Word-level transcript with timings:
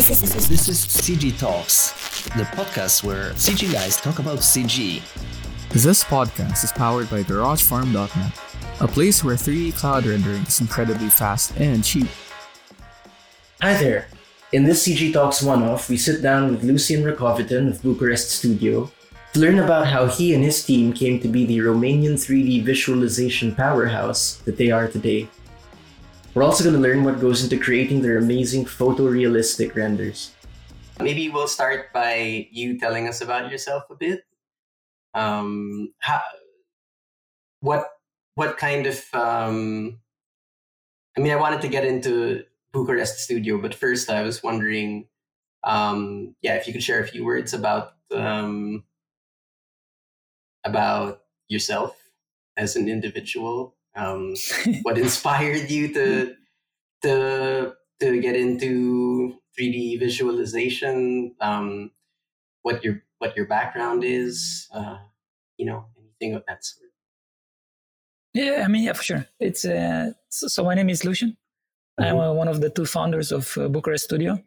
This 0.00 0.22
is, 0.22 0.48
this 0.48 0.68
is 0.70 0.78
CG 0.86 1.38
Talks, 1.38 1.92
the 2.28 2.44
podcast 2.56 3.04
where 3.04 3.32
CG 3.32 3.70
guys 3.70 3.98
talk 3.98 4.18
about 4.18 4.38
CG. 4.38 5.02
This 5.68 6.02
podcast 6.02 6.64
is 6.64 6.72
powered 6.72 7.10
by 7.10 7.22
GarageFarm.net, 7.22 8.32
a 8.80 8.88
place 8.88 9.22
where 9.22 9.36
3D 9.36 9.76
cloud 9.76 10.06
rendering 10.06 10.40
is 10.44 10.58
incredibly 10.62 11.10
fast 11.10 11.54
and 11.60 11.84
cheap. 11.84 12.08
Hi 13.60 13.74
there. 13.74 14.08
In 14.52 14.64
this 14.64 14.88
CG 14.88 15.12
Talks 15.12 15.42
one 15.42 15.62
off, 15.62 15.90
we 15.90 15.98
sit 15.98 16.22
down 16.22 16.50
with 16.50 16.64
Lucian 16.64 17.02
Rakovitan 17.02 17.68
of 17.68 17.82
Bucharest 17.82 18.30
Studio 18.30 18.90
to 19.34 19.40
learn 19.40 19.58
about 19.58 19.86
how 19.86 20.06
he 20.06 20.32
and 20.32 20.42
his 20.42 20.64
team 20.64 20.94
came 20.94 21.20
to 21.20 21.28
be 21.28 21.44
the 21.44 21.58
Romanian 21.58 22.14
3D 22.14 22.64
visualization 22.64 23.54
powerhouse 23.54 24.36
that 24.46 24.56
they 24.56 24.70
are 24.70 24.88
today. 24.88 25.28
We're 26.32 26.44
also 26.44 26.62
going 26.62 26.76
to 26.76 26.80
learn 26.80 27.02
what 27.02 27.20
goes 27.20 27.42
into 27.42 27.58
creating 27.58 28.02
their 28.02 28.16
amazing 28.16 28.64
photorealistic 28.64 29.74
renders. 29.74 30.32
Maybe 31.00 31.28
we'll 31.28 31.48
start 31.48 31.92
by 31.92 32.46
you 32.52 32.78
telling 32.78 33.08
us 33.08 33.20
about 33.20 33.50
yourself 33.50 33.84
a 33.90 33.96
bit. 33.96 34.24
Um, 35.12 35.92
how, 35.98 36.22
what 37.60 37.88
what 38.36 38.58
kind 38.58 38.86
of 38.86 39.02
um, 39.12 39.98
I 41.16 41.20
mean, 41.20 41.32
I 41.32 41.36
wanted 41.36 41.62
to 41.62 41.68
get 41.68 41.84
into 41.84 42.44
Bucharest 42.72 43.18
Studio, 43.18 43.58
but 43.58 43.74
first 43.74 44.08
I 44.08 44.22
was 44.22 44.40
wondering, 44.40 45.08
um, 45.64 46.36
yeah, 46.42 46.54
if 46.54 46.68
you 46.68 46.72
could 46.72 46.82
share 46.82 47.00
a 47.00 47.08
few 47.08 47.24
words 47.24 47.52
about 47.52 47.94
um, 48.14 48.84
about 50.62 51.22
yourself 51.48 51.96
as 52.56 52.76
an 52.76 52.88
individual 52.88 53.74
um, 53.96 54.34
what 54.82 54.98
inspired 54.98 55.70
you 55.70 55.92
to 55.94 56.34
to 57.02 57.74
to 58.00 58.20
get 58.20 58.36
into 58.36 59.34
3D 59.58 59.98
visualization? 59.98 61.34
Um, 61.40 61.90
what 62.62 62.84
your 62.84 63.02
what 63.18 63.36
your 63.36 63.46
background 63.46 64.04
is? 64.04 64.68
Uh, 64.72 64.98
you 65.56 65.66
know, 65.66 65.86
anything 65.98 66.34
of 66.34 66.44
that 66.46 66.64
sort. 66.64 66.90
Yeah, 68.32 68.62
I 68.64 68.68
mean, 68.68 68.84
yeah, 68.84 68.92
for 68.92 69.02
sure. 69.02 69.26
It's 69.40 69.64
uh, 69.64 70.12
so, 70.28 70.46
so 70.46 70.64
my 70.64 70.74
name 70.74 70.88
is 70.88 71.04
Lucian. 71.04 71.36
Mm-hmm. 72.00 72.16
I'm 72.16 72.18
uh, 72.18 72.32
one 72.32 72.48
of 72.48 72.60
the 72.60 72.70
two 72.70 72.86
founders 72.86 73.32
of 73.32 73.56
uh, 73.58 73.68
Bucharest 73.68 74.04
Studio. 74.04 74.40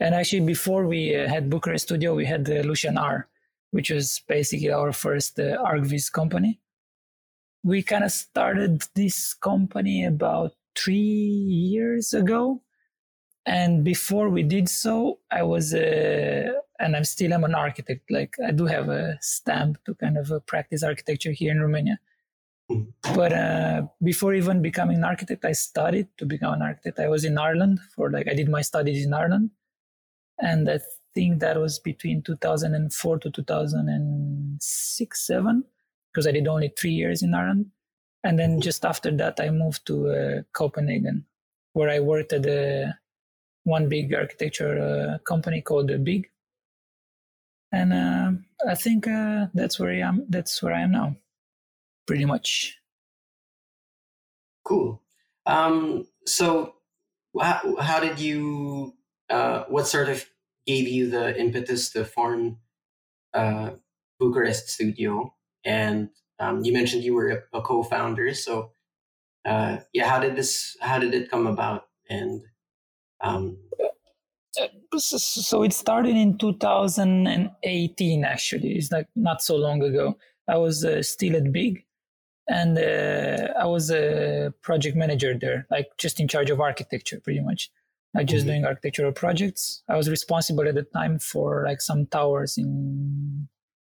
And 0.00 0.14
actually, 0.14 0.40
before 0.40 0.86
we 0.86 1.16
uh, 1.16 1.28
had 1.28 1.50
Bucharest 1.50 1.86
Studio, 1.86 2.14
we 2.14 2.24
had 2.24 2.44
the 2.44 2.62
Lucian 2.62 2.96
R, 2.96 3.26
which 3.72 3.90
was 3.90 4.22
basically 4.28 4.70
our 4.70 4.92
first 4.92 5.40
uh, 5.40 5.60
ArcViz 5.64 6.12
company 6.12 6.60
we 7.62 7.82
kind 7.82 8.04
of 8.04 8.12
started 8.12 8.82
this 8.94 9.34
company 9.34 10.04
about 10.04 10.52
three 10.76 10.94
years 10.96 12.12
ago. 12.14 12.62
And 13.46 13.82
before 13.84 14.28
we 14.28 14.42
did 14.42 14.68
so, 14.68 15.20
I 15.30 15.42
was 15.42 15.74
a, 15.74 16.52
and 16.78 16.94
I'm 16.94 17.04
still 17.04 17.32
I'm 17.32 17.44
an 17.44 17.54
architect. 17.54 18.10
Like 18.10 18.36
I 18.46 18.50
do 18.50 18.66
have 18.66 18.88
a 18.90 19.16
stamp 19.20 19.78
to 19.86 19.94
kind 19.94 20.18
of 20.18 20.30
uh, 20.30 20.40
practice 20.40 20.82
architecture 20.82 21.32
here 21.32 21.52
in 21.52 21.60
Romania. 21.60 21.98
Mm-hmm. 22.70 23.14
But 23.14 23.32
uh, 23.32 23.82
before 24.02 24.34
even 24.34 24.60
becoming 24.60 24.98
an 24.98 25.04
architect, 25.04 25.46
I 25.46 25.52
studied 25.52 26.08
to 26.18 26.26
become 26.26 26.52
an 26.52 26.60
architect. 26.62 26.98
I 26.98 27.08
was 27.08 27.24
in 27.24 27.38
Ireland 27.38 27.80
for 27.96 28.10
like 28.10 28.28
I 28.28 28.34
did 28.34 28.50
my 28.50 28.60
studies 28.60 29.06
in 29.06 29.14
Ireland, 29.14 29.50
and 30.38 30.68
I 30.68 30.80
think 31.14 31.40
that 31.40 31.58
was 31.58 31.78
between 31.78 32.20
2004 32.22 33.18
to 33.20 33.30
2006, 33.30 35.26
seven 35.26 35.64
because 36.18 36.26
I 36.26 36.32
did 36.32 36.48
only 36.48 36.72
three 36.76 36.90
years 36.90 37.22
in 37.22 37.32
Ireland. 37.32 37.66
And 38.24 38.40
then 38.40 38.60
just 38.60 38.84
after 38.84 39.12
that, 39.18 39.38
I 39.38 39.50
moved 39.50 39.86
to 39.86 40.08
uh, 40.10 40.42
Copenhagen, 40.52 41.24
where 41.74 41.88
I 41.88 42.00
worked 42.00 42.32
at 42.32 42.44
a, 42.44 42.98
one 43.62 43.88
big 43.88 44.12
architecture 44.12 44.80
uh, 44.80 45.18
company 45.18 45.60
called 45.60 45.92
uh, 45.92 45.96
Big. 45.98 46.28
And 47.70 47.92
uh, 47.92 48.32
I 48.68 48.74
think 48.74 49.06
uh, 49.06 49.46
that's 49.54 49.78
where 49.78 49.92
I 49.92 49.98
am. 49.98 50.26
That's 50.28 50.60
where 50.60 50.74
I 50.74 50.80
am 50.80 50.90
now, 50.90 51.14
pretty 52.04 52.24
much. 52.24 52.76
Cool. 54.64 55.00
Um, 55.46 56.08
so, 56.26 56.74
how, 57.40 57.76
how 57.78 58.00
did 58.00 58.18
you? 58.18 58.94
Uh, 59.30 59.66
what 59.68 59.86
sort 59.86 60.08
of 60.08 60.24
gave 60.66 60.88
you 60.88 61.10
the 61.10 61.38
impetus 61.38 61.90
to 61.90 62.04
form 62.04 62.58
Bucharest 64.18 64.70
Studio? 64.70 65.32
And 65.64 66.10
um, 66.38 66.64
you 66.64 66.72
mentioned 66.72 67.04
you 67.04 67.14
were 67.14 67.28
a, 67.28 67.58
a 67.58 67.62
co-founder. 67.62 68.34
So 68.34 68.72
uh, 69.44 69.78
yeah, 69.92 70.08
how 70.08 70.18
did 70.20 70.36
this? 70.36 70.76
How 70.80 70.98
did 70.98 71.14
it 71.14 71.30
come 71.30 71.46
about? 71.46 71.84
And 72.10 72.42
um, 73.20 73.58
so 74.96 75.62
it 75.62 75.72
started 75.72 76.16
in 76.16 76.38
2018. 76.38 78.24
Actually, 78.24 78.72
it's 78.72 78.92
like 78.92 79.08
not 79.16 79.42
so 79.42 79.56
long 79.56 79.82
ago. 79.82 80.16
I 80.48 80.56
was 80.56 80.84
uh, 80.84 81.02
still 81.02 81.36
at 81.36 81.52
Big, 81.52 81.84
and 82.48 82.78
uh, 82.78 83.52
I 83.58 83.66
was 83.66 83.90
a 83.90 84.52
project 84.62 84.96
manager 84.96 85.36
there, 85.38 85.66
like 85.70 85.88
just 85.98 86.20
in 86.20 86.28
charge 86.28 86.50
of 86.50 86.60
architecture, 86.60 87.20
pretty 87.22 87.40
much. 87.40 87.70
Like 88.14 88.26
just 88.26 88.46
mm-hmm. 88.46 88.52
doing 88.52 88.64
architectural 88.64 89.12
projects. 89.12 89.82
I 89.88 89.96
was 89.96 90.08
responsible 90.08 90.66
at 90.66 90.74
the 90.74 90.82
time 90.82 91.18
for 91.18 91.64
like 91.66 91.82
some 91.82 92.06
towers 92.06 92.56
in 92.56 93.48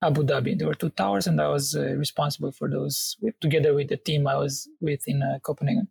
Abu 0.02 0.22
Dhabi. 0.22 0.58
There 0.58 0.68
were 0.68 0.74
two 0.74 0.90
towers, 0.90 1.26
and 1.26 1.40
I 1.40 1.48
was 1.48 1.74
uh, 1.74 1.94
responsible 1.94 2.52
for 2.52 2.68
those 2.68 3.16
together 3.40 3.74
with 3.74 3.88
the 3.88 3.96
team 3.96 4.26
I 4.26 4.36
was 4.36 4.68
with 4.80 5.06
in 5.06 5.22
uh, 5.22 5.38
Copenhagen. 5.42 5.88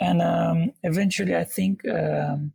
And 0.00 0.22
um, 0.22 0.72
eventually, 0.82 1.36
I 1.36 1.44
think 1.44 1.86
um, 1.88 2.52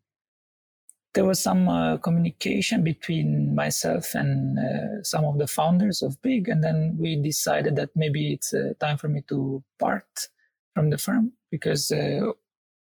there 1.14 1.26
was 1.26 1.40
some 1.40 1.68
uh, 1.68 1.98
communication 1.98 2.84
between 2.84 3.54
myself 3.54 4.16
and 4.16 4.58
uh, 4.58 5.04
some 5.04 5.26
of 5.26 5.38
the 5.38 5.48
founders 5.48 6.02
of 6.02 6.22
Big, 6.22 6.50
and 6.50 6.64
then 6.64 6.98
we 7.00 7.16
decided 7.16 7.76
that 7.76 7.90
maybe 7.96 8.34
it's 8.34 8.54
uh, 8.54 8.74
time 8.80 8.98
for 8.98 9.08
me 9.08 9.22
to 9.30 9.64
part 9.80 10.30
from 10.74 10.90
the 10.90 10.98
firm 10.98 11.34
because. 11.52 11.92
Uh, 11.92 12.32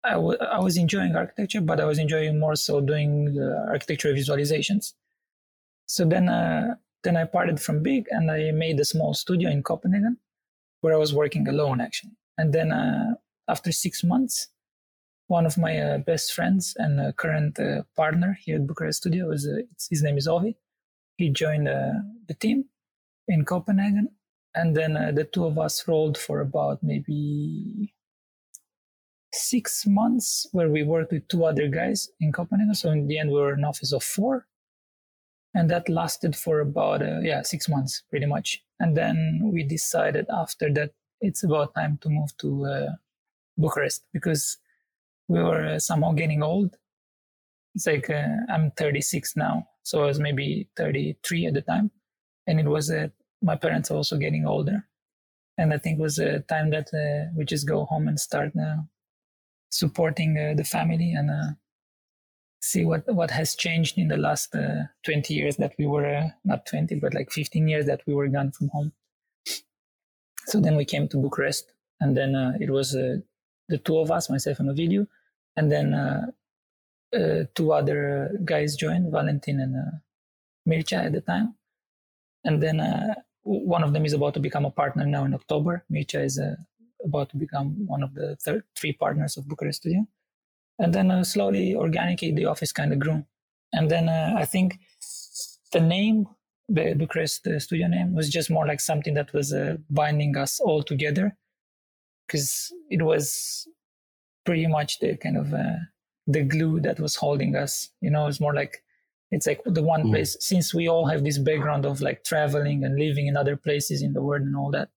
I, 0.05 0.15
w- 0.15 0.37
I 0.37 0.59
was 0.59 0.75
enjoying 0.75 1.15
architecture, 1.15 1.61
but 1.61 1.79
I 1.79 1.85
was 1.85 1.97
enjoying 1.97 2.37
more 2.37 2.57
so 2.57 2.81
doing 2.81 3.37
architectural 3.69 4.13
visualizations. 4.13 4.91
So 5.85 6.03
then 6.03 6.27
then 7.03 7.17
I 7.17 7.25
parted 7.25 7.59
from 7.59 7.83
Big 7.83 8.05
and 8.09 8.31
I 8.31 8.51
made 8.51 8.79
a 8.79 8.85
small 8.85 9.13
studio 9.13 9.49
in 9.49 9.63
Copenhagen 9.63 10.17
where 10.81 10.93
I 10.93 10.97
was 10.97 11.13
working 11.13 11.47
alone 11.47 11.81
actually. 11.81 12.17
And 12.37 12.53
then 12.53 12.71
uh, 12.71 13.15
after 13.47 13.71
six 13.71 14.03
months, 14.03 14.47
one 15.27 15.45
of 15.45 15.57
my 15.57 15.77
uh, 15.79 15.97
best 15.99 16.33
friends 16.33 16.75
and 16.77 16.99
uh, 16.99 17.11
current 17.13 17.59
uh, 17.59 17.83
partner 17.95 18.37
here 18.43 18.57
at 18.57 18.67
Bucharest 18.67 18.99
Studio 18.99 19.31
is 19.31 19.47
uh, 19.47 19.61
his 19.89 20.03
name 20.03 20.17
is 20.17 20.27
Ovi. 20.27 20.55
He 21.17 21.29
joined 21.29 21.67
uh, 21.67 21.93
the 22.27 22.33
team 22.33 22.65
in 23.27 23.45
Copenhagen, 23.45 24.09
and 24.53 24.75
then 24.75 24.93
the 25.15 25.23
two 25.23 25.45
of 25.45 25.57
us 25.57 25.87
rolled 25.87 26.17
for 26.17 26.41
about 26.41 26.83
maybe 26.83 27.93
six 29.31 29.85
months, 29.87 30.47
where 30.51 30.69
we 30.69 30.83
worked 30.83 31.11
with 31.11 31.27
two 31.27 31.45
other 31.45 31.67
guys 31.67 32.09
in 32.19 32.31
Copenhagen. 32.31 32.75
So 32.75 32.91
in 32.91 33.07
the 33.07 33.17
end, 33.17 33.29
we 33.29 33.39
were 33.39 33.53
an 33.53 33.63
office 33.63 33.93
of 33.93 34.03
four, 34.03 34.45
and 35.53 35.69
that 35.69 35.87
lasted 35.89 36.35
for 36.35 36.59
about 36.59 37.01
uh, 37.01 37.19
yeah 37.21 37.41
six 37.41 37.69
months 37.69 38.03
pretty 38.09 38.25
much. 38.25 38.61
And 38.79 38.97
then 38.97 39.39
we 39.43 39.63
decided 39.63 40.25
after 40.29 40.71
that 40.73 40.91
it's 41.21 41.43
about 41.43 41.73
time 41.73 41.97
to 42.01 42.09
move 42.09 42.35
to 42.37 42.65
uh, 42.65 42.91
bucharest 43.57 44.05
because 44.13 44.57
we 45.27 45.41
were 45.41 45.65
uh, 45.65 45.79
somehow 45.79 46.11
getting 46.11 46.43
old. 46.43 46.75
It's 47.75 47.87
like 47.87 48.09
uh, 48.09 48.27
i'm 48.49 48.71
36 48.77 49.35
now 49.35 49.67
so 49.81 50.03
i 50.03 50.05
was 50.05 50.19
maybe 50.19 50.69
33 50.77 51.47
at 51.47 51.53
the 51.53 51.61
time. 51.61 51.91
And 52.45 52.59
it 52.59 52.65
was 52.67 52.91
uh, 52.91 53.07
my 53.41 53.55
parents 53.55 53.89
are 53.89 53.95
also 53.95 54.17
getting 54.17 54.45
older. 54.45 54.85
And 55.57 55.73
i 55.73 55.77
think 55.77 55.99
it 55.99 56.01
was 56.01 56.19
a 56.19 56.39
time 56.41 56.71
that 56.71 56.89
uh, 56.93 57.31
we 57.35 57.45
just 57.45 57.67
go 57.67 57.85
home 57.85 58.07
and 58.07 58.19
start 58.19 58.53
supporting 59.69 60.35
the 60.55 60.63
family 60.63 61.13
and 61.13 61.55
see 62.63 62.85
what 62.85 63.03
what 63.13 63.29
has 63.29 63.55
changed 63.55 63.97
in 63.97 64.07
the 64.07 64.15
last 64.15 64.55
uh, 64.55 64.83
20 65.03 65.33
years 65.33 65.57
that 65.57 65.73
we 65.77 65.85
were 65.85 66.05
uh, 66.05 66.29
not 66.45 66.65
20 66.65 66.95
but 66.95 67.13
like 67.13 67.29
15 67.29 67.67
years 67.67 67.85
that 67.85 68.01
we 68.07 68.13
were 68.13 68.29
gone 68.29 68.51
from 68.51 68.69
home. 68.69 68.93
So 70.45 70.61
then 70.61 70.77
we 70.77 70.85
came 70.85 71.09
to 71.09 71.17
bucharest 71.17 71.73
and 71.99 72.15
then 72.15 72.35
uh, 72.35 72.53
it 72.61 72.69
was 72.69 72.95
uh, 72.95 73.17
the 73.67 73.77
two 73.77 73.97
of 73.97 74.11
us 74.11 74.29
myself 74.29 74.59
and 74.59 74.69
ovidiu 74.69 75.07
and 75.57 75.69
then 75.69 75.93
uh, 75.93 76.27
uh, 77.13 77.43
two 77.53 77.73
other 77.73 78.31
guys 78.45 78.77
joined 78.77 79.11
valentin 79.11 79.59
and 79.59 79.75
mircea 80.67 81.05
at 81.05 81.11
the 81.11 81.21
time. 81.21 81.55
And 82.45 82.63
then 82.63 82.77
one 83.43 83.83
of 83.83 83.91
them 83.91 84.05
is 84.05 84.13
about 84.13 84.33
to 84.35 84.39
become 84.39 84.65
a 84.65 84.71
partner 84.71 85.05
now 85.05 85.25
in 85.25 85.33
october. 85.33 85.83
Mircea 85.91 86.23
is 86.23 86.39
about 87.03 87.29
to 87.31 87.37
become 87.37 87.85
one 87.87 88.03
of 88.03 88.13
the 88.13 88.37
third, 88.37 88.63
three 88.77 88.93
partners 88.93 89.35
of 89.35 89.49
bucharest 89.49 89.81
studio 89.81 90.07
and 90.83 90.93
then 90.93 91.11
uh, 91.11 91.23
slowly 91.23 91.75
organically 91.75 92.31
the 92.31 92.45
office 92.45 92.71
kind 92.71 92.93
of 92.93 92.99
grew 92.99 93.23
and 93.73 93.89
then 93.89 94.09
uh, 94.09 94.35
i 94.37 94.45
think 94.45 94.79
the 95.71 95.79
name 95.79 96.27
the 96.69 96.93
bucharest 96.95 97.43
the 97.43 97.59
studio 97.59 97.87
name 97.87 98.13
was 98.15 98.29
just 98.29 98.49
more 98.49 98.67
like 98.67 98.81
something 98.81 99.15
that 99.15 99.33
was 99.33 99.53
uh, 99.53 99.75
binding 99.89 100.37
us 100.37 100.59
all 100.59 100.83
together 100.83 101.35
because 102.27 102.71
it 102.89 103.01
was 103.01 103.67
pretty 104.45 104.67
much 104.67 104.99
the 104.99 105.17
kind 105.17 105.37
of 105.37 105.53
uh, 105.53 105.77
the 106.27 106.41
glue 106.43 106.79
that 106.81 106.99
was 106.99 107.15
holding 107.15 107.55
us. 107.55 107.89
You 108.01 108.11
know, 108.11 108.27
it's 108.27 108.39
more 108.39 108.53
like 108.53 108.83
it's 109.31 109.47
like 109.47 109.61
the 109.65 109.83
one 109.83 110.03
Mm. 110.05 110.11
place 110.11 110.37
since 110.39 110.73
we 110.73 110.87
all 110.87 111.07
have 111.07 111.23
this 111.23 111.37
background 111.37 111.85
of 111.85 112.01
like 112.01 112.23
traveling 112.23 112.83
and 112.83 112.97
living 112.99 113.27
in 113.27 113.37
other 113.37 113.57
places 113.57 114.01
in 114.01 114.13
the 114.13 114.21
world 114.21 114.43
and 114.43 114.55
all 114.55 114.71
that. 114.71 114.89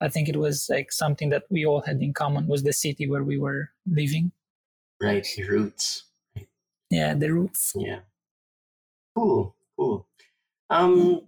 I 0.00 0.08
think 0.08 0.28
it 0.28 0.36
was 0.36 0.68
like 0.70 0.92
something 0.92 1.30
that 1.30 1.44
we 1.50 1.66
all 1.66 1.82
had 1.82 2.00
in 2.02 2.14
common 2.14 2.46
was 2.46 2.62
the 2.62 2.72
city 2.72 3.08
where 3.08 3.24
we 3.24 3.38
were 3.38 3.70
living. 3.86 4.32
Right, 5.00 5.26
the 5.36 5.44
roots. 5.44 6.04
Yeah, 6.90 7.14
the 7.14 7.32
roots. 7.32 7.72
Yeah. 7.76 8.00
Cool, 9.16 9.54
cool. 9.76 10.06
Um 10.70 11.22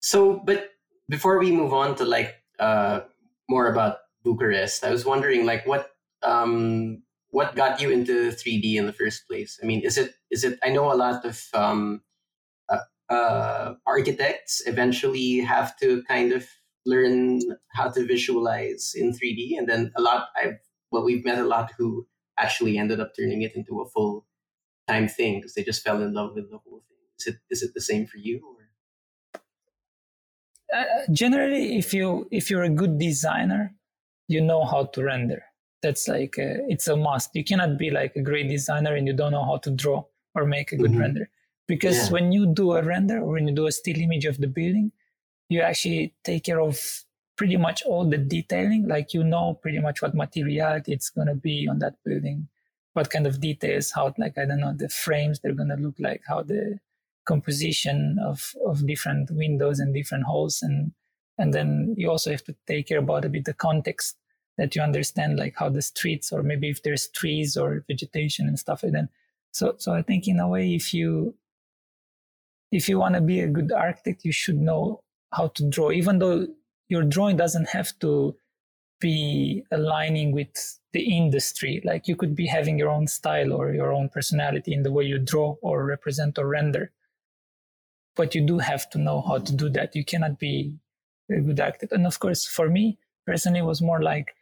so 0.00 0.38
but 0.44 0.70
before 1.08 1.38
we 1.38 1.50
move 1.50 1.72
on 1.72 1.96
to 1.96 2.04
like 2.04 2.36
uh 2.58 3.00
more 3.48 3.68
about 3.70 3.98
Bucharest, 4.24 4.84
I 4.84 4.90
was 4.90 5.04
wondering 5.04 5.46
like 5.46 5.66
what 5.66 5.92
um 6.22 7.02
what 7.30 7.54
got 7.54 7.80
you 7.80 7.90
into 7.90 8.30
3D 8.32 8.76
in 8.76 8.86
the 8.86 8.92
first 8.92 9.28
place? 9.28 9.58
I 9.62 9.66
mean, 9.66 9.82
is 9.82 9.98
it 9.98 10.14
is 10.30 10.44
it 10.44 10.58
I 10.62 10.70
know 10.70 10.92
a 10.92 10.96
lot 10.96 11.24
of 11.24 11.40
um 11.54 12.02
uh, 12.68 13.12
uh 13.12 13.74
architects 13.86 14.62
eventually 14.66 15.40
have 15.40 15.76
to 15.78 16.02
kind 16.04 16.32
of 16.32 16.46
learn 16.86 17.40
how 17.74 17.90
to 17.90 18.06
visualize 18.06 18.94
in 18.96 19.12
3D 19.12 19.58
and 19.58 19.68
then 19.68 19.92
a 19.96 20.02
lot 20.02 20.28
I've 20.36 20.58
well 20.90 21.04
we've 21.04 21.24
met 21.24 21.38
a 21.38 21.44
lot 21.44 21.72
who 21.78 22.06
actually 22.38 22.78
ended 22.78 23.00
up 23.00 23.12
turning 23.16 23.42
it 23.42 23.54
into 23.56 23.80
a 23.80 23.88
full 23.88 24.26
time 24.88 25.08
thing 25.08 25.38
because 25.40 25.54
they 25.54 25.64
just 25.64 25.84
fell 25.84 26.02
in 26.02 26.14
love 26.14 26.34
with 26.34 26.50
the 26.50 26.58
whole 26.58 26.84
thing. 26.88 26.98
Is 27.18 27.26
it 27.28 27.36
is 27.50 27.62
it 27.62 27.74
the 27.74 27.80
same 27.82 28.06
for 28.06 28.18
you? 28.18 28.36
Or? 28.46 28.70
uh, 30.74 30.84
generally 31.12 31.78
if 31.78 31.94
you 31.94 32.28
if 32.30 32.50
you're 32.50 32.62
a 32.62 32.70
good 32.70 32.98
designer 32.98 33.74
you 34.28 34.40
know 34.40 34.64
how 34.64 34.84
to 34.84 35.02
render 35.02 35.42
that's 35.82 36.08
like 36.08 36.38
uh, 36.38 36.60
it's 36.68 36.88
a 36.88 36.96
must 36.96 37.34
you 37.34 37.44
cannot 37.44 37.78
be 37.78 37.90
like 37.90 38.14
a 38.16 38.22
great 38.22 38.48
designer 38.48 38.94
and 38.94 39.06
you 39.06 39.12
don't 39.14 39.32
know 39.32 39.44
how 39.44 39.56
to 39.58 39.70
draw 39.70 40.04
or 40.34 40.44
make 40.44 40.72
a 40.72 40.76
good 40.76 40.94
Mhm. 40.94 40.96
render 40.96 41.28
because 41.66 42.10
Yeah. 42.10 42.10
when 42.10 42.32
you 42.32 42.46
do 42.52 42.72
a 42.72 42.82
render 42.82 43.18
or 43.18 43.32
when 43.32 43.48
you 43.48 43.54
do 43.54 43.66
a 43.66 43.72
still 43.72 43.96
image 43.98 44.24
of 44.26 44.38
the 44.38 44.46
building 44.46 44.92
you 45.48 45.60
actually 45.62 46.14
take 46.24 46.44
care 46.44 46.60
of 46.60 47.04
pretty 47.38 47.56
much 47.56 47.82
all 47.84 48.04
the 48.04 48.18
detailing 48.18 48.86
like 48.86 49.14
you 49.14 49.24
know 49.24 49.54
pretty 49.62 49.78
much 49.78 50.02
what 50.02 50.14
materiality 50.14 50.92
it's 50.92 51.10
to 51.28 51.34
be 51.34 51.66
on 51.70 51.78
that 51.78 51.94
building 52.04 52.48
what 52.92 53.10
kind 53.10 53.26
of 53.26 53.40
details 53.40 53.92
how 53.92 54.12
like 54.18 54.36
i 54.36 54.44
don't 54.44 54.60
know 54.60 54.74
the 54.76 54.88
frames 54.88 55.40
they're 55.40 55.54
to 55.68 55.76
look 55.76 55.94
like 55.98 56.22
how 56.26 56.42
the 56.42 56.78
composition 57.24 58.18
of 58.24 58.52
of 58.66 58.86
different 58.86 59.30
windows 59.30 59.78
and 59.78 59.94
different 59.94 60.24
holes 60.24 60.60
and 60.62 60.92
and 61.38 61.54
then 61.54 61.94
you 61.96 62.10
also 62.10 62.30
have 62.32 62.42
to 62.42 62.54
take 62.66 62.88
care 62.88 62.98
about 62.98 63.24
a 63.24 63.28
bit 63.28 63.44
the 63.44 63.54
context 63.54 64.16
that 64.56 64.74
you 64.74 64.82
understand 64.82 65.38
like 65.38 65.54
how 65.56 65.68
the 65.68 65.80
streets 65.80 66.32
or 66.32 66.42
maybe 66.42 66.68
if 66.68 66.82
there's 66.82 67.08
trees 67.08 67.56
or 67.56 67.84
vegetation 67.86 68.48
and 68.48 68.58
stuff 68.58 68.82
like 68.82 68.92
that. 68.92 69.08
So 69.52 69.74
so 69.78 69.94
i 69.94 70.02
think 70.02 70.26
in 70.26 70.40
a 70.40 70.48
way 70.48 70.74
if 70.74 70.92
you 70.92 71.34
if 72.72 72.88
you 72.88 72.98
want 72.98 73.14
to 73.14 73.20
be 73.20 73.40
a 73.40 73.48
good 73.48 73.72
architect 73.72 74.24
you 74.24 74.32
should 74.32 74.60
know 74.60 75.02
how 75.32 75.48
to 75.48 75.68
draw 75.68 75.90
even 75.90 76.18
though 76.18 76.46
your 76.88 77.02
drawing 77.02 77.36
doesn't 77.36 77.68
have 77.68 77.98
to 78.00 78.34
be 79.00 79.62
aligning 79.70 80.32
with 80.32 80.78
the 80.92 81.16
industry. 81.16 81.80
Like 81.84 82.08
you 82.08 82.16
could 82.16 82.34
be 82.34 82.46
having 82.46 82.78
your 82.78 82.88
own 82.90 83.06
style 83.06 83.52
or 83.52 83.72
your 83.72 83.92
own 83.92 84.08
personality 84.08 84.72
in 84.72 84.82
the 84.82 84.92
way 84.92 85.04
you 85.04 85.18
draw 85.18 85.56
or 85.62 85.84
represent 85.84 86.38
or 86.38 86.48
render. 86.48 86.90
But 88.16 88.34
you 88.34 88.44
do 88.44 88.58
have 88.58 88.90
to 88.90 88.98
know 88.98 89.20
how 89.20 89.38
to 89.38 89.52
do 89.54 89.68
that. 89.70 89.94
You 89.94 90.04
cannot 90.04 90.38
be 90.38 90.78
a 91.30 91.40
good 91.40 91.60
actor. 91.60 91.88
and 91.90 92.06
of 92.06 92.18
course 92.18 92.46
for 92.46 92.68
me 92.68 92.98
personally 93.26 93.60
it 93.60 93.64
was 93.64 93.82
more 93.82 94.02
like 94.02 94.34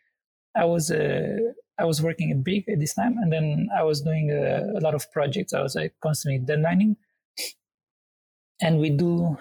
i 0.54 0.64
was 0.64 0.90
uh, 0.90 1.36
i 1.78 1.84
was 1.84 2.02
working 2.02 2.30
at 2.30 2.44
big 2.44 2.68
at 2.68 2.78
this 2.78 2.94
time 2.94 3.16
and 3.18 3.32
then 3.32 3.68
i 3.76 3.82
was 3.82 4.00
doing 4.00 4.30
a, 4.30 4.78
a 4.78 4.80
lot 4.80 4.94
of 4.94 5.10
projects. 5.12 5.52
I 5.52 5.62
was 5.62 5.74
like 5.74 5.94
constantly 6.00 6.40
deadlining. 6.40 6.96
And 8.60 8.78
we 8.78 8.88
do 8.88 9.36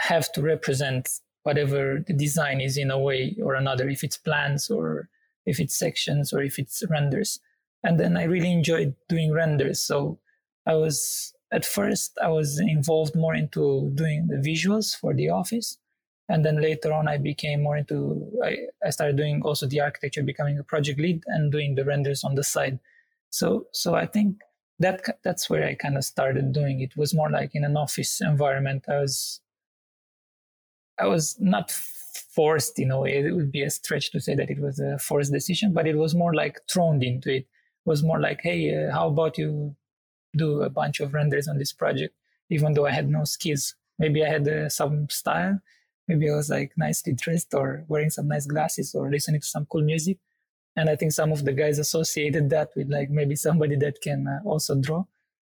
have 0.00 0.32
to 0.32 0.40
represent 0.40 1.08
whatever 1.48 2.04
the 2.06 2.12
design 2.12 2.60
is 2.60 2.76
in 2.76 2.90
a 2.90 2.98
way 2.98 3.34
or 3.42 3.54
another 3.54 3.88
if 3.88 4.04
it's 4.04 4.18
plans 4.18 4.68
or 4.68 5.08
if 5.46 5.58
it's 5.58 5.74
sections 5.74 6.30
or 6.30 6.42
if 6.42 6.58
it's 6.58 6.82
renders. 6.90 7.40
And 7.82 7.98
then 7.98 8.18
i 8.18 8.24
really 8.24 8.52
enjoyed 8.52 8.94
doing 9.08 9.32
renders. 9.32 9.80
So 9.80 10.18
i 10.66 10.74
was 10.74 11.32
at 11.50 11.64
first 11.64 12.18
i 12.22 12.28
was 12.28 12.60
involved 12.60 13.14
more 13.24 13.34
into 13.42 13.90
doing 13.94 14.26
the 14.32 14.40
visuals 14.50 14.94
for 14.94 15.14
the 15.14 15.30
office. 15.30 15.78
And 16.28 16.44
then 16.44 16.60
later 16.60 16.92
on 16.92 17.08
i 17.08 17.16
became 17.16 17.62
more 17.62 17.78
into 17.78 17.98
i, 18.44 18.52
I 18.86 18.90
started 18.90 19.16
doing 19.16 19.40
also 19.42 19.66
the 19.66 19.80
architecture 19.88 20.22
becoming 20.32 20.58
a 20.58 20.70
project 20.72 21.00
lead 21.00 21.22
and 21.28 21.50
doing 21.50 21.76
the 21.76 21.86
renders 21.92 22.24
on 22.24 22.34
the 22.34 22.44
side. 22.44 22.78
So 23.30 23.48
so 23.72 23.94
i 23.94 24.06
think 24.14 24.30
that 24.84 24.96
that's 25.24 25.48
where 25.50 25.64
i 25.70 25.74
kind 25.84 25.96
of 25.96 26.04
started 26.04 26.52
doing 26.60 26.82
it 26.86 26.94
was 26.94 27.18
more 27.20 27.30
like 27.38 27.52
in 27.54 27.64
an 27.64 27.76
office 27.84 28.20
environment. 28.20 28.84
I 28.86 28.98
was 29.04 29.40
i 30.98 31.06
was 31.06 31.36
not 31.40 31.70
forced 31.70 32.78
in 32.78 32.90
a 32.90 33.00
way 33.00 33.18
it 33.18 33.34
would 33.34 33.50
be 33.50 33.62
a 33.62 33.70
stretch 33.70 34.10
to 34.10 34.20
say 34.20 34.34
that 34.34 34.50
it 34.50 34.60
was 34.60 34.78
a 34.78 34.98
forced 34.98 35.32
decision 35.32 35.72
but 35.72 35.86
it 35.86 35.96
was 35.96 36.14
more 36.14 36.34
like 36.34 36.60
thrown 36.70 37.02
into 37.02 37.30
it, 37.30 37.36
it 37.36 37.46
was 37.84 38.02
more 38.02 38.20
like 38.20 38.40
hey 38.42 38.74
uh, 38.74 38.92
how 38.92 39.08
about 39.08 39.38
you 39.38 39.74
do 40.36 40.62
a 40.62 40.70
bunch 40.70 41.00
of 41.00 41.14
renders 41.14 41.48
on 41.48 41.58
this 41.58 41.72
project 41.72 42.14
even 42.50 42.72
though 42.72 42.86
i 42.86 42.92
had 42.92 43.08
no 43.08 43.24
skills? 43.24 43.74
Maybe 43.98 44.24
i 44.24 44.28
had 44.28 44.46
uh, 44.46 44.68
some 44.68 45.08
style. 45.08 45.58
Maybe 46.06 46.30
i 46.30 46.34
was 46.34 46.48
like 46.48 46.72
nicely 46.76 47.12
dressed 47.12 47.52
or 47.54 47.84
wearing 47.88 48.10
some 48.10 48.28
nice 48.28 48.46
glasses 48.46 48.94
or 48.94 49.10
listening 49.10 49.40
to 49.40 49.46
some 49.46 49.66
cool 49.66 49.82
music. 49.82 50.18
And 50.76 50.88
i 50.88 50.96
think 50.96 51.12
some 51.12 51.32
of 51.32 51.44
the 51.44 51.52
guys 51.52 51.78
associated 51.78 52.50
that 52.50 52.70
with 52.76 52.88
like 52.88 53.10
maybe 53.10 53.36
somebody 53.36 53.76
that 53.76 54.00
can 54.00 54.26
uh, 54.26 54.48
also 54.48 54.74
draw. 54.76 55.04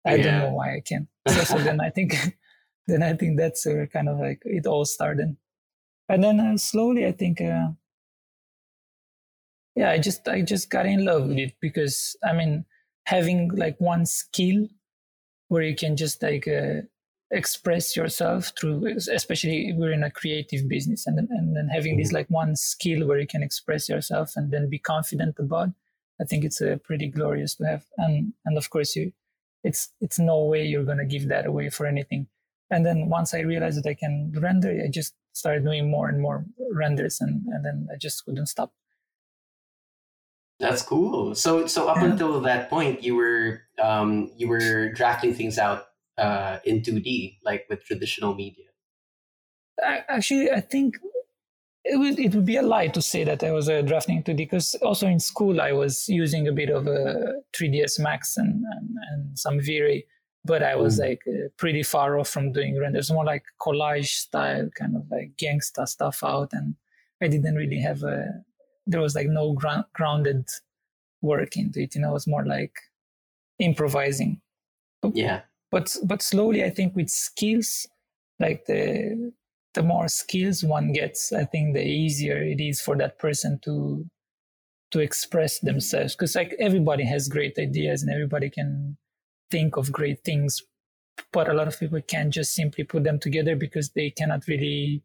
I 0.06 0.18
don't 0.18 0.40
know 0.40 0.54
why 0.54 0.76
i 0.76 0.80
can 0.80 1.08
so, 1.28 1.44
so 1.44 1.58
then 1.58 1.82
i 1.82 1.90
think 1.90 2.16
then 2.90 3.04
i 3.04 3.14
think 3.14 3.38
that's 3.38 3.66
where 3.66 3.88
kind 3.88 4.10
of 4.10 4.20
like 4.20 4.42
it 4.46 4.66
all 4.66 4.86
started. 4.86 5.36
And 6.08 6.24
then 6.24 6.40
uh, 6.40 6.58
slowly 6.58 7.06
i 7.06 7.12
think 7.12 7.40
uh, 7.40 7.70
yeah 9.76 9.92
i 9.92 10.00
just 10.00 10.28
i 10.28 10.42
just 10.42 10.70
got 10.70 10.86
in 10.86 11.06
love 11.06 11.28
with 11.28 11.38
it 11.38 11.54
because 11.62 12.16
i 12.24 12.34
mean 12.34 12.66
having 13.06 13.50
like 13.56 13.80
one 13.80 14.06
skill 14.06 14.68
where 15.48 15.64
you 15.64 15.76
can 15.76 15.96
just 15.96 16.22
like 16.22 16.48
uh, 16.48 16.82
express 17.32 17.96
yourself 17.96 18.52
through 18.60 18.88
especially 19.12 19.74
we're 19.78 19.92
in 19.92 20.04
a 20.04 20.12
creative 20.12 20.68
business 20.68 21.06
and 21.06 21.18
then, 21.18 21.28
and 21.32 21.56
then 21.56 21.68
having 21.68 21.98
this 21.98 22.12
like 22.12 22.28
one 22.30 22.56
skill 22.56 23.08
where 23.08 23.20
you 23.20 23.28
can 23.28 23.44
express 23.44 23.88
yourself 23.88 24.34
and 24.36 24.52
then 24.52 24.70
be 24.70 24.80
confident 24.80 25.36
about 25.38 25.70
i 26.20 26.24
think 26.24 26.44
it's 26.44 26.62
uh, 26.62 26.78
pretty 26.84 27.08
glorious 27.08 27.56
to 27.56 27.66
have. 27.66 27.86
And 27.98 28.34
and 28.46 28.58
of 28.58 28.70
course 28.72 28.96
you 28.96 29.14
it's 29.64 29.90
it's 30.02 30.20
no 30.20 30.44
way 30.46 30.66
you're 30.66 30.86
going 30.86 30.98
to 30.98 31.06
give 31.06 31.28
that 31.28 31.46
away 31.46 31.70
for 31.70 31.86
anything 31.86 32.28
and 32.72 32.86
then 32.86 33.10
once 33.10 33.34
i 33.34 33.40
realized 33.40 33.78
that 33.82 33.90
i 33.90 33.94
can 33.94 34.32
render 34.40 34.70
i 34.84 34.88
just 34.90 35.14
started 35.34 35.64
doing 35.64 35.90
more 35.90 36.10
and 36.10 36.22
more 36.22 36.46
renders 36.74 37.22
and 37.22 37.46
and 37.48 37.64
then 37.66 37.88
i 37.94 37.98
just 37.98 38.26
couldn't 38.26 38.48
stop 38.48 38.72
That's 40.60 40.82
cool. 40.82 41.36
So 41.36 41.68
so 41.68 41.88
up 41.88 41.98
Yeah. 41.98 42.12
until 42.12 42.42
that 42.42 42.70
point, 42.70 43.02
you 43.02 43.16
were 43.16 43.62
um, 43.82 44.30
you 44.36 44.50
were 44.50 44.92
drafting 44.92 45.34
things 45.34 45.58
out 45.58 45.88
uh, 46.18 46.60
in 46.66 46.84
two 46.84 47.00
D, 47.00 47.40
like 47.46 47.66
with 47.70 47.80
traditional 47.86 48.36
media. 48.36 48.66
I, 49.82 50.04
actually 50.10 50.52
i 50.52 50.60
think 50.60 50.98
it 51.86 51.98
would 51.98 52.20
it 52.20 52.36
would 52.36 52.46
be 52.46 52.58
a 52.58 52.62
lie 52.62 52.88
to 52.90 53.02
say 53.02 53.24
that 53.24 53.42
I 53.44 53.52
was 53.52 53.70
uh, 53.70 53.82
drafting 53.82 54.22
2D 54.22 54.36
because 54.36 54.76
also 54.84 55.08
in 55.08 55.20
school 55.20 55.62
I 55.62 55.72
was 55.72 56.10
using 56.10 56.48
a 56.48 56.52
bit 56.52 56.70
of 56.70 56.88
a 56.88 57.36
3ds 57.56 58.00
Max 58.00 58.36
and 58.38 58.64
and, 58.76 58.88
and 59.12 59.40
some 59.40 59.60
V-Ray, 59.62 60.06
but 60.46 60.64
I 60.64 60.76
was 60.76 60.98
Mm. 60.98 61.00
like 61.10 61.22
uh, 61.28 61.50
pretty 61.58 61.84
far 61.84 62.18
off 62.20 62.30
from 62.30 62.52
doing 62.54 62.80
renders, 62.80 63.12
more 63.12 63.26
like 63.26 63.44
collage 63.62 64.08
style, 64.26 64.70
kind 64.78 64.96
of 64.96 65.04
like 65.12 65.34
gangsta 65.38 65.88
stuff 65.88 66.24
out, 66.24 66.50
and 66.54 66.76
I 67.22 67.28
didn't 67.28 67.56
really 67.56 67.80
have 67.82 68.04
a. 68.04 68.44
There 68.88 69.02
was 69.02 69.16
like 69.16 69.28
no 69.28 69.54
ground, 69.54 69.86
grounded 69.94 70.48
work 71.22 71.58
into 71.58 71.82
it. 71.82 71.96
You 71.96 72.02
know, 72.02 72.10
it 72.12 72.14
was 72.14 72.28
more 72.28 72.46
like 72.46 72.74
improvising 73.60 74.42
Yeah. 75.14 75.42
but 75.72 75.96
but 76.04 76.22
slowly 76.22 76.64
i 76.64 76.70
think 76.70 76.96
with 76.96 77.10
skills 77.10 77.88
like 78.40 78.66
the 78.66 79.34
the 79.74 79.84
more 79.84 80.08
skills 80.08 80.64
one 80.64 80.94
gets 80.94 81.32
i 81.34 81.44
think 81.46 81.74
the 81.74 81.84
easier 81.86 82.38
it 82.42 82.62
is 82.62 82.82
for 82.82 82.96
that 82.98 83.20
person 83.20 83.60
to 83.64 84.06
to 84.92 85.00
express 85.00 85.60
themselves 85.60 86.16
because 86.16 86.36
like 86.36 86.56
everybody 86.60 87.04
has 87.06 87.28
great 87.30 87.58
ideas 87.60 88.02
and 88.04 88.12
everybody 88.12 88.50
can 88.50 88.98
think 89.52 89.78
of 89.78 89.92
great 89.92 90.24
things 90.24 90.64
but 91.32 91.50
a 91.50 91.54
lot 91.54 91.68
of 91.68 91.80
people 91.80 92.02
can't 92.02 92.34
just 92.34 92.54
simply 92.54 92.84
put 92.84 93.04
them 93.04 93.20
together 93.20 93.56
because 93.56 93.90
they 93.92 94.10
cannot 94.10 94.48
really 94.48 95.04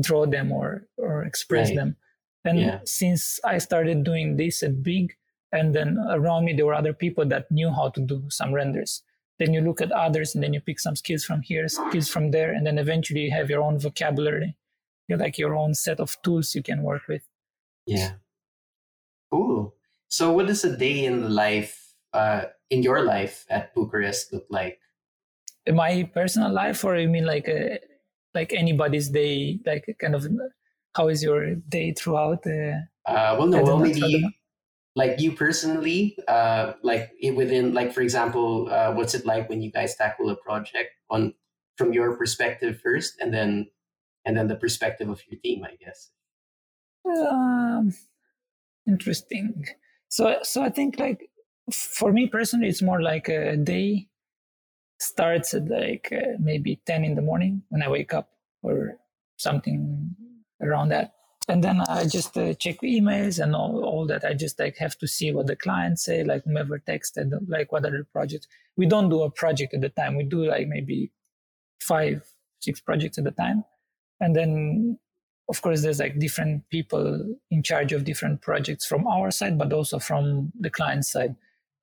draw 0.00 0.26
them 0.26 0.52
or 0.52 0.86
or 0.98 1.24
express 1.24 1.68
Right. 1.68 1.76
them 1.76 1.96
and 2.44 2.58
Yeah. 2.60 2.80
since 2.84 3.40
i 3.44 3.58
started 3.58 4.04
doing 4.04 4.36
this 4.36 4.62
at 4.62 4.82
big 4.82 5.16
and 5.52 5.74
then 5.74 5.98
around 6.10 6.44
me 6.44 6.52
there 6.54 6.66
were 6.66 6.74
other 6.74 6.92
people 6.92 7.24
that 7.26 7.50
knew 7.50 7.70
how 7.70 7.88
to 7.90 8.00
do 8.00 8.28
some 8.30 8.52
renders 8.52 9.02
then 9.38 9.52
you 9.52 9.60
look 9.60 9.80
at 9.80 9.92
others 9.92 10.34
and 10.34 10.42
then 10.42 10.54
you 10.54 10.60
pick 10.60 10.80
some 10.80 10.96
skills 10.96 11.24
from 11.24 11.42
here 11.42 11.68
skills 11.68 12.08
from 12.08 12.30
there 12.30 12.52
and 12.52 12.66
then 12.66 12.78
eventually 12.78 13.20
you 13.20 13.30
have 13.32 13.50
your 13.50 13.62
own 13.62 13.78
vocabulary 13.78 14.56
you 15.08 15.16
like 15.16 15.38
your 15.38 15.54
own 15.54 15.74
set 15.74 16.00
of 16.00 16.20
tools 16.22 16.54
you 16.54 16.62
can 16.62 16.82
work 16.82 17.06
with 17.08 17.22
Yeah. 17.86 18.14
Cool. 19.30 19.74
So, 20.08 20.32
what 20.32 20.46
does 20.46 20.64
a 20.64 20.76
day 20.76 21.04
in 21.04 21.20
the 21.22 21.28
life 21.28 21.94
uh, 22.12 22.46
in 22.70 22.82
your 22.82 23.04
life 23.04 23.46
at 23.50 23.74
Bucharest 23.74 24.32
look 24.32 24.46
like? 24.50 24.80
In 25.66 25.76
my 25.76 26.08
personal 26.14 26.52
life, 26.52 26.84
or 26.84 26.96
you 26.96 27.08
mean 27.08 27.26
like 27.26 27.48
a, 27.48 27.78
like 28.34 28.52
anybody's 28.52 29.08
day, 29.08 29.58
like 29.66 29.84
kind 29.98 30.14
of 30.14 30.26
how 30.94 31.08
is 31.08 31.22
your 31.22 31.54
day 31.54 31.92
throughout? 31.92 32.46
Uh, 32.46 32.78
uh, 33.06 33.36
well, 33.38 33.46
no, 33.46 33.62
well, 33.62 33.78
maybe 33.78 34.24
like 34.94 35.20
you 35.20 35.32
personally, 35.32 36.16
uh, 36.26 36.72
like 36.82 37.12
within, 37.34 37.74
like 37.74 37.92
for 37.92 38.00
example, 38.00 38.68
uh, 38.70 38.92
what's 38.92 39.14
it 39.14 39.26
like 39.26 39.48
when 39.48 39.60
you 39.60 39.70
guys 39.70 39.94
tackle 39.94 40.30
a 40.30 40.36
project 40.36 40.90
on 41.10 41.34
from 41.76 41.92
your 41.92 42.16
perspective 42.16 42.80
first, 42.82 43.14
and 43.20 43.32
then 43.32 43.66
and 44.24 44.36
then 44.36 44.48
the 44.48 44.56
perspective 44.56 45.08
of 45.08 45.20
your 45.28 45.38
team, 45.40 45.64
I 45.64 45.76
guess. 45.76 46.10
Um, 47.06 47.94
interesting. 48.86 49.66
So, 50.08 50.38
so 50.42 50.62
I 50.62 50.70
think 50.70 50.98
like 50.98 51.28
for 51.72 52.12
me 52.12 52.26
personally, 52.26 52.68
it's 52.68 52.82
more 52.82 53.02
like 53.02 53.28
a 53.28 53.56
day 53.56 54.08
starts 54.98 55.54
at 55.54 55.68
like 55.68 56.12
uh, 56.12 56.36
maybe 56.38 56.80
10 56.86 57.04
in 57.04 57.14
the 57.14 57.22
morning 57.22 57.62
when 57.68 57.82
I 57.82 57.88
wake 57.88 58.14
up 58.14 58.30
or 58.62 58.98
something 59.36 60.14
around 60.62 60.88
that. 60.90 61.12
And 61.48 61.62
then 61.62 61.80
I 61.88 62.06
just 62.06 62.36
uh, 62.36 62.54
check 62.54 62.80
emails 62.80 63.42
and 63.42 63.54
all, 63.54 63.84
all 63.84 64.06
that. 64.06 64.24
I 64.24 64.34
just 64.34 64.58
like 64.58 64.76
have 64.78 64.98
to 64.98 65.06
see 65.06 65.32
what 65.32 65.46
the 65.46 65.54
clients 65.54 66.04
say, 66.04 66.24
like 66.24 66.44
whomever 66.44 66.80
texted, 66.80 67.30
like 67.46 67.70
what 67.70 67.84
other 67.84 68.06
projects. 68.12 68.48
We 68.76 68.86
don't 68.86 69.08
do 69.08 69.22
a 69.22 69.30
project 69.30 69.72
at 69.72 69.80
the 69.80 69.90
time. 69.90 70.16
We 70.16 70.24
do 70.24 70.44
like 70.44 70.66
maybe 70.66 71.12
five, 71.80 72.22
six 72.60 72.80
projects 72.80 73.18
at 73.18 73.26
a 73.26 73.30
time. 73.30 73.64
And 74.20 74.34
then 74.34 74.98
of 75.48 75.62
course 75.62 75.82
there's 75.82 76.00
like 76.00 76.18
different 76.18 76.68
people 76.70 77.36
in 77.50 77.62
charge 77.62 77.92
of 77.92 78.04
different 78.04 78.42
projects 78.42 78.84
from 78.84 79.06
our 79.06 79.30
side, 79.30 79.56
but 79.56 79.72
also 79.72 80.00
from 80.00 80.50
the 80.58 80.70
client 80.70 81.04
side. 81.04 81.36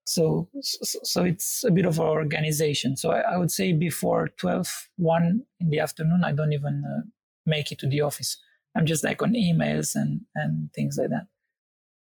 So, 0.06 0.50
so 0.62 1.24
it's 1.24 1.64
a 1.64 1.72
bit 1.72 1.86
of 1.86 1.98
an 1.98 2.06
organization. 2.06 2.98
So 2.98 3.12
I, 3.12 3.22
I, 3.22 3.38
would 3.38 3.52
say 3.52 3.72
before 3.72 4.30
12, 4.38 4.90
1 4.98 5.42
in 5.62 5.70
the 5.70 5.80
afternoon, 5.80 6.24
I 6.26 6.34
don't 6.34 6.52
even 6.52 6.84
uh, 6.86 7.08
make 7.46 7.72
it 7.72 7.80
to 7.80 7.88
the 7.88 8.02
office. 8.02 8.38
I'm 8.76 8.86
just 8.86 9.04
like 9.04 9.22
on 9.22 9.34
emails 9.34 9.96
and, 9.96 10.22
and 10.36 10.72
things 10.74 10.98
like 11.00 11.10
that. 11.10 11.28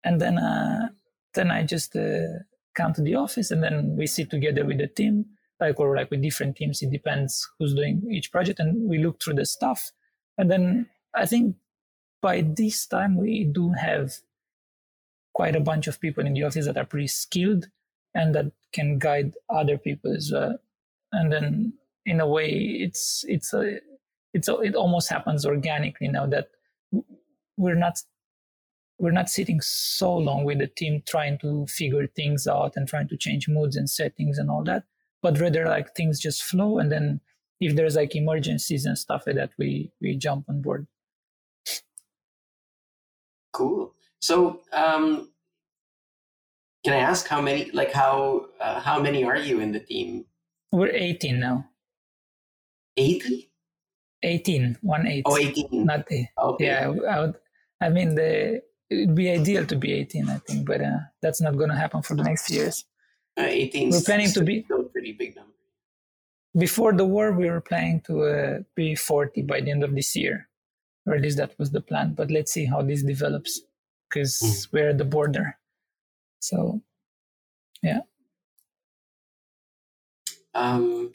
And 0.03 0.21
then, 0.21 0.39
uh, 0.39 0.89
then 1.35 1.51
I 1.51 1.63
just 1.63 1.95
uh, 1.95 2.43
come 2.75 2.93
to 2.95 3.03
the 3.03 3.15
office 3.15 3.51
and 3.51 3.63
then 3.63 3.97
we 3.97 4.07
sit 4.07 4.29
together 4.29 4.65
with 4.65 4.79
the 4.79 4.89
team, 4.89 5.27
like, 5.61 5.79
or 5.79 5.95
like 5.95 6.11
with 6.11 6.23
different 6.23 6.57
teams. 6.57 6.83
It 6.83 6.91
depends 6.91 7.49
who's 7.59 7.75
doing 7.75 8.03
each 8.11 8.33
project 8.33 8.59
and 8.59 8.89
we 8.89 8.99
look 8.99 9.23
through 9.23 9.35
the 9.35 9.47
stuff. 9.47 9.93
And 10.37 10.51
then 10.51 10.89
I 11.15 11.27
think 11.27 11.55
by 12.21 12.41
this 12.41 12.87
time 12.87 13.17
we 13.17 13.45
do 13.45 13.71
have 13.73 14.15
quite 15.33 15.55
a 15.55 15.61
bunch 15.61 15.87
of 15.87 16.01
people 16.01 16.27
in 16.27 16.35
the 16.35 16.43
office 16.43 16.67
that 16.67 16.77
are 16.77 16.85
pretty 16.85 17.09
skilled 17.09 17.69
and 18.15 18.35
that 18.35 18.53
can 18.73 18.99
guide 18.99 19.35
other 19.49 19.79
people 19.79 20.15
as 20.15 20.31
well. 20.33 20.59
And 21.13 21.33
then 21.33 21.73
in 22.07 22.21
a 22.21 22.29
way, 22.29 22.51
it's 22.51 23.25
it's 23.29 23.53
a 23.53 23.79
it's 24.33 24.49
a, 24.49 24.59
it 24.61 24.75
almost 24.75 25.09
happens 25.11 25.47
organically 25.47 26.09
now 26.09 26.27
that 26.27 26.49
we're 27.57 27.75
not 27.75 28.01
we're 28.99 29.11
not 29.11 29.29
sitting 29.29 29.61
so 29.61 30.17
long 30.17 30.45
with 30.45 30.59
the 30.59 30.67
team 30.67 31.03
trying 31.07 31.39
to 31.39 31.67
figure 31.67 32.07
things 32.07 32.47
out 32.47 32.75
and 32.77 32.89
trying 32.89 33.09
to 33.09 33.17
change 33.17 33.49
moods 33.49 33.77
and 33.77 33.91
settings 33.91 34.39
and 34.39 34.51
all 34.51 34.63
that 34.65 34.85
but 35.25 35.41
rather 35.41 35.65
like 35.65 35.95
things 35.95 36.21
just 36.21 36.43
flow. 36.43 36.79
And 36.79 36.93
then 36.93 37.19
if 37.59 37.75
there's 37.75 37.97
like 37.97 38.15
emergencies 38.15 38.85
and 38.85 38.97
stuff 38.99 39.27
like 39.27 39.37
that 39.37 39.53
we 39.57 39.91
we 40.03 40.17
jump 40.19 40.45
on 40.51 40.61
board. 40.61 40.87
Cool. 43.53 43.95
So 44.21 44.61
um 44.71 45.31
can 46.85 46.93
I 46.93 46.99
ask 46.99 47.27
how 47.27 47.41
many, 47.41 47.71
like 47.73 47.93
how 47.93 48.47
uh, 48.61 48.81
how 48.81 49.01
many 49.01 49.25
are 49.25 49.39
you 49.39 49.61
in 49.61 49.73
the 49.73 49.81
team? 49.81 50.27
We're 50.71 50.89
18 50.89 51.41
now. 51.41 51.67
80? 52.97 53.51
18, 54.23 54.79
one 54.83 55.07
eight. 55.07 55.23
Oh, 55.27 55.37
18. 55.37 55.85
Not 55.85 56.11
eight. 56.11 56.29
Okay. 56.39 56.67
Yeah, 56.67 56.93
I, 57.09 57.21
would, 57.21 57.35
I 57.81 57.89
mean, 57.89 58.15
the, 58.15 58.63
it'd 58.91 59.15
be 59.15 59.31
ideal 59.31 59.67
to 59.67 59.77
be 59.77 59.93
18, 59.93 60.29
I 60.29 60.39
think, 60.39 60.67
but 60.67 60.81
uh, 60.81 60.99
that's 61.23 61.41
not 61.41 61.57
going 61.57 61.71
to 61.71 61.77
happen 61.77 62.03
for 62.03 62.15
the 62.17 62.23
next 62.23 62.51
years. 62.51 62.85
Uh, 63.39 63.47
18 63.47 63.91
We're 63.91 64.01
planning 64.01 64.33
to 64.33 64.43
be 64.43 64.63
still 64.65 64.81
a 64.81 64.85
pretty 64.85 65.13
big 65.13 65.37
number. 65.37 65.51
Before 66.57 66.93
the 66.93 67.05
war, 67.05 67.33
we 67.33 67.51
were 67.51 67.61
planning 67.61 68.01
to 68.07 68.23
uh, 68.23 68.59
be 68.75 68.95
40 68.95 69.43
by 69.43 69.61
the 69.61 69.71
end 69.71 69.83
of 69.83 69.95
this 69.95 70.15
year, 70.15 70.49
or 71.05 71.15
at 71.15 71.23
least 71.23 71.37
that 71.39 71.59
was 71.59 71.73
the 71.73 71.81
plan. 71.81 72.15
But 72.15 72.31
let's 72.31 72.53
see 72.53 72.65
how 72.65 72.83
this 72.83 73.03
develops 73.03 73.61
because 74.09 74.39
mm. 74.39 74.73
we're 74.73 74.91
at 74.91 74.99
the 74.99 75.05
border. 75.05 75.59
So, 76.45 76.83
yeah. 77.83 78.01
Um, 80.55 81.13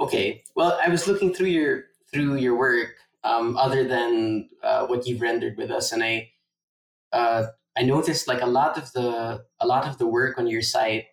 okay. 0.00 0.42
Well, 0.54 0.78
I 0.82 0.88
was 0.88 1.06
looking 1.06 1.34
through 1.34 1.48
your 1.48 1.84
through 2.12 2.36
your 2.36 2.56
work, 2.56 2.94
um, 3.24 3.56
other 3.58 3.86
than 3.86 4.48
uh, 4.62 4.86
what 4.86 5.06
you've 5.06 5.20
rendered 5.20 5.56
with 5.58 5.70
us, 5.70 5.92
and 5.92 6.02
I 6.02 6.30
uh, 7.12 7.46
I 7.76 7.82
noticed 7.82 8.28
like 8.28 8.42
a 8.42 8.46
lot 8.46 8.78
of 8.78 8.92
the 8.92 9.44
a 9.60 9.66
lot 9.66 9.86
of 9.86 9.98
the 9.98 10.06
work 10.06 10.38
on 10.38 10.46
your 10.46 10.62
site. 10.62 11.06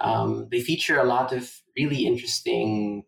Um, 0.00 0.48
they 0.50 0.60
feature 0.62 0.98
a 1.00 1.04
lot 1.04 1.32
of 1.32 1.52
really 1.76 2.06
interesting 2.06 3.04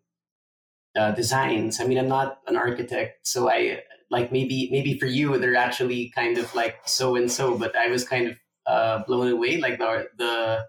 uh, 0.97 1.11
designs. 1.11 1.79
I 1.79 1.85
mean, 1.85 1.97
I'm 1.97 2.07
not 2.07 2.39
an 2.47 2.55
architect, 2.57 3.27
so 3.27 3.49
I 3.49 3.81
like 4.09 4.31
maybe 4.31 4.69
maybe 4.71 4.97
for 4.97 5.05
you 5.05 5.37
they're 5.37 5.55
actually 5.55 6.11
kind 6.15 6.37
of 6.37 6.53
like 6.55 6.77
so 6.85 7.15
and 7.15 7.31
so, 7.31 7.57
but 7.57 7.75
I 7.75 7.87
was 7.89 8.07
kind 8.07 8.27
of 8.27 8.37
uh, 8.67 9.03
blown 9.05 9.31
away. 9.31 9.57
Like 9.57 9.79
the 9.79 10.09
the 10.17 10.65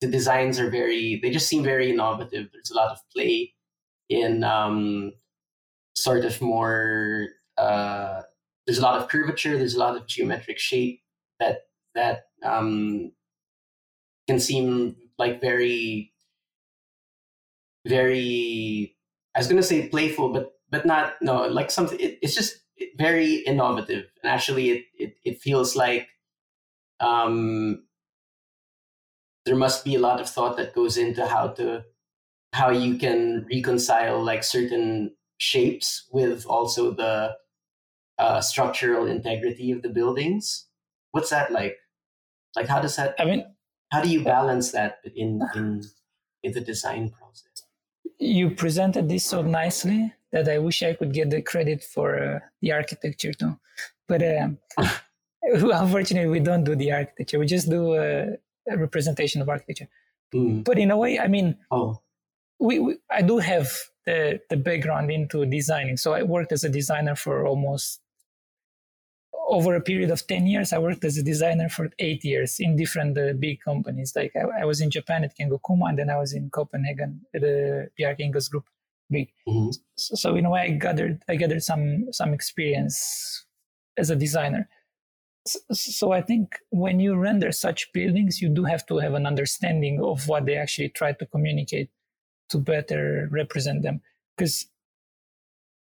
the 0.00 0.08
designs 0.08 0.58
are 0.60 0.70
very 0.70 1.20
they 1.22 1.30
just 1.30 1.48
seem 1.48 1.62
very 1.62 1.90
innovative. 1.90 2.48
There's 2.52 2.70
a 2.70 2.76
lot 2.76 2.90
of 2.90 2.98
play 3.14 3.54
in 4.08 4.44
um, 4.44 5.12
sort 5.94 6.24
of 6.24 6.40
more. 6.40 7.28
Uh, 7.56 8.22
there's 8.66 8.78
a 8.78 8.82
lot 8.82 9.00
of 9.00 9.08
curvature. 9.08 9.56
There's 9.58 9.74
a 9.74 9.78
lot 9.78 9.96
of 9.96 10.06
geometric 10.06 10.58
shape 10.58 11.02
that 11.40 11.66
that 11.94 12.26
um, 12.44 13.12
can 14.26 14.40
seem 14.40 14.96
like 15.18 15.40
very 15.40 16.12
very 17.86 18.96
I 19.34 19.40
was 19.40 19.48
gonna 19.48 19.62
say 19.62 19.88
playful, 19.88 20.32
but 20.32 20.52
but 20.70 20.86
not 20.86 21.14
no 21.22 21.46
like 21.46 21.70
something. 21.70 21.98
It, 21.98 22.18
it's 22.22 22.34
just 22.34 22.58
very 22.98 23.36
innovative, 23.36 24.06
and 24.22 24.30
actually, 24.30 24.70
it, 24.70 24.84
it 24.98 25.16
it 25.24 25.40
feels 25.40 25.74
like 25.76 26.08
um, 27.02 27.84
there 29.44 29.56
must 29.56 29.84
be 29.84 29.96
a 29.96 29.98
lot 29.98 30.20
of 30.20 30.28
thought 30.28 30.56
that 30.56 30.74
goes 30.74 30.96
into 30.96 31.26
how 31.26 31.48
to 31.48 31.84
how 32.52 32.70
you 32.70 32.96
can 32.96 33.46
reconcile 33.50 34.22
like 34.22 34.44
certain 34.44 35.14
shapes 35.38 36.06
with 36.12 36.46
also 36.46 36.92
the 36.92 37.34
uh, 38.18 38.40
structural 38.40 39.06
integrity 39.06 39.72
of 39.72 39.82
the 39.82 39.88
buildings. 39.88 40.66
What's 41.10 41.30
that 41.30 41.50
like? 41.50 41.76
Like, 42.54 42.68
how 42.68 42.80
does 42.80 42.96
that? 42.96 43.14
I 43.18 43.24
mean, 43.24 43.44
how 43.90 44.02
do 44.02 44.08
you 44.08 44.22
balance 44.22 44.72
that 44.72 44.98
in 45.16 45.40
in 45.54 45.82
in 46.42 46.52
the 46.52 46.60
design 46.60 47.10
process? 47.10 47.64
You 48.18 48.50
presented 48.50 49.08
this 49.08 49.24
so 49.24 49.42
nicely 49.42 50.12
that 50.30 50.48
I 50.48 50.58
wish 50.58 50.82
I 50.82 50.94
could 50.94 51.12
get 51.12 51.30
the 51.30 51.42
credit 51.42 51.82
for 51.82 52.22
uh, 52.22 52.38
the 52.60 52.72
architecture 52.72 53.32
too. 53.32 53.58
But 54.06 54.22
uh, 54.22 54.48
unfortunately 55.82 56.30
we 56.30 56.40
don't 56.40 56.64
do 56.64 56.76
the 56.76 56.92
architecture. 56.92 57.38
We 57.38 57.46
just 57.46 57.68
do 57.68 57.94
a, 57.94 58.36
a 58.68 58.76
representation 58.76 59.42
of 59.42 59.48
architecture. 59.48 59.88
Mm. 60.34 60.64
but 60.64 60.78
in 60.78 60.90
a 60.90 60.96
way 60.96 61.18
i 61.18 61.28
mean 61.28 61.58
oh. 61.70 62.00
we, 62.58 62.78
we, 62.78 62.96
i 63.10 63.20
do 63.20 63.36
have 63.38 63.70
the, 64.06 64.40
the 64.50 64.56
background 64.56 65.10
into 65.10 65.46
designing. 65.46 65.96
So 65.96 66.12
i 66.12 66.22
worked 66.22 66.52
as 66.52 66.64
a 66.64 66.68
designer 66.68 67.14
for 67.14 67.46
almost 67.46 68.00
over 69.46 69.74
a 69.74 69.80
period 69.80 70.10
of 70.10 70.26
10 70.26 70.46
years. 70.46 70.72
I 70.72 70.78
worked 70.78 71.04
as 71.04 71.18
a 71.18 71.22
designer 71.22 71.68
for 71.68 71.90
eight 71.98 72.24
years 72.24 72.58
in 72.58 72.76
different 72.76 73.18
uh, 73.18 73.34
big 73.38 73.60
companies. 73.60 74.14
Like 74.16 74.32
I, 74.34 74.62
I, 74.62 74.64
was 74.64 74.80
in 74.80 74.90
japan 74.90 75.24
at 75.24 75.36
kengo 75.36 75.60
kuma 75.64 75.86
and 75.86 75.98
then 75.98 76.10
i 76.10 76.16
was 76.16 76.32
in 76.32 76.50
copenhagen 76.50 77.20
at 77.34 77.42
the 77.42 77.88
bjarke 77.98 78.20
ingels 78.20 78.50
group 78.50 78.64
big. 79.10 79.28
Mm-hmm. 79.46 79.70
so, 79.96 80.14
so 80.14 80.36
in 80.36 80.46
a 80.46 80.50
way 80.50 80.60
i 80.62 80.68
gathered 80.70 81.22
i 81.28 81.36
gathered 81.36 81.62
some 81.62 82.12
some 82.12 82.32
experience 82.32 83.44
as 83.98 84.08
a 84.10 84.16
designer 84.16 84.68
so 85.46 86.12
I 86.12 86.20
think 86.20 86.58
when 86.70 87.00
you 87.00 87.16
render 87.16 87.50
such 87.52 87.92
buildings, 87.92 88.40
you 88.40 88.48
do 88.48 88.64
have 88.64 88.86
to 88.86 88.98
have 88.98 89.14
an 89.14 89.26
understanding 89.26 90.00
of 90.02 90.28
what 90.28 90.46
they 90.46 90.56
actually 90.56 90.90
try 90.90 91.12
to 91.12 91.26
communicate 91.26 91.90
to 92.50 92.58
better 92.58 93.28
represent 93.30 93.82
them. 93.82 94.00
Because, 94.36 94.66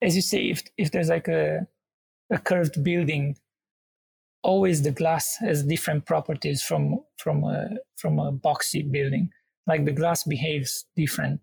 as 0.01 0.15
you 0.15 0.21
say, 0.21 0.49
if 0.49 0.63
if 0.77 0.91
there's 0.91 1.09
like 1.09 1.27
a 1.27 1.67
a 2.31 2.39
curved 2.39 2.83
building, 2.83 3.37
always 4.41 4.81
the 4.81 4.91
glass 4.91 5.35
has 5.37 5.63
different 5.63 6.05
properties 6.05 6.63
from 6.63 6.99
from 7.17 7.43
a 7.43 7.69
from 7.97 8.19
a 8.19 8.31
boxy 8.31 8.89
building. 8.89 9.29
Like 9.67 9.85
the 9.85 9.91
glass 9.91 10.23
behaves 10.23 10.85
different. 10.95 11.41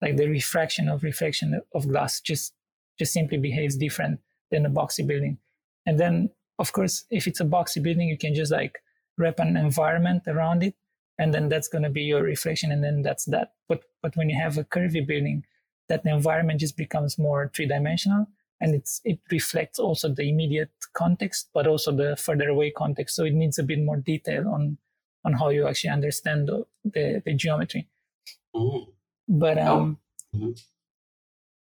Like 0.00 0.16
the 0.16 0.28
refraction 0.28 0.88
of 0.88 1.02
reflection 1.02 1.60
of 1.74 1.88
glass 1.88 2.20
just 2.20 2.54
just 2.98 3.12
simply 3.12 3.38
behaves 3.38 3.76
different 3.76 4.20
than 4.50 4.64
a 4.64 4.70
boxy 4.70 5.06
building. 5.06 5.38
And 5.84 6.00
then 6.00 6.30
of 6.58 6.72
course, 6.72 7.04
if 7.10 7.26
it's 7.26 7.40
a 7.40 7.44
boxy 7.44 7.82
building, 7.82 8.08
you 8.08 8.18
can 8.18 8.34
just 8.34 8.52
like 8.52 8.78
wrap 9.16 9.38
an 9.40 9.56
environment 9.56 10.22
around 10.26 10.62
it 10.62 10.74
and 11.18 11.34
then 11.34 11.48
that's 11.48 11.68
going 11.68 11.82
to 11.82 11.90
be 11.90 12.02
your 12.02 12.22
reflection 12.22 12.70
and 12.70 12.82
then 12.84 13.02
that's 13.02 13.24
that 13.24 13.52
but 13.68 13.80
but 14.02 14.14
when 14.16 14.30
you 14.30 14.36
have 14.40 14.56
a 14.56 14.62
curvy 14.62 15.04
building 15.04 15.44
that 15.88 16.02
environment 16.06 16.60
just 16.60 16.76
becomes 16.76 17.18
more 17.18 17.50
three-dimensional 17.54 18.26
and 18.60 18.74
it's 18.76 19.00
it 19.04 19.18
reflects 19.32 19.80
also 19.80 20.08
the 20.08 20.28
immediate 20.28 20.70
context 20.92 21.48
but 21.52 21.66
also 21.66 21.90
the 21.90 22.14
further 22.16 22.48
away 22.48 22.70
context 22.70 23.16
so 23.16 23.24
it 23.24 23.34
needs 23.34 23.58
a 23.58 23.64
bit 23.64 23.80
more 23.82 23.96
detail 23.96 24.46
on 24.48 24.78
on 25.24 25.32
how 25.32 25.48
you 25.48 25.66
actually 25.66 25.90
understand 25.90 26.46
the 26.46 26.64
the, 26.84 27.20
the 27.24 27.34
geometry 27.34 27.88
Mm. 28.54 28.86
but 29.28 29.58
Oh. 29.58 29.80
um 29.80 29.98
Mhm. 30.36 30.54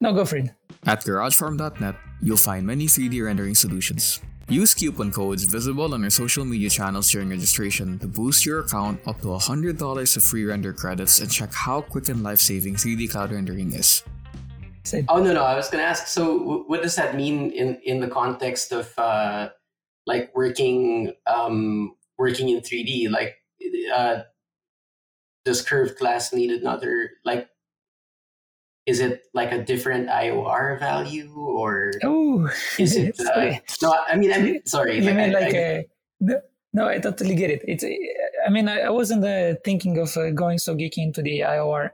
no 0.01 0.13
go 0.13 0.25
for 0.27 0.37
it 0.37 0.51
At 0.85 1.05
garagefarm.net, 1.05 1.97
you'll 2.21 2.37
find 2.51 2.67
many 2.67 2.87
3D 2.87 3.23
rendering 3.25 3.55
solutions. 3.55 4.21
Use 4.51 4.75
coupon 4.75 5.13
codes 5.13 5.45
visible 5.45 5.95
on 5.95 6.01
your 6.01 6.11
social 6.11 6.45
media 6.45 6.69
channels 6.69 7.09
during 7.09 7.31
registration 7.31 8.01
to 8.01 8.09
boost 8.09 8.45
your 8.45 8.59
account 8.61 9.01
up 9.07 9.21
to 9.21 9.29
$100 9.29 10.17
of 10.17 10.23
free 10.25 10.45
render 10.45 10.73
credits 10.73 11.21
and 11.21 11.31
check 11.31 11.53
how 11.53 11.81
quick 11.81 12.09
and 12.09 12.25
life-saving 12.25 12.75
3D 12.75 13.09
cloud 13.13 13.31
rendering 13.31 13.73
is. 13.73 14.03
Oh 15.09 15.23
no, 15.23 15.33
no. 15.33 15.45
I 15.45 15.55
was 15.55 15.69
gonna 15.69 15.85
ask. 15.85 16.09
So, 16.09 16.39
w- 16.41 16.65
what 16.67 16.83
does 16.83 16.97
that 16.97 17.15
mean 17.15 17.53
in 17.53 17.79
in 17.85 18.01
the 18.01 18.09
context 18.09 18.73
of 18.73 18.93
uh, 18.99 19.51
like 20.07 20.35
working 20.35 21.13
um, 21.29 21.95
working 22.19 22.49
in 22.49 22.63
three 22.63 22.83
D? 22.83 23.09
Like, 23.09 23.37
uh, 23.95 24.23
does 25.45 25.61
curved 25.63 25.99
glass 25.99 26.33
need 26.33 26.51
another 26.51 27.11
like? 27.25 27.50
Is 28.91 28.99
it 29.07 29.15
like 29.41 29.51
a 29.59 29.61
different 29.73 30.09
IOR 30.09 30.79
value 30.81 31.31
or 31.63 31.93
oh 32.11 32.49
is 32.79 32.93
it? 32.97 33.15
Uh, 33.35 33.55
no, 33.83 33.89
I 34.13 34.17
mean, 34.21 34.33
I 34.37 34.39
mean, 34.45 34.57
sorry. 34.67 34.97
you 34.97 35.13
mean 35.19 35.31
I- 35.31 35.39
like 35.41 35.55
I- 35.55 35.63
uh, 35.63 35.83
no, 36.29 36.35
no 36.79 36.83
i 36.93 36.99
totally 37.07 37.35
get 37.43 37.51
it 37.55 37.63
it's 37.73 37.85
i 38.47 38.49
mean 38.55 38.67
i, 38.69 38.77
I 38.89 38.91
wasn't 39.01 39.25
uh, 39.25 39.55
thinking 39.69 39.95
of 40.05 40.11
uh, 40.17 40.31
going 40.43 40.59
so 40.59 40.75
geeky 40.81 40.99
into 41.09 41.23
the 41.23 41.37
ior 41.55 41.91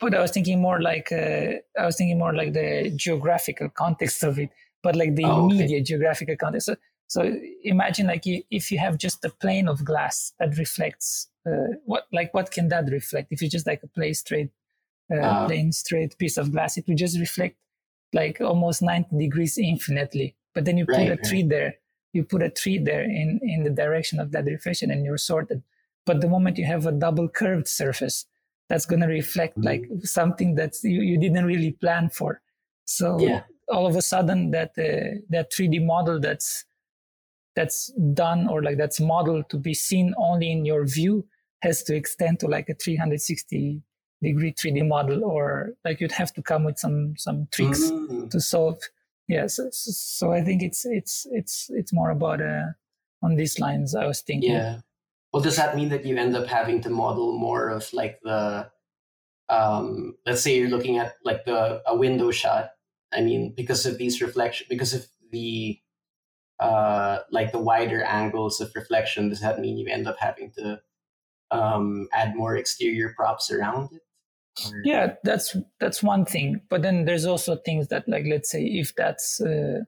but 0.00 0.14
i 0.14 0.20
was 0.20 0.30
thinking 0.36 0.60
more 0.60 0.80
like 0.90 1.08
uh, 1.12 1.46
i 1.80 1.84
was 1.88 1.96
thinking 1.96 2.18
more 2.18 2.34
like 2.40 2.52
the 2.52 2.92
geographical 3.04 3.68
context 3.82 4.22
of 4.22 4.38
it 4.38 4.50
but 4.82 4.94
like 4.96 5.12
the 5.16 5.24
Oh, 5.24 5.46
okay. 5.46 5.54
immediate 5.56 5.84
geographical 5.86 6.36
context 6.36 6.66
so, 6.66 6.76
so 7.08 7.20
imagine 7.64 8.06
like 8.06 8.26
you, 8.26 8.42
if 8.50 8.70
you 8.72 8.78
have 8.78 8.98
just 8.98 9.24
a 9.24 9.30
plane 9.30 9.68
of 9.68 9.84
glass 9.84 10.32
that 10.38 10.56
reflects 10.58 11.28
uh, 11.48 11.68
what 11.84 12.04
like 12.12 12.30
what 12.34 12.50
can 12.50 12.68
that 12.68 12.84
reflect 12.90 13.28
if 13.32 13.40
you 13.42 13.48
just 13.48 13.66
like 13.66 13.82
a 13.82 13.88
plain 13.96 14.14
straight 14.14 14.50
uh, 15.12 15.16
Ah. 15.22 15.46
plain 15.46 15.72
straight 15.72 16.16
piece 16.18 16.36
of 16.36 16.52
glass 16.52 16.76
it 16.76 16.86
would 16.88 16.96
just 16.98 17.18
reflect 17.18 17.56
like 18.12 18.40
almost 18.40 18.82
90 18.82 19.16
degrees 19.18 19.58
infinitely 19.58 20.34
but 20.54 20.64
then 20.64 20.78
you 20.78 20.86
put 20.86 21.08
Right, 21.08 21.08
a 21.08 21.16
right. 21.16 21.24
tree 21.24 21.42
there 21.42 21.74
you 22.12 22.24
put 22.24 22.42
a 22.42 22.50
tree 22.50 22.78
there 22.78 23.02
in 23.04 23.40
in 23.42 23.64
the 23.64 23.70
direction 23.70 24.20
of 24.20 24.32
that 24.32 24.44
reflection 24.46 24.90
and 24.90 25.04
you're 25.04 25.18
sorted 25.18 25.62
but 26.06 26.20
the 26.20 26.28
moment 26.28 26.58
you 26.58 26.64
have 26.64 26.86
a 26.86 26.92
double 26.92 27.28
curved 27.28 27.68
surface 27.68 28.26
that's 28.68 28.86
going 28.86 29.00
to 29.00 29.06
reflect 29.08 29.56
Mhm. 29.56 29.64
like 29.64 29.86
something 30.02 30.54
that's 30.54 30.82
you, 30.84 31.02
you 31.02 31.18
didn't 31.18 31.44
really 31.44 31.72
plan 31.72 32.08
for 32.10 32.40
so 32.84 33.18
Yeah. 33.20 33.42
all 33.68 33.86
of 33.86 33.96
a 33.96 34.02
sudden 34.02 34.50
that 34.52 34.70
uh, 34.78 35.18
that 35.30 35.52
3d 35.52 35.84
model 35.84 36.20
that's 36.20 36.64
that's 37.54 37.92
done 38.12 38.48
or 38.48 38.62
like 38.62 38.76
that's 38.78 39.00
modeled 39.00 39.48
to 39.50 39.58
be 39.58 39.74
seen 39.74 40.14
only 40.18 40.50
in 40.52 40.64
your 40.64 40.84
view 40.86 41.26
has 41.62 41.82
to 41.84 41.94
extend 41.94 42.38
to 42.40 42.46
like 42.46 42.68
a 42.68 42.74
360 42.74 43.82
degree 44.22 44.52
3d 44.52 44.86
model 44.88 45.24
or 45.24 45.72
like 45.84 46.00
you'd 46.00 46.12
have 46.12 46.32
to 46.32 46.42
come 46.42 46.64
with 46.64 46.78
some 46.78 47.14
some 47.16 47.46
tricks 47.52 47.90
Mm. 47.90 48.30
to 48.30 48.40
solve 48.40 48.78
yes 49.28 49.56
so, 49.56 49.68
so 49.72 50.32
i 50.32 50.40
think 50.42 50.62
it's 50.62 50.84
it's 50.86 51.26
it's 51.32 51.68
it's 51.70 51.92
more 51.92 52.10
about 52.10 52.40
uh 52.40 52.66
on 53.22 53.36
these 53.36 53.58
lines 53.60 53.94
i 53.94 54.06
was 54.06 54.20
thinking 54.22 54.52
Yeah. 54.52 54.80
Well, 55.32 55.42
does 55.42 55.56
that 55.56 55.76
mean 55.76 55.90
that 55.90 56.06
you 56.06 56.16
end 56.16 56.34
up 56.34 56.46
having 56.46 56.80
to 56.82 56.88
model 56.88 57.36
more 57.38 57.68
of 57.68 57.92
like 57.92 58.20
the, 58.22 58.70
um, 59.50 60.16
let's 60.24 60.40
say 60.40 60.56
you're 60.56 60.70
looking 60.70 60.96
at 60.96 61.14
like 61.24 61.44
the 61.44 61.82
a 61.86 61.94
window 61.94 62.30
shot. 62.30 62.70
I 63.12 63.20
mean, 63.20 63.52
because 63.54 63.84
of 63.84 63.98
these 63.98 64.22
reflection, 64.22 64.66
because 64.70 64.94
of 64.94 65.06
the, 65.30 65.78
uh, 66.58 67.18
like 67.30 67.52
the 67.52 67.58
wider 67.58 68.02
angles 68.02 68.62
of 68.62 68.72
reflection, 68.74 69.28
does 69.28 69.40
that 69.40 69.60
mean 69.60 69.76
you 69.76 69.88
end 69.92 70.08
up 70.08 70.16
having 70.18 70.52
to, 70.52 70.80
um, 71.50 72.08
add 72.14 72.34
more 72.34 72.56
exterior 72.56 73.12
props 73.14 73.50
around 73.50 73.92
it? 73.92 74.02
Yeah 74.84 75.14
that's 75.24 75.56
that's 75.80 76.02
one 76.02 76.24
thing 76.24 76.60
but 76.70 76.82
then 76.82 77.04
there's 77.04 77.26
also 77.26 77.56
things 77.56 77.88
that 77.88 78.08
like 78.08 78.24
let's 78.26 78.50
say 78.50 78.62
if 78.64 78.94
that's 78.96 79.40
uh, 79.40 79.80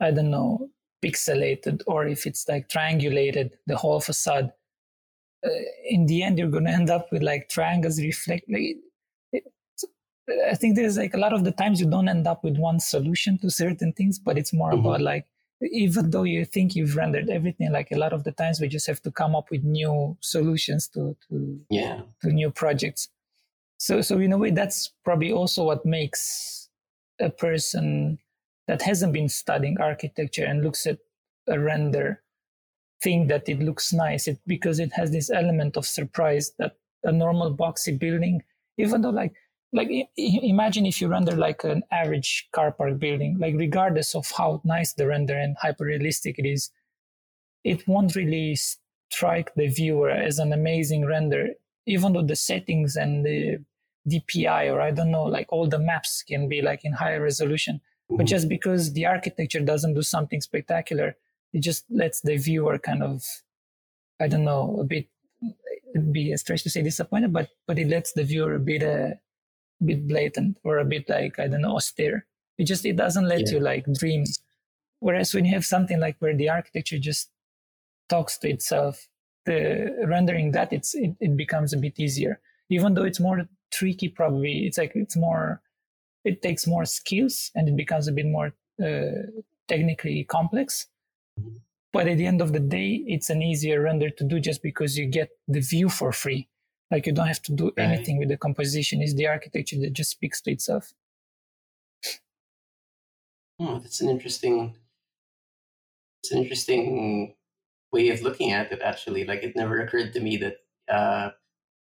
i 0.00 0.10
don't 0.10 0.30
know 0.30 0.70
pixelated 1.04 1.82
or 1.86 2.06
if 2.06 2.26
it's 2.26 2.48
like 2.48 2.68
triangulated 2.68 3.52
the 3.66 3.76
whole 3.76 4.00
facade 4.00 4.52
uh, 5.46 5.50
in 5.88 6.06
the 6.06 6.22
end 6.22 6.38
you're 6.38 6.50
going 6.50 6.64
to 6.64 6.70
end 6.70 6.90
up 6.90 7.06
with 7.12 7.22
like 7.22 7.48
triangles 7.48 8.00
reflect 8.00 8.44
like 8.50 8.76
it, 9.32 9.44
i 10.50 10.54
think 10.54 10.74
there's 10.76 10.96
like 10.96 11.14
a 11.14 11.18
lot 11.18 11.32
of 11.32 11.44
the 11.44 11.52
times 11.52 11.80
you 11.80 11.88
don't 11.88 12.08
end 12.08 12.26
up 12.26 12.42
with 12.42 12.56
one 12.58 12.80
solution 12.80 13.38
to 13.38 13.50
certain 13.50 13.92
things 13.92 14.18
but 14.18 14.36
it's 14.38 14.52
more 14.52 14.72
Mhm. 14.72 14.80
about 14.80 15.00
like 15.00 15.26
even 15.72 16.10
though 16.10 16.24
you 16.24 16.44
think 16.44 16.74
you've 16.74 16.96
rendered 16.96 17.30
everything 17.30 17.70
like 17.72 17.90
a 17.92 17.96
lot 17.98 18.12
of 18.12 18.24
the 18.24 18.32
times 18.32 18.60
we 18.60 18.68
just 18.68 18.86
have 18.86 19.00
to 19.02 19.10
come 19.10 19.34
up 19.34 19.50
with 19.50 19.62
new 19.64 20.16
solutions 20.20 20.88
to 20.88 21.16
to 21.28 21.60
Yeah. 21.70 22.02
to 22.22 22.28
new 22.30 22.50
projects. 22.50 23.08
So, 23.78 24.00
so 24.00 24.18
in 24.18 24.32
a 24.32 24.38
way, 24.38 24.50
that's 24.50 24.92
probably 25.04 25.32
also 25.32 25.64
what 25.64 25.84
makes 25.84 26.68
a 27.20 27.30
person 27.30 28.18
that 28.66 28.82
hasn't 28.82 29.12
been 29.12 29.28
studying 29.28 29.78
architecture 29.80 30.44
and 30.44 30.62
looks 30.62 30.86
at 30.86 30.98
a 31.48 31.58
render 31.58 32.22
think 33.02 33.28
that 33.28 33.48
it 33.48 33.60
looks 33.60 33.92
nice. 33.92 34.26
It 34.26 34.38
because 34.46 34.78
it 34.78 34.92
has 34.92 35.10
this 35.10 35.30
element 35.30 35.76
of 35.76 35.86
surprise 35.86 36.52
that 36.58 36.76
a 37.04 37.12
normal 37.12 37.54
boxy 37.54 37.98
building, 37.98 38.42
even 38.78 39.02
though 39.02 39.10
like 39.10 39.34
like 39.72 39.88
imagine 40.16 40.86
if 40.86 41.00
you 41.00 41.08
render 41.08 41.36
like 41.36 41.64
an 41.64 41.82
average 41.92 42.48
car 42.52 42.72
park 42.72 42.98
building, 42.98 43.36
like 43.38 43.54
regardless 43.56 44.14
of 44.14 44.30
how 44.36 44.60
nice 44.64 44.94
the 44.94 45.06
render 45.06 45.36
and 45.36 45.56
hyper 45.60 45.84
realistic 45.84 46.38
it 46.38 46.46
is, 46.46 46.70
it 47.64 47.86
won't 47.86 48.14
really 48.14 48.56
strike 48.56 49.54
the 49.54 49.68
viewer 49.68 50.10
as 50.10 50.38
an 50.38 50.52
amazing 50.52 51.04
render 51.04 51.50
even 51.86 52.12
though 52.12 52.22
the 52.22 52.36
settings 52.36 52.96
and 52.96 53.24
the 53.24 53.58
DPI 54.08 54.66
or 54.72 54.80
I 54.80 54.90
don't 54.90 55.10
know, 55.10 55.24
like 55.24 55.46
all 55.52 55.68
the 55.68 55.78
maps 55.78 56.22
can 56.22 56.48
be 56.48 56.62
like 56.62 56.84
in 56.84 56.92
higher 56.92 57.20
resolution, 57.22 57.80
but 58.16 58.24
Mhm. 58.24 58.28
just 58.28 58.48
because 58.48 58.92
the 58.92 59.06
architecture 59.06 59.60
doesn't 59.60 59.94
do 59.94 60.02
something 60.02 60.40
spectacular, 60.40 61.16
it 61.52 61.60
just 61.60 61.84
lets 61.90 62.20
the 62.20 62.36
viewer 62.36 62.78
kind 62.78 63.02
of, 63.02 63.24
I 64.20 64.28
don't 64.28 64.44
know, 64.44 64.78
a 64.80 64.84
bit, 64.84 65.08
it'd 65.94 66.12
be 66.12 66.32
a 66.32 66.38
stretch 66.38 66.62
to 66.64 66.70
say 66.70 66.82
disappointed, 66.82 67.32
but 67.32 67.50
but 67.66 67.78
it 67.78 67.88
lets 67.88 68.12
the 68.12 68.24
viewer 68.24 68.54
a 68.54 68.60
bit, 68.60 68.82
uh, 68.82 69.14
a 69.80 69.84
bit 69.84 70.08
blatant 70.08 70.58
or 70.64 70.78
a 70.78 70.84
bit 70.84 71.08
like 71.08 71.38
I 71.38 71.48
don't 71.48 71.62
know, 71.62 71.76
austere. 71.76 72.26
It 72.58 72.64
just 72.64 72.84
it 72.86 72.96
doesn't 72.96 73.28
let 73.28 73.48
Yeah. 73.48 73.52
you 73.52 73.60
like 73.60 73.86
dream. 73.94 74.24
Whereas 75.00 75.34
when 75.34 75.44
you 75.46 75.52
have 75.54 75.64
something 75.66 76.00
like 76.00 76.16
where 76.20 76.36
the 76.36 76.50
architecture 76.50 76.98
just 76.98 77.30
talks 78.08 78.38
to 78.38 78.50
itself, 78.50 79.08
the 79.46 80.04
rendering 80.06 80.52
that 80.52 80.72
it's 80.72 80.94
it, 80.94 81.16
it 81.20 81.36
becomes 81.36 81.72
a 81.72 81.76
bit 81.78 81.98
easier 81.98 82.40
even 82.68 82.94
though 82.94 83.04
it's 83.04 83.20
more 83.20 83.48
tricky 83.72 84.08
probably 84.08 84.66
it's 84.66 84.78
like 84.78 84.92
it's 84.96 85.16
more 85.16 85.62
it 86.24 86.42
takes 86.42 86.66
more 86.66 86.84
skills 86.84 87.50
and 87.54 87.68
it 87.68 87.76
becomes 87.76 88.08
a 88.08 88.12
bit 88.12 88.26
more 88.26 88.52
uh, 88.84 89.22
technically 89.68 90.24
complex 90.24 90.88
Mhm. 91.38 91.60
but 91.92 92.06
at 92.08 92.16
the 92.18 92.26
end 92.26 92.40
of 92.40 92.52
the 92.52 92.60
day 92.60 93.04
it's 93.06 93.30
an 93.30 93.42
easier 93.42 93.80
render 93.82 94.10
to 94.10 94.24
do 94.24 94.40
just 94.40 94.62
because 94.62 94.96
you 94.98 95.06
get 95.06 95.30
the 95.48 95.60
view 95.60 95.88
for 95.88 96.12
free 96.12 96.48
like 96.90 97.06
you 97.06 97.12
don't 97.12 97.26
have 97.28 97.42
to 97.42 97.52
do 97.52 97.72
Right. 97.76 97.84
anything 97.86 98.18
with 98.18 98.28
the 98.28 98.36
composition 98.36 99.02
it's 99.02 99.14
the 99.14 99.26
architecture 99.26 99.78
that 99.80 99.92
just 99.92 100.10
speaks 100.10 100.40
to 100.42 100.50
itself 100.50 100.92
Hmm, 103.58 103.80
that's 103.80 104.00
an 104.00 104.08
interesting. 104.08 104.76
It's 106.22 106.32
an 106.32 106.38
interesting 106.42 107.35
way 107.96 108.10
of 108.10 108.22
looking 108.22 108.52
at 108.52 108.72
it. 108.72 108.82
Actually, 108.82 109.24
like 109.24 109.42
it 109.42 109.56
never 109.56 109.80
occurred 109.80 110.12
to 110.14 110.20
me 110.20 110.36
that. 110.38 110.56
Uh, 110.88 111.30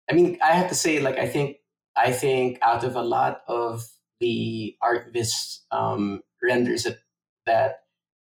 I 0.10 0.14
mean, 0.14 0.38
I 0.44 0.54
have 0.54 0.70
to 0.70 0.76
say, 0.76 1.00
like 1.00 1.18
I 1.18 1.28
think 1.28 1.58
I 1.96 2.12
think 2.12 2.60
out 2.62 2.84
of 2.84 2.96
a 2.96 3.02
lot 3.02 3.42
of 3.48 3.88
the 4.20 4.76
ArcVis 4.84 5.60
um, 5.72 6.22
renders 6.44 6.84
that 6.84 7.00
that 7.46 7.84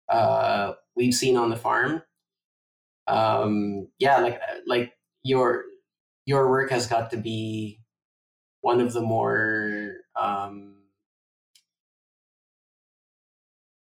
uh, 0.09 0.73
we've 0.95 1.13
seen 1.13 1.37
on 1.37 1.49
the 1.49 1.57
farm, 1.57 2.03
um, 3.07 3.87
yeah, 3.99 4.19
like 4.19 4.41
like 4.65 4.93
your 5.23 5.65
your 6.25 6.49
work 6.49 6.71
has 6.71 6.87
got 6.87 7.11
to 7.11 7.17
be 7.17 7.81
one 8.61 8.81
of 8.81 8.93
the 8.93 9.01
more 9.01 9.95
um, 10.19 10.75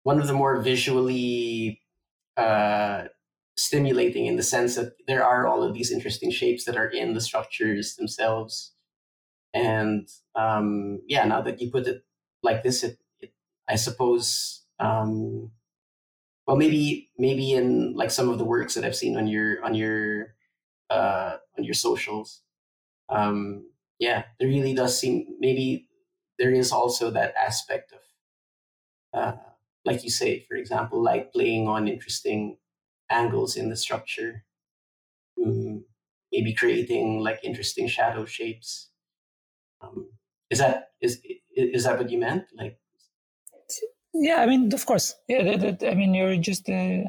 one 0.03 0.21
of 0.21 0.27
the 0.27 0.33
more 0.33 0.61
visually 0.61 1.81
uh, 2.37 3.05
stimulating 3.57 4.27
in 4.27 4.37
the 4.37 4.43
sense 4.43 4.77
that 4.77 4.93
there 5.07 5.25
are 5.25 5.47
all 5.47 5.63
of 5.63 5.75
these 5.75 5.91
interesting 5.91 6.31
shapes 6.31 6.65
that 6.65 6.77
are 6.77 6.89
in 6.89 7.15
the 7.15 7.21
structures 7.21 7.97
themselves. 7.97 8.75
And 9.55 10.09
um, 10.35 11.01
yeah, 11.09 11.25
now 11.25 11.41
that 11.43 11.61
you 11.61 11.71
put 11.71 11.87
it 11.87 12.05
like 12.43 12.63
this, 12.63 12.85
it, 12.85 12.99
it 13.21 13.33
I 13.69 13.77
suppose, 13.77 14.65
um, 14.79 15.53
well, 16.47 16.57
maybe 16.57 17.11
maybe 17.19 17.53
in 17.53 17.95
like 17.95 18.11
some 18.11 18.29
of 18.29 18.39
the 18.39 18.45
works 18.45 18.75
that 18.75 18.85
I've 18.85 18.97
seen 18.97 19.17
on 19.17 19.27
your 19.27 19.65
on 19.65 19.75
your 19.75 20.35
uh, 20.91 21.37
on 21.57 21.65
your 21.65 21.75
socials. 21.75 22.43
Um, 23.09 23.71
yeah, 23.99 24.25
there 24.39 24.49
really 24.49 24.75
does 24.75 24.99
seem 24.99 25.27
maybe 25.41 25.89
there 26.39 26.53
is 26.53 26.71
also 26.73 27.11
that 27.11 27.35
aspect 27.35 27.93
of, 27.93 29.19
uh, 29.19 29.37
like 29.85 30.05
you 30.05 30.11
say, 30.11 30.41
for 30.41 30.57
example, 30.57 31.03
like 31.03 31.33
playing 31.33 31.67
on 31.67 31.89
interesting 31.89 32.59
angles 33.11 33.57
in 33.57 33.69
the 33.69 33.77
structure, 33.77 34.45
mm, 35.39 35.83
maybe 36.33 36.55
creating 36.55 37.21
like 37.21 37.41
interesting 37.43 37.89
shadow 37.89 38.25
shapes. 38.25 38.91
Um, 39.81 40.11
is 40.51 40.59
that 40.59 40.91
is 41.01 41.21
is 41.55 41.85
that 41.85 41.99
what 41.99 42.11
you 42.11 42.19
meant? 42.19 42.45
Like, 42.57 42.79
yeah, 44.15 44.37
I 44.37 44.47
mean, 44.47 44.73
of 44.73 44.87
course, 44.87 45.15
yeah. 45.29 45.57
That, 45.57 45.81
that, 45.81 45.91
I 45.91 45.95
mean, 45.95 46.15
you're 46.15 46.37
just 46.37 46.69
uh, 46.69 47.03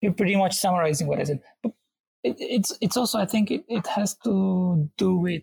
you're 0.00 0.12
pretty 0.12 0.36
much 0.36 0.54
summarizing 0.54 1.06
what 1.06 1.20
I 1.20 1.24
said. 1.24 1.40
But 1.62 1.72
it, 2.22 2.36
it's 2.38 2.76
it's 2.80 2.96
also 2.96 3.18
I 3.18 3.26
think 3.26 3.50
it, 3.50 3.64
it 3.68 3.86
has 3.86 4.14
to 4.24 4.88
do 4.96 5.16
with 5.16 5.42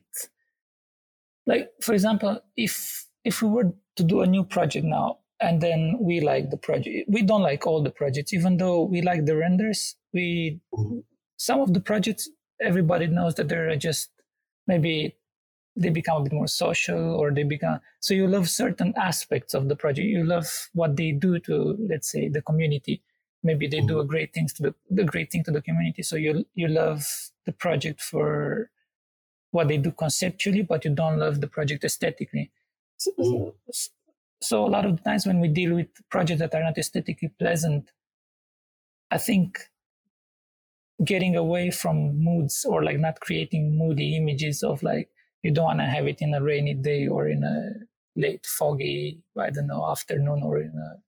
like 1.45 1.69
for 1.81 1.93
example, 1.93 2.39
if 2.55 3.07
if 3.23 3.41
we 3.41 3.49
were 3.49 3.73
to 3.95 4.03
do 4.03 4.21
a 4.21 4.27
new 4.27 4.43
project 4.43 4.85
now 4.85 5.19
and 5.45 5.61
then 5.61 5.97
we 5.99 6.21
like 6.21 6.49
the 6.49 6.57
project, 6.57 7.07
we 7.07 7.21
don't 7.21 7.43
like 7.43 7.67
all 7.67 7.83
the 7.83 7.91
projects, 7.91 8.33
even 8.33 8.57
though 8.57 8.81
we 8.83 9.01
like 9.01 9.25
the 9.25 9.37
renders. 9.37 9.95
We 10.11 10.59
some 11.37 11.61
of 11.61 11.73
the 11.73 11.79
projects 11.79 12.29
everybody 12.61 13.07
knows 13.07 13.35
that 13.35 13.49
they're 13.49 13.75
just 13.75 14.09
maybe 14.67 15.15
they 15.75 15.89
become 15.89 16.21
a 16.21 16.23
bit 16.23 16.33
more 16.33 16.47
social 16.47 17.15
or 17.15 17.31
they 17.31 17.43
become 17.43 17.79
so 17.99 18.13
you 18.13 18.27
love 18.27 18.49
certain 18.49 18.93
aspects 18.95 19.53
of 19.53 19.67
the 19.67 19.75
project 19.75 20.07
you 20.07 20.23
love 20.23 20.69
what 20.73 20.95
they 20.95 21.11
do 21.11 21.37
to 21.39 21.75
let's 21.89 22.09
say 22.09 22.29
the 22.29 22.41
community 22.41 23.01
maybe 23.43 23.67
they 23.67 23.81
do 23.81 23.99
a 23.99 24.05
great 24.05 24.33
things 24.33 24.53
to 24.53 24.63
the, 24.63 24.73
the 24.89 25.03
great 25.03 25.29
thing 25.31 25.43
to 25.43 25.51
the 25.51 25.61
community 25.61 26.01
so 26.01 26.15
you 26.15 26.45
you 26.55 26.69
love 26.69 27.05
the 27.45 27.51
project 27.51 28.01
for 28.01 28.69
what 29.51 29.67
they 29.67 29.77
do 29.77 29.91
conceptually 29.91 30.61
but 30.61 30.85
you 30.85 30.91
don't 30.91 31.19
love 31.19 31.41
the 31.41 31.47
project 31.47 31.83
aesthetically 31.83 32.51
so, 32.97 33.11
mm. 33.19 33.53
So 34.47 34.65
a 34.65 34.73
lot 34.75 34.85
of 34.85 35.03
times 35.03 35.25
when 35.25 35.39
we 35.39 35.47
deal 35.47 35.75
with 35.75 35.87
projects 36.09 36.39
that 36.39 36.53
are 36.53 36.63
not 36.63 36.77
aesthetically 36.77 37.31
pleasant 37.39 37.91
i 39.11 39.17
think 39.17 39.59
getting 41.03 41.35
away 41.35 41.69
from 41.71 42.23
moods 42.23 42.65
or 42.67 42.83
like 42.83 42.99
not 42.99 43.19
creating 43.19 43.77
moody 43.77 44.15
images 44.15 44.63
of 44.63 44.81
like 44.81 45.09
you 45.43 45.51
don't 45.51 45.65
want 45.65 45.79
to 45.79 45.85
have 45.85 46.07
it 46.07 46.21
in 46.21 46.33
a 46.33 46.41
rainy 46.41 46.73
day 46.73 47.07
or 47.07 47.27
in 47.27 47.43
a 47.43 48.19
late 48.19 48.45
foggy 48.45 49.21
i 49.39 49.49
don't 49.49 49.67
know 49.67 49.89
afternoon 49.89 50.41
or 50.43 50.59
in 50.59 50.69
a 50.69 51.05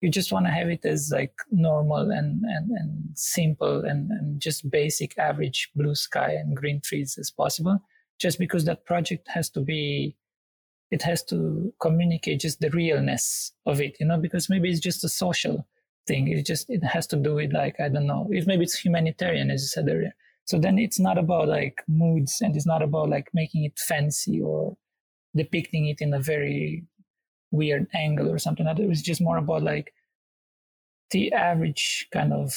you 0.00 0.10
just 0.10 0.30
want 0.30 0.46
to 0.46 0.52
have 0.52 0.68
it 0.68 0.84
as 0.84 1.10
like 1.12 1.32
normal 1.50 2.10
and 2.10 2.42
and, 2.44 2.70
and 2.70 3.08
simple 3.14 3.84
and, 3.84 4.10
and 4.10 4.40
just 4.40 4.70
basic 4.70 5.16
average 5.18 5.70
blue 5.74 5.94
sky 5.94 6.32
and 6.32 6.56
green 6.56 6.80
trees 6.80 7.16
as 7.18 7.30
possible. 7.30 7.80
Just 8.20 8.38
because 8.38 8.64
that 8.64 8.84
project 8.84 9.28
has 9.28 9.48
to 9.50 9.60
be 9.60 10.16
it 10.90 11.02
has 11.02 11.22
to 11.22 11.72
communicate 11.80 12.40
just 12.40 12.60
the 12.60 12.70
realness 12.70 13.52
of 13.66 13.80
it 13.80 13.96
you 14.00 14.06
know 14.06 14.18
because 14.18 14.48
maybe 14.48 14.70
it's 14.70 14.80
just 14.80 15.04
a 15.04 15.08
social 15.08 15.66
thing. 16.08 16.26
It 16.28 16.44
just 16.44 16.68
it 16.68 16.82
has 16.82 17.06
to 17.08 17.16
do 17.16 17.36
with 17.36 17.52
like 17.52 17.76
I 17.78 17.88
don't 17.88 18.06
know 18.06 18.26
if 18.30 18.46
maybe 18.46 18.64
it's 18.64 18.78
humanitarian 18.78 19.50
as 19.52 19.62
you 19.62 19.68
said 19.68 19.88
earlier. 19.88 20.14
So 20.46 20.58
then 20.58 20.78
it's 20.78 20.98
not 20.98 21.18
about 21.18 21.46
like 21.46 21.82
moods 21.86 22.38
and 22.40 22.56
it's 22.56 22.66
not 22.66 22.82
about 22.82 23.10
like 23.10 23.28
making 23.34 23.64
it 23.64 23.78
fancy 23.78 24.40
or 24.40 24.76
depicting 25.36 25.86
it 25.86 26.00
in 26.00 26.14
a 26.14 26.20
very 26.20 26.84
weird 27.50 27.86
angle 27.94 28.30
or 28.32 28.38
something 28.38 28.66
like 28.66 28.78
that. 28.78 28.82
It 28.82 28.88
was 28.88 29.02
just 29.02 29.20
more 29.20 29.36
about 29.36 29.62
like 29.62 29.92
the 31.10 31.32
average 31.32 32.08
kind 32.12 32.32
of 32.32 32.54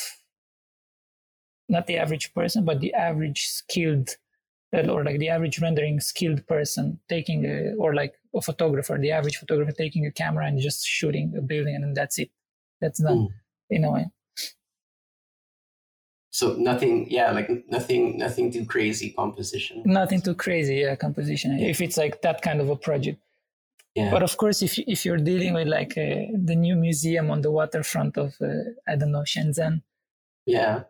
not 1.67 1.87
the 1.87 1.97
average 1.97 2.33
person, 2.33 2.65
but 2.65 2.79
the 2.79 2.93
average 2.93 3.47
skilled 3.47 4.09
or 4.73 5.03
like 5.03 5.19
the 5.19 5.29
average 5.29 5.59
rendering 5.61 5.99
skilled 5.99 6.45
person 6.47 6.99
taking 7.09 7.45
a 7.45 7.73
or 7.77 7.93
like 7.93 8.15
a 8.35 8.41
photographer, 8.41 8.97
the 8.97 9.11
average 9.11 9.37
photographer 9.37 9.71
taking 9.71 10.05
a 10.05 10.11
camera 10.11 10.45
and 10.45 10.59
just 10.59 10.85
shooting 10.85 11.33
a 11.37 11.41
building 11.41 11.75
and 11.75 11.95
that's 11.95 12.17
it. 12.19 12.31
That's 12.79 13.01
done. 13.01 13.17
Mm 13.17 13.27
in 13.71 13.85
a 13.85 13.91
way 13.91 14.05
so 16.29 16.53
nothing 16.53 17.09
yeah 17.09 17.31
like 17.31 17.49
nothing 17.69 18.17
nothing 18.17 18.51
too 18.51 18.65
crazy 18.65 19.11
composition 19.11 19.81
nothing 19.85 20.21
too 20.21 20.35
crazy 20.35 20.75
yeah 20.75 20.95
composition 20.95 21.57
yeah. 21.57 21.67
if 21.67 21.81
it's 21.81 21.97
like 21.97 22.21
that 22.21 22.41
kind 22.41 22.61
of 22.61 22.69
a 22.69 22.75
project 22.75 23.19
yeah. 23.95 24.11
but 24.11 24.21
of 24.21 24.37
course 24.37 24.61
if, 24.61 24.77
if 24.79 25.05
you're 25.05 25.17
dealing 25.17 25.53
with 25.53 25.67
like 25.67 25.97
uh, 25.97 26.27
the 26.45 26.55
new 26.55 26.75
museum 26.75 27.31
on 27.31 27.41
the 27.41 27.51
waterfront 27.51 28.17
of 28.17 28.35
uh, 28.41 28.47
i 28.87 28.95
don't 28.95 29.11
know 29.11 29.23
shenzhen 29.23 29.81
yeah 30.45 30.83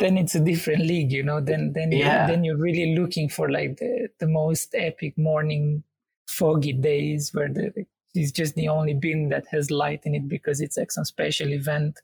then 0.00 0.18
it's 0.18 0.34
a 0.34 0.40
different 0.40 0.84
league 0.84 1.12
you 1.12 1.22
know 1.22 1.40
then 1.40 1.72
then 1.74 1.92
yeah. 1.92 2.26
you're, 2.26 2.26
then 2.26 2.44
you're 2.44 2.56
really 2.56 2.96
looking 2.96 3.28
for 3.28 3.50
like 3.50 3.76
the, 3.76 4.08
the 4.18 4.26
most 4.26 4.74
epic 4.74 5.16
morning 5.16 5.82
foggy 6.26 6.72
days 6.72 7.30
where 7.32 7.48
the 7.48 7.86
it's 8.14 8.32
just 8.32 8.54
the 8.54 8.68
only 8.68 8.94
bin 8.94 9.28
that 9.28 9.46
has 9.50 9.70
light 9.70 10.00
in 10.04 10.14
it 10.14 10.28
because 10.28 10.60
it's 10.60 10.76
like 10.76 10.90
some 10.90 11.04
special 11.04 11.52
event 11.52 12.00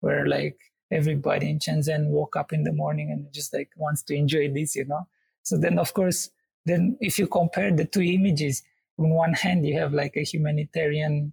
where 0.00 0.26
like 0.26 0.58
everybody 0.90 1.50
in 1.50 1.58
Shenzhen 1.58 2.08
woke 2.08 2.36
up 2.36 2.52
in 2.52 2.64
the 2.64 2.72
morning 2.72 3.10
and 3.10 3.32
just 3.32 3.52
like 3.52 3.70
wants 3.76 4.02
to 4.04 4.14
enjoy 4.14 4.52
this, 4.52 4.76
you 4.76 4.84
know. 4.84 5.06
So 5.42 5.58
then, 5.58 5.78
of 5.78 5.92
course, 5.94 6.30
then 6.64 6.96
if 7.00 7.18
you 7.18 7.26
compare 7.26 7.72
the 7.72 7.84
two 7.84 8.02
images, 8.02 8.62
on 8.98 9.10
one 9.10 9.32
hand 9.32 9.66
you 9.66 9.78
have 9.78 9.92
like 9.92 10.16
a 10.16 10.22
humanitarian 10.22 11.32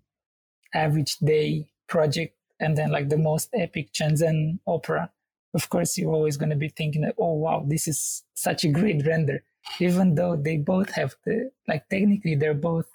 average 0.73 1.17
day 1.17 1.67
project, 1.87 2.35
and 2.59 2.77
then 2.77 2.91
like 2.91 3.09
the 3.09 3.17
most 3.17 3.49
epic 3.53 3.93
Shenzhen 3.93 4.59
opera. 4.65 5.11
Of 5.53 5.69
course, 5.69 5.97
you're 5.97 6.13
always 6.13 6.37
going 6.37 6.51
to 6.51 6.55
be 6.55 6.69
thinking, 6.69 7.01
that, 7.01 7.15
oh 7.17 7.33
wow, 7.33 7.65
this 7.67 7.87
is 7.87 8.23
such 8.35 8.63
a 8.63 8.69
great 8.69 9.05
render, 9.05 9.43
even 9.79 10.15
though 10.15 10.35
they 10.35 10.57
both 10.57 10.91
have 10.91 11.15
the 11.25 11.51
like 11.67 11.89
technically 11.89 12.35
they're 12.35 12.53
both 12.53 12.85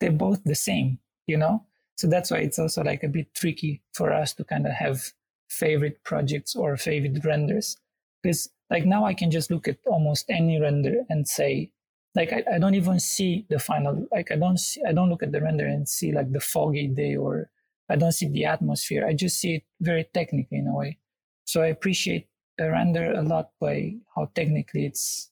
they're 0.00 0.10
both 0.10 0.42
the 0.44 0.56
same, 0.56 0.98
you 1.26 1.36
know? 1.36 1.64
So 1.96 2.08
that's 2.08 2.32
why 2.32 2.38
it's 2.38 2.58
also 2.58 2.82
like 2.82 3.04
a 3.04 3.08
bit 3.08 3.32
tricky 3.34 3.82
for 3.92 4.12
us 4.12 4.34
to 4.34 4.44
kind 4.44 4.66
of 4.66 4.72
have 4.72 5.12
favorite 5.48 6.02
projects 6.02 6.56
or 6.56 6.76
favorite 6.76 7.24
renders. 7.24 7.76
Because 8.22 8.48
like 8.70 8.84
now 8.84 9.04
I 9.04 9.14
can 9.14 9.30
just 9.30 9.50
look 9.50 9.68
at 9.68 9.78
almost 9.86 10.26
any 10.28 10.60
render 10.60 11.04
and 11.08 11.28
say, 11.28 11.70
like 12.16 12.32
I, 12.32 12.42
I 12.54 12.58
don't 12.58 12.74
even 12.74 12.98
see 12.98 13.46
the 13.48 13.58
final 13.58 14.06
like 14.10 14.32
I 14.32 14.36
don't 14.36 14.58
see 14.58 14.82
I 14.86 14.92
don't 14.92 15.10
look 15.10 15.22
at 15.22 15.32
the 15.32 15.40
render 15.40 15.66
and 15.66 15.88
see 15.88 16.12
like 16.12 16.32
the 16.32 16.40
foggy 16.40 16.88
day 16.88 17.14
or 17.16 17.50
I 17.88 17.96
don't 17.96 18.12
see 18.12 18.28
the 18.28 18.46
atmosphere. 18.46 19.06
I 19.06 19.12
just 19.12 19.38
see 19.38 19.56
it 19.56 19.62
very 19.80 20.04
technically 20.12 20.58
in 20.58 20.66
a 20.66 20.74
way. 20.74 20.98
So 21.44 21.62
I 21.62 21.66
appreciate 21.68 22.28
a 22.58 22.70
render 22.70 23.12
a 23.12 23.22
lot 23.22 23.50
by 23.60 23.96
how 24.14 24.30
technically 24.34 24.86
it's 24.86 25.30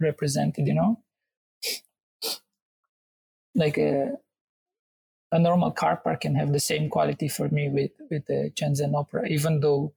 represented, 0.00 0.66
you 0.66 0.74
know? 0.74 1.02
like 3.54 3.78
a 3.78 4.18
a 5.32 5.38
normal 5.40 5.70
car 5.72 5.96
park 5.96 6.20
can 6.22 6.34
have 6.36 6.52
the 6.52 6.60
same 6.60 6.88
quality 6.88 7.26
for 7.28 7.48
me 7.48 7.68
with 7.68 7.90
with 8.10 8.26
the 8.26 8.52
Shenzhen 8.54 8.94
Opera, 8.94 9.26
even 9.28 9.60
though 9.60 9.92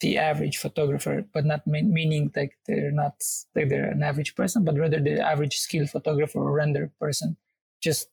the 0.00 0.16
average 0.16 0.58
photographer, 0.58 1.24
but 1.32 1.44
not 1.44 1.66
mean, 1.66 1.92
meaning 1.92 2.30
like 2.36 2.56
they're 2.66 2.92
not 2.92 3.14
like 3.54 3.68
they're 3.68 3.90
an 3.90 4.02
average 4.02 4.34
person, 4.36 4.64
but 4.64 4.76
rather 4.78 5.00
the 5.00 5.20
average 5.20 5.58
skilled 5.58 5.90
photographer 5.90 6.38
or 6.38 6.52
render 6.52 6.90
person. 7.00 7.36
Just 7.80 8.08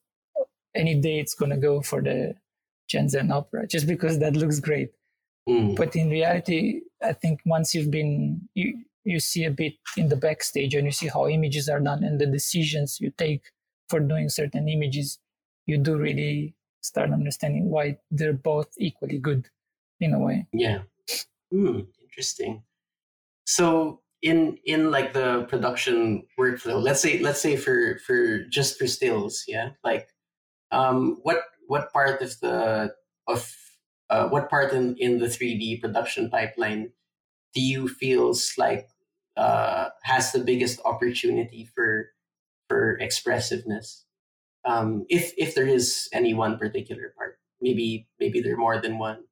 any 0.74 0.94
day 1.00 1.20
it's 1.20 1.34
gonna 1.34 1.56
go 1.58 1.80
for 1.82 2.02
the 2.02 2.34
Shenzhen 2.90 3.32
Opera, 3.32 3.66
just 3.66 3.86
because 3.86 4.18
that 4.20 4.36
looks 4.36 4.60
great. 4.60 4.92
Mm. 5.48 5.76
But 5.76 5.94
in 5.94 6.10
reality, 6.10 6.80
I 7.02 7.12
think 7.12 7.40
once 7.46 7.74
you've 7.74 7.90
been 7.90 8.48
you 8.54 8.84
you 9.04 9.20
see 9.20 9.44
a 9.44 9.50
bit 9.50 9.74
in 9.96 10.08
the 10.08 10.16
backstage 10.16 10.74
and 10.74 10.84
you 10.84 10.92
see 10.92 11.06
how 11.06 11.28
images 11.28 11.68
are 11.68 11.78
done 11.78 12.02
and 12.02 12.20
the 12.20 12.26
decisions 12.26 13.00
you 13.00 13.12
take 13.16 13.42
for 13.88 14.00
doing 14.00 14.28
certain 14.28 14.68
images, 14.68 15.20
you 15.66 15.78
do 15.78 15.96
really 15.96 16.54
start 16.82 17.12
understanding 17.12 17.70
why 17.70 17.96
they're 18.10 18.32
both 18.32 18.68
equally 18.78 19.18
good 19.18 19.48
in 20.00 20.12
a 20.12 20.18
way. 20.18 20.46
Yeah. 20.52 20.80
Hmm, 21.52 21.80
interesting. 22.02 22.62
So 23.44 24.00
in 24.22 24.58
in 24.64 24.90
like 24.90 25.12
the 25.12 25.44
production 25.44 26.24
workflow, 26.38 26.82
let's 26.82 27.00
say 27.00 27.20
let's 27.20 27.40
say 27.40 27.56
for 27.56 27.98
for 28.04 28.40
just 28.50 28.78
for 28.78 28.86
stills, 28.88 29.44
yeah, 29.46 29.70
like 29.84 30.08
um 30.72 31.18
what 31.22 31.44
what 31.68 31.92
part 31.92 32.22
of 32.22 32.38
the 32.40 32.92
of 33.28 33.52
uh, 34.10 34.28
what 34.28 34.50
part 34.50 34.72
in, 34.72 34.96
in 34.98 35.18
the 35.18 35.26
3D 35.26 35.80
production 35.80 36.30
pipeline 36.30 36.92
do 37.54 37.60
you 37.60 37.88
feels 37.88 38.52
like 38.58 38.88
uh, 39.36 39.88
has 40.02 40.32
the 40.32 40.40
biggest 40.40 40.80
opportunity 40.84 41.68
for 41.74 42.10
for 42.68 42.98
expressiveness. 43.00 44.04
Um, 44.64 45.06
if 45.08 45.32
if 45.38 45.54
there 45.54 45.66
is 45.66 46.08
any 46.12 46.34
one 46.34 46.58
particular 46.58 47.14
part, 47.16 47.38
maybe 47.60 48.08
maybe 48.18 48.40
there 48.40 48.54
are 48.54 48.58
more 48.58 48.80
than 48.80 48.98
one. 48.98 49.24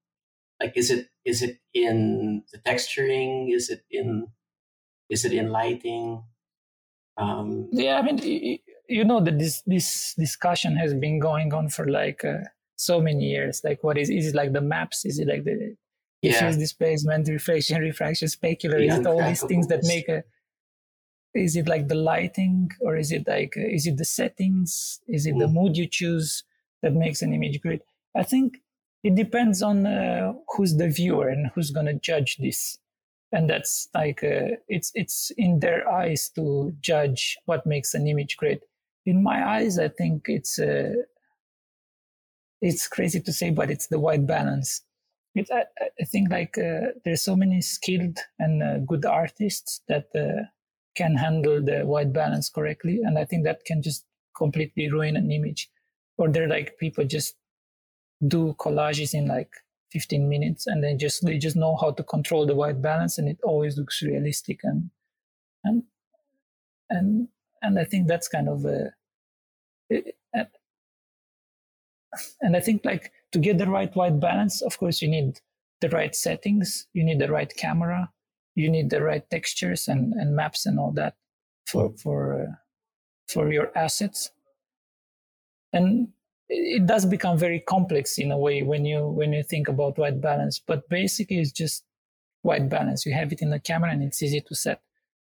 Like, 0.61 0.77
is 0.77 0.91
it 0.91 1.09
is 1.25 1.43
it 1.43 1.59
in 1.73 2.45
the 2.53 2.59
texturing? 2.59 3.53
Is 3.53 3.71
it 3.71 3.85
in 3.91 4.29
is 5.11 5.25
it 5.25 5.33
in 5.33 5.51
lighting? 5.51 6.23
Um, 7.17 7.69
yeah, 7.73 7.99
I 7.99 8.03
mean, 8.03 8.59
you 8.89 9.05
know 9.05 9.21
that 9.21 9.39
this 9.39 9.63
this 9.67 10.15
discussion 10.15 10.77
has 10.77 10.95
been 10.95 11.19
going 11.19 11.53
on 11.53 11.69
for 11.69 11.87
like 11.89 12.25
uh, 12.25 12.45
so 12.77 13.01
many 13.01 13.25
years. 13.25 13.63
Like, 13.65 13.83
what 13.83 13.99
is 13.99 14.11
is 14.11 14.29
it 14.29 14.35
like 14.35 14.53
the 14.53 14.61
maps? 14.61 15.05
Is 15.05 15.19
it 15.19 15.29
like 15.29 15.45
the 15.45 15.77
diffuse 16.25 16.57
displacement, 16.57 17.29
reflection, 17.29 17.81
refraction, 17.81 18.29
specular. 18.29 18.85
Is 18.87 18.99
it 18.99 19.07
all 19.07 19.23
these 19.23 19.43
things 19.43 19.67
that 19.69 19.85
make 19.85 20.09
a 20.09 20.25
is 21.35 21.57
it 21.57 21.67
like 21.67 21.89
the 21.89 21.97
lighting 21.97 22.71
or 22.81 22.97
is 22.97 23.11
it 23.11 23.27
like 23.27 23.55
is 23.57 23.87
it 23.87 23.97
the 23.97 24.05
settings 24.05 25.01
is 25.09 25.27
it 25.27 25.35
mm. 25.35 25.41
the 25.41 25.49
mood 25.49 25.77
you 25.77 25.87
choose 25.87 26.45
that 26.81 26.93
makes 26.93 27.23
an 27.23 27.33
image 27.33 27.61
great 27.61 27.83
i 28.15 28.23
think 28.23 28.59
it 29.03 29.17
depends 29.17 29.61
on 29.61 29.85
uh, 29.85 30.33
who's 30.55 30.77
the 30.77 30.89
viewer 30.89 31.29
and 31.29 31.51
who's 31.53 31.73
going 31.73 31.87
to 31.87 31.95
judge 31.95 32.37
this 32.37 32.79
and 33.33 33.51
that's 33.51 33.89
like 33.95 34.23
uh, 34.23 34.55
it's 34.69 34.93
it's 34.95 35.33
in 35.37 35.59
their 35.59 35.91
eyes 35.91 36.31
to 36.37 36.73
judge 36.81 37.37
what 37.47 37.67
makes 37.67 37.95
an 37.95 38.07
image 38.07 38.37
great 38.37 38.63
in 39.05 39.21
my 39.21 39.45
eyes 39.57 39.77
i 39.79 39.89
think 39.89 40.27
it's 40.29 40.61
uh, 40.61 40.93
it's 42.65 42.89
crazy 42.89 43.21
to 43.21 43.33
say 43.33 43.51
but 43.51 43.71
it's 43.71 43.89
the 43.89 43.99
white 43.99 44.27
balance 44.27 44.83
it, 45.35 45.51
I, 45.53 45.65
I 46.01 46.05
think 46.05 46.31
like 46.31 46.57
uh, 46.59 46.93
there's 47.05 47.23
so 47.23 47.37
many 47.37 47.61
skilled 47.61 48.19
and 48.39 48.63
uh, 48.63 48.79
good 48.79 49.05
artists 49.05 49.81
that 49.89 50.07
uh, 50.15 50.45
can 50.95 51.17
handle 51.17 51.63
the 51.63 51.83
white 51.85 52.13
balance 52.13 52.49
correctly. 52.49 53.01
And 53.03 53.19
I 53.19 53.25
think 53.25 53.45
that 53.45 53.65
can 53.65 53.83
just 53.83 54.05
completely 54.37 54.91
ruin 54.91 55.17
an 55.17 55.31
image. 55.31 55.71
Or 56.17 56.29
they're 56.29 56.49
like 56.49 56.79
people 56.79 57.05
just 57.05 57.35
do 58.27 58.55
collages 58.59 59.13
in 59.13 59.27
like 59.27 59.51
15 59.93 60.29
minutes 60.29 60.67
and 60.67 60.83
then 60.83 60.99
just 60.99 61.25
they 61.25 61.39
just 61.39 61.57
know 61.57 61.77
how 61.77 61.91
to 61.91 62.03
control 62.03 62.47
the 62.47 62.55
white 62.55 62.81
balance 62.81 63.19
and 63.19 63.29
it 63.29 63.39
always 63.43 63.77
looks 63.77 64.03
realistic 64.03 64.61
and 64.63 64.91
and 65.63 65.83
and 66.89 67.29
and 67.63 67.79
I 67.79 67.85
think 67.85 68.09
that's 68.09 68.29
kind 68.29 68.49
of 68.49 68.65
a 68.65 68.93
it, 69.91 70.17
and 72.41 72.57
I 72.57 72.61
think 72.61 72.85
like 72.85 73.13
to 73.33 73.39
get 73.39 73.59
the 73.59 73.69
right 73.69 73.95
white 73.95 74.21
balance, 74.21 74.63
of 74.63 74.79
course, 74.79 75.03
you 75.03 75.09
need 75.09 75.41
the 75.81 75.89
right 75.91 76.15
settings, 76.15 76.87
you 76.93 77.05
need 77.05 77.19
the 77.19 77.31
right 77.31 77.53
camera, 77.57 78.11
you 78.55 78.71
need 78.71 78.91
the 78.91 79.03
right 79.03 79.29
textures 79.31 79.89
and, 79.89 80.13
and 80.15 80.37
maps 80.37 80.67
and 80.67 80.79
all 80.79 80.93
that 80.93 81.15
for 81.67 81.93
for 82.03 82.43
uh, 82.43 82.53
for 83.29 83.53
your 83.53 83.77
assets. 83.77 84.31
And 85.73 86.09
it 86.49 86.87
does 86.87 87.07
become 87.07 87.39
very 87.39 87.61
complex 87.61 88.19
in 88.19 88.31
a 88.31 88.39
way 88.39 88.63
when 88.63 88.85
you 88.85 89.07
when 89.09 89.33
you 89.33 89.43
think 89.43 89.67
about 89.67 89.97
white 89.97 90.21
balance 90.21 90.61
but 90.65 90.87
basically 90.91 91.39
it's 91.39 91.51
just 91.51 91.85
white 92.45 92.69
balance. 92.69 93.05
You 93.05 93.15
have 93.15 93.33
it 93.33 93.43
in 93.43 93.51
the 93.51 93.59
camera 93.59 93.91
and 93.91 94.03
it's 94.03 94.23
easy 94.23 94.41
to 94.43 94.55
set. 94.55 94.81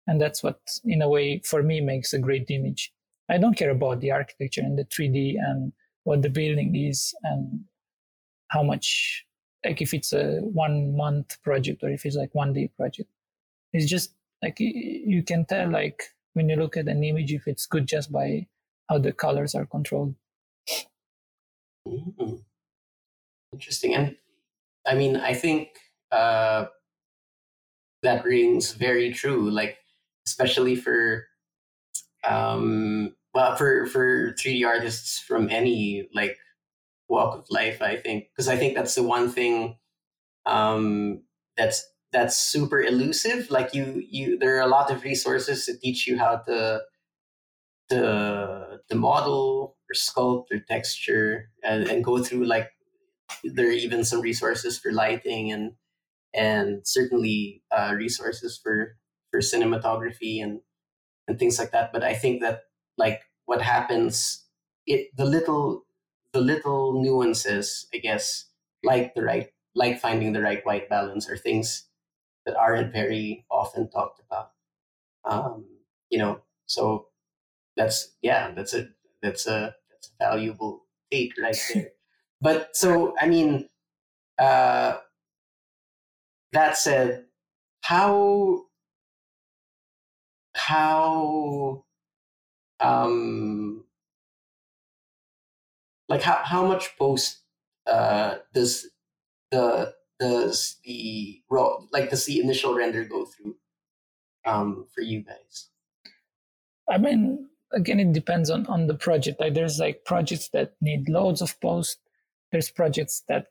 And 0.06 0.20
that's 0.20 0.42
what 0.42 0.60
in 0.84 1.02
a 1.02 1.08
way 1.08 1.42
for 1.44 1.62
me 1.62 1.80
makes 1.80 2.12
a 2.14 2.18
great 2.18 2.50
image. 2.50 2.92
I 3.28 3.36
don't 3.36 3.56
care 3.56 3.70
about 3.70 4.00
the 4.00 4.12
architecture 4.12 4.62
and 4.62 4.78
the 4.78 4.84
3d 4.84 5.34
and 5.38 5.72
what 6.08 6.22
the 6.22 6.30
building 6.30 6.74
is 6.74 7.14
and 7.22 7.64
how 8.48 8.62
much 8.62 9.26
like 9.64 9.82
if 9.82 9.92
it's 9.92 10.12
a 10.12 10.38
one 10.40 10.96
month 10.96 11.40
project 11.42 11.82
or 11.82 11.90
if 11.90 12.06
it's 12.06 12.16
like 12.16 12.34
one 12.34 12.54
day 12.54 12.70
project. 12.76 13.10
It's 13.74 13.84
just 13.84 14.14
like 14.42 14.56
you 14.58 15.22
can 15.22 15.44
tell 15.44 15.70
like 15.70 16.02
when 16.32 16.48
you 16.48 16.56
look 16.56 16.78
at 16.78 16.88
an 16.88 17.04
image 17.04 17.32
if 17.32 17.46
it's 17.46 17.66
good 17.66 17.86
just 17.86 18.10
by 18.10 18.46
how 18.88 18.98
the 18.98 19.12
colors 19.12 19.54
are 19.54 19.66
controlled. 19.66 20.14
Mm-hmm. 21.86 22.36
interesting. 23.52 23.94
And 23.94 24.16
i 24.86 24.94
mean 24.94 25.16
i 25.16 25.34
think 25.34 25.68
uh 26.12 26.66
that 28.02 28.24
rings 28.24 28.72
very 28.72 29.12
true 29.12 29.50
like 29.50 29.76
especially 30.26 30.76
for 30.76 31.26
um 32.24 33.14
well 33.34 33.56
for 33.56 33.86
for 33.86 34.32
3d 34.34 34.64
artists 34.66 35.18
from 35.18 35.48
any 35.50 36.08
like 36.14 36.36
walk 37.08 37.36
of 37.36 37.46
life 37.50 37.82
i 37.82 37.96
think 37.96 38.26
because 38.30 38.48
i 38.48 38.56
think 38.56 38.74
that's 38.74 38.94
the 38.94 39.02
one 39.02 39.30
thing 39.30 39.76
um 40.46 41.22
that's 41.56 41.84
that's 42.12 42.36
super 42.36 42.80
elusive. 42.82 43.50
Like 43.50 43.74
you 43.74 44.02
you 44.08 44.38
there 44.38 44.56
are 44.56 44.62
a 44.62 44.66
lot 44.68 44.90
of 44.90 45.02
resources 45.04 45.66
to 45.66 45.76
teach 45.78 46.06
you 46.06 46.18
how 46.18 46.38
to 46.48 46.80
the 47.88 48.80
to 48.88 48.94
model 48.94 49.76
or 49.88 49.94
sculpt 49.94 50.46
or 50.52 50.60
texture 50.60 51.50
and, 51.62 51.88
and 51.88 52.04
go 52.04 52.22
through 52.22 52.44
like 52.44 52.70
there 53.44 53.68
are 53.68 53.72
even 53.72 54.04
some 54.04 54.20
resources 54.20 54.78
for 54.78 54.92
lighting 54.92 55.52
and 55.52 55.72
and 56.34 56.86
certainly 56.86 57.62
uh, 57.70 57.94
resources 57.96 58.58
for 58.62 58.96
for 59.30 59.40
cinematography 59.40 60.42
and 60.42 60.60
and 61.28 61.38
things 61.38 61.58
like 61.58 61.72
that. 61.72 61.92
But 61.92 62.04
i 62.04 62.14
think 62.14 62.42
that 62.42 62.62
like 62.98 63.22
what 63.46 63.62
happens 63.62 64.44
it 64.86 65.08
the 65.16 65.24
little 65.24 65.84
the 66.32 66.40
little 66.40 67.00
nuances 67.02 67.86
i 67.94 67.98
guess 67.98 68.46
like 68.84 69.14
the 69.14 69.22
right 69.22 69.50
like 69.74 70.00
finding 70.00 70.32
the 70.32 70.42
right 70.42 70.64
white 70.66 70.88
balance 70.90 71.28
are 71.30 71.36
things 71.36 71.88
that 72.46 72.56
aren't 72.56 72.92
very 72.92 73.44
often 73.50 73.90
talked 73.90 74.20
about. 74.20 74.52
Um, 75.24 75.66
you 76.10 76.18
know, 76.18 76.40
so 76.66 77.08
that's 77.76 78.16
yeah, 78.22 78.52
that's 78.52 78.74
a 78.74 78.88
that's 79.22 79.46
a 79.46 79.74
that's 79.90 80.10
a 80.10 80.24
valuable 80.24 80.86
take 81.12 81.34
right 81.40 81.56
there. 81.74 81.90
but 82.40 82.76
so 82.76 83.14
I 83.20 83.28
mean, 83.28 83.68
uh, 84.38 84.98
that 86.52 86.76
said, 86.76 87.26
how 87.82 88.64
how 90.54 91.84
um 92.80 93.84
like 96.08 96.22
how 96.22 96.40
how 96.44 96.66
much 96.66 96.96
post 96.98 97.42
uh 97.86 98.36
does 98.54 98.86
the 99.50 99.94
does 100.18 100.76
the 100.84 101.40
raw 101.50 101.76
like 101.92 102.10
does 102.10 102.26
the 102.26 102.40
initial 102.40 102.74
render 102.74 103.04
go 103.04 103.24
through 103.24 103.56
um, 104.48 104.86
for 104.94 105.02
you 105.02 105.22
guys? 105.22 105.68
I 106.90 106.98
mean, 106.98 107.48
again, 107.72 108.00
it 108.00 108.12
depends 108.12 108.50
on 108.50 108.66
on 108.66 108.86
the 108.86 108.94
project. 108.94 109.40
Like 109.40 109.54
there's 109.54 109.78
like 109.78 110.04
projects 110.04 110.48
that 110.50 110.74
need 110.80 111.08
loads 111.08 111.42
of 111.42 111.60
post. 111.60 111.98
There's 112.50 112.70
projects 112.70 113.22
that 113.28 113.48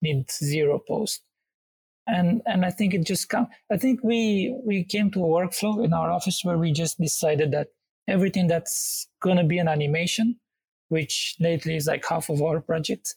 need 0.00 0.30
zero 0.30 0.80
post, 0.86 1.22
and 2.06 2.42
and 2.46 2.64
I 2.64 2.70
think 2.70 2.94
it 2.94 3.04
just 3.04 3.28
come. 3.28 3.48
I 3.70 3.76
think 3.76 4.02
we 4.02 4.56
we 4.64 4.84
came 4.84 5.10
to 5.12 5.24
a 5.24 5.28
workflow 5.28 5.84
in 5.84 5.92
our 5.92 6.10
office 6.10 6.40
where 6.42 6.58
we 6.58 6.72
just 6.72 6.98
decided 6.98 7.52
that 7.52 7.68
everything 8.08 8.46
that's 8.46 9.08
gonna 9.20 9.44
be 9.44 9.58
an 9.58 9.68
animation, 9.68 10.36
which 10.88 11.36
lately 11.40 11.76
is 11.76 11.86
like 11.86 12.04
half 12.06 12.28
of 12.28 12.42
our 12.42 12.60
projects, 12.60 13.16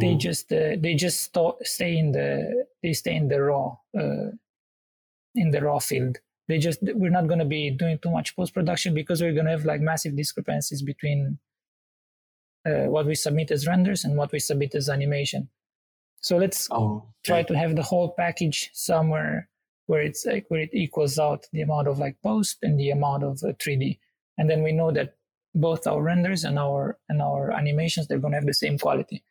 they 0.00 0.14
mm. 0.14 0.18
just 0.18 0.52
uh, 0.52 0.76
they 0.78 0.94
just 0.94 1.32
st- 1.34 1.54
stay 1.62 1.96
in 1.96 2.12
the 2.12 2.66
they 2.82 2.92
stay 2.92 3.14
in 3.14 3.28
the 3.28 3.40
raw 3.40 3.76
uh, 3.96 4.30
in 5.34 5.50
the 5.50 5.60
raw 5.60 5.78
field. 5.78 6.18
They 6.48 6.58
just 6.58 6.80
we're 6.82 7.10
not 7.10 7.26
going 7.26 7.38
to 7.38 7.44
be 7.44 7.70
doing 7.70 7.98
too 8.02 8.10
much 8.10 8.36
post 8.36 8.54
production 8.54 8.94
because 8.94 9.22
we're 9.22 9.32
going 9.32 9.46
to 9.46 9.52
have 9.52 9.64
like 9.64 9.80
massive 9.80 10.16
discrepancies 10.16 10.82
between 10.82 11.38
uh, 12.66 12.86
what 12.86 13.06
we 13.06 13.14
submit 13.14 13.50
as 13.50 13.66
renders 13.66 14.04
and 14.04 14.16
what 14.16 14.32
we 14.32 14.38
submit 14.38 14.74
as 14.74 14.88
animation. 14.88 15.48
So 16.20 16.38
let's 16.38 16.68
oh, 16.70 17.04
try 17.24 17.42
to 17.42 17.56
have 17.56 17.76
the 17.76 17.82
whole 17.82 18.14
package 18.16 18.70
somewhere 18.72 19.48
where 19.86 20.02
it's 20.02 20.24
like 20.24 20.46
where 20.48 20.60
it 20.60 20.70
equals 20.72 21.18
out 21.18 21.46
the 21.52 21.60
amount 21.60 21.88
of 21.88 21.98
like 21.98 22.16
post 22.22 22.58
and 22.62 22.80
the 22.80 22.90
amount 22.90 23.22
of 23.22 23.36
3d 23.38 23.96
uh, 23.96 23.98
and 24.38 24.48
then 24.48 24.62
we 24.62 24.72
know 24.72 24.90
that 24.90 25.14
both 25.54 25.86
our 25.86 26.02
renders 26.02 26.44
and 26.44 26.58
our 26.58 26.98
and 27.08 27.22
our 27.22 27.52
animations 27.52 28.06
they're 28.06 28.18
going 28.18 28.32
to 28.32 28.38
have 28.38 28.46
the 28.46 28.54
same 28.54 28.78
quality. 28.78 29.22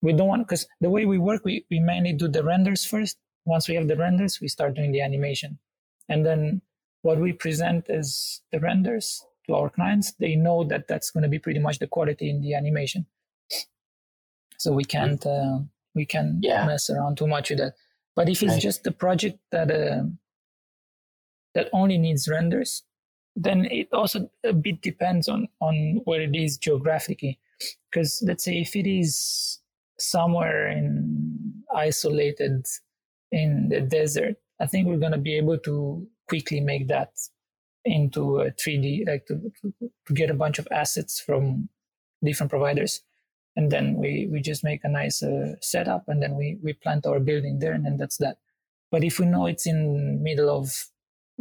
We 0.00 0.12
don't 0.12 0.28
want 0.28 0.46
because 0.46 0.66
the 0.80 0.90
way 0.90 1.06
we 1.06 1.18
work 1.18 1.44
we, 1.44 1.64
we 1.70 1.78
mainly 1.78 2.12
do 2.12 2.28
the 2.28 2.42
renders 2.42 2.84
first. 2.84 3.18
Once 3.44 3.68
we 3.68 3.74
have 3.74 3.88
the 3.88 3.96
renders 3.96 4.40
we 4.40 4.48
start 4.48 4.74
doing 4.74 4.92
the 4.92 5.02
animation. 5.02 5.58
And 6.08 6.26
then 6.26 6.62
what 7.02 7.18
we 7.18 7.32
present 7.32 7.86
is 7.88 8.42
the 8.50 8.60
renders 8.60 9.24
to 9.46 9.54
our 9.54 9.70
clients. 9.70 10.12
They 10.14 10.34
know 10.34 10.64
that 10.64 10.88
that's 10.88 11.10
going 11.10 11.22
to 11.22 11.28
be 11.28 11.38
pretty 11.38 11.60
much 11.60 11.78
the 11.78 11.86
quality 11.86 12.30
in 12.30 12.40
the 12.40 12.54
animation. 12.54 13.06
So 14.58 14.72
we 14.72 14.84
can't 14.84 15.24
uh, 15.24 15.60
we 15.94 16.06
can 16.06 16.40
yeah. 16.42 16.66
mess 16.66 16.90
around 16.90 17.18
too 17.18 17.26
much 17.26 17.50
with 17.50 17.58
that. 17.58 17.74
But 18.14 18.28
if 18.28 18.42
it's 18.42 18.52
right. 18.52 18.62
just 18.62 18.84
the 18.84 18.92
project 18.92 19.38
that 19.50 19.70
uh, 19.70 20.04
that 21.54 21.68
only 21.72 21.98
needs 21.98 22.28
renders 22.28 22.82
then 23.34 23.66
it 23.66 23.88
also 23.92 24.30
a 24.44 24.52
bit 24.52 24.82
depends 24.82 25.28
on 25.28 25.48
on 25.60 26.00
where 26.04 26.20
it 26.20 26.36
is 26.36 26.58
geographically 26.58 27.38
because 27.90 28.22
let's 28.26 28.44
say 28.44 28.60
if 28.60 28.76
it 28.76 28.86
is 28.86 29.60
somewhere 29.98 30.68
in 30.68 31.62
isolated 31.74 32.66
in 33.30 33.68
the 33.68 33.80
desert, 33.80 34.36
I 34.60 34.66
think 34.66 34.86
we're 34.86 34.98
going 34.98 35.12
to 35.12 35.18
be 35.18 35.36
able 35.36 35.58
to 35.58 36.06
quickly 36.28 36.60
make 36.60 36.88
that 36.88 37.12
into 37.84 38.40
a 38.40 38.50
3D, 38.52 39.08
like 39.08 39.26
to, 39.26 39.52
to, 39.60 39.74
to, 40.06 40.14
get 40.14 40.30
a 40.30 40.34
bunch 40.34 40.58
of 40.58 40.68
assets 40.70 41.20
from 41.20 41.68
different 42.22 42.50
providers. 42.50 43.00
And 43.56 43.70
then 43.70 43.96
we, 43.96 44.28
we 44.30 44.40
just 44.40 44.62
make 44.62 44.84
a 44.84 44.88
nice 44.88 45.22
uh, 45.22 45.54
setup 45.60 46.04
and 46.06 46.22
then 46.22 46.36
we, 46.36 46.58
we 46.62 46.74
plant 46.74 47.06
our 47.06 47.18
building 47.18 47.58
there 47.58 47.72
and 47.72 47.84
then 47.84 47.96
that's 47.96 48.18
that. 48.18 48.38
But 48.90 49.02
if 49.02 49.18
we 49.18 49.26
know 49.26 49.46
it's 49.46 49.66
in 49.66 50.22
middle 50.22 50.48
of, 50.48 50.86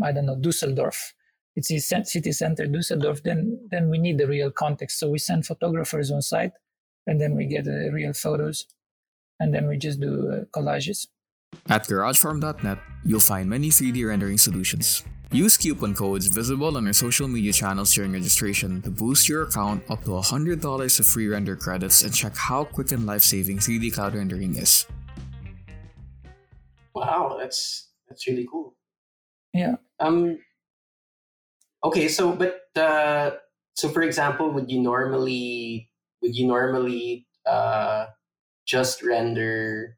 I 0.03 0.11
don't 0.11 0.25
know, 0.25 0.35
Dusseldorf, 0.35 1.13
it's 1.55 1.69
in 1.69 2.05
city 2.05 2.31
center 2.31 2.65
Dusseldorf, 2.65 3.23
then, 3.23 3.59
then 3.69 3.89
we 3.89 3.97
need 3.97 4.17
the 4.17 4.27
real 4.27 4.51
context. 4.51 4.99
So 4.99 5.09
we 5.09 5.19
send 5.19 5.45
photographers 5.45 6.11
on 6.11 6.21
site 6.21 6.53
and 7.07 7.19
then 7.19 7.35
we 7.35 7.45
get 7.45 7.67
uh, 7.67 7.91
real 7.91 8.13
photos 8.13 8.65
and 9.39 9.53
then 9.53 9.67
we 9.67 9.77
just 9.77 9.99
do 9.99 10.31
uh, 10.31 10.45
collages 10.57 11.07
At 11.67 11.87
GarageFarm.net, 11.87 12.79
you'll 13.03 13.19
find 13.19 13.49
many 13.49 13.69
3D 13.69 14.07
rendering 14.07 14.37
solutions. 14.37 15.03
Use 15.33 15.57
coupon 15.57 15.93
codes 15.93 16.27
visible 16.27 16.75
on 16.75 16.87
our 16.87 16.93
social 16.93 17.27
media 17.27 17.53
channels 17.53 17.93
during 17.93 18.11
registration 18.11 18.81
to 18.81 18.91
boost 18.91 19.29
your 19.29 19.43
account 19.43 19.81
up 19.89 20.03
to 20.03 20.09
$100 20.09 20.99
of 20.99 21.07
free 21.07 21.27
render 21.27 21.55
credits 21.55 22.03
and 22.03 22.13
check 22.13 22.35
how 22.35 22.65
quick 22.65 22.91
and 22.91 23.05
life-saving 23.05 23.57
3D 23.57 23.93
cloud 23.93 24.13
rendering 24.13 24.55
is. 24.55 24.85
Wow, 26.93 27.37
that's 27.39 27.89
that's 28.09 28.27
really 28.27 28.45
cool. 28.51 28.75
Yeah. 29.53 29.75
Um. 29.99 30.39
Okay, 31.83 32.07
so 32.07 32.33
but 32.33 32.69
uh, 32.77 33.31
so 33.75 33.89
for 33.89 34.01
example, 34.03 34.51
would 34.51 34.69
you 34.71 34.79
normally 34.81 35.89
would 36.21 36.35
you 36.35 36.45
normally 36.47 37.27
uh 37.45 38.07
just 38.65 39.01
render 39.03 39.97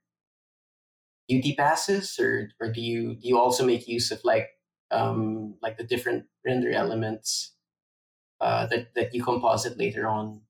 UT 1.29 1.43
passes, 1.57 2.17
or 2.19 2.49
or 2.59 2.71
do 2.71 2.81
you 2.81 3.15
do 3.15 3.27
you 3.27 3.37
also 3.37 3.65
make 3.65 3.87
use 3.87 4.11
of 4.11 4.21
like 4.23 4.49
um 4.91 5.55
like 5.61 5.77
the 5.77 5.83
different 5.83 6.25
render 6.45 6.71
elements 6.71 7.53
uh 8.41 8.65
that 8.67 8.93
that 8.95 9.13
you 9.13 9.23
composite 9.23 9.77
later 9.77 10.07
on? 10.07 10.41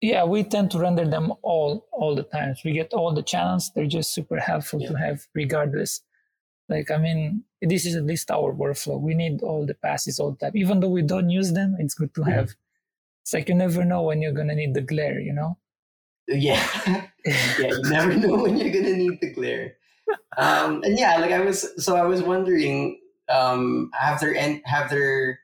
yeah 0.00 0.24
we 0.24 0.44
tend 0.44 0.70
to 0.70 0.78
render 0.78 1.06
them 1.08 1.32
all 1.42 1.86
all 1.92 2.14
the 2.14 2.22
times. 2.22 2.62
We 2.64 2.72
get 2.72 2.92
all 2.92 3.12
the 3.14 3.22
channels. 3.22 3.70
They're 3.74 3.86
just 3.86 4.12
super 4.12 4.38
helpful 4.38 4.80
to 4.80 4.94
have 4.94 5.26
regardless 5.34 6.02
like 6.68 6.90
i 6.90 6.98
mean 6.98 7.44
this 7.62 7.86
is 7.86 7.96
at 7.96 8.04
least 8.04 8.30
our 8.30 8.52
workflow 8.54 9.00
we 9.00 9.14
need 9.14 9.42
all 9.42 9.66
the 9.66 9.74
passes 9.74 10.18
all 10.20 10.32
the 10.32 10.38
time 10.38 10.56
even 10.56 10.80
though 10.80 10.88
we 10.88 11.02
don't 11.02 11.30
use 11.30 11.52
them 11.52 11.76
it's 11.78 11.94
good 11.94 12.14
to 12.14 12.22
Mhm. 12.24 12.24
have 12.24 12.54
it's 13.22 13.34
like 13.34 13.48
you 13.48 13.54
never 13.54 13.84
know 13.84 14.02
when 14.02 14.22
you're 14.22 14.32
gonna 14.32 14.54
need 14.56 14.74
the 14.74 14.82
glare 14.82 15.20
you 15.20 15.32
know 15.32 15.58
Yeah, 16.26 16.64
yeah. 17.56 17.68
You 17.68 17.84
never 17.84 18.14
know 18.16 18.42
when 18.42 18.56
you're 18.56 18.72
gonna 18.72 18.96
need 18.96 19.20
the 19.20 19.32
glare. 19.32 19.76
Um, 20.36 20.82
and 20.84 20.98
yeah, 20.98 21.18
like 21.18 21.32
I 21.32 21.40
was, 21.40 21.84
so 21.84 21.96
I 21.96 22.04
was 22.04 22.22
wondering, 22.22 23.00
um, 23.28 23.90
have 23.94 24.20
there 24.20 24.36
and 24.36 24.62
have 24.66 24.90
there, 24.90 25.40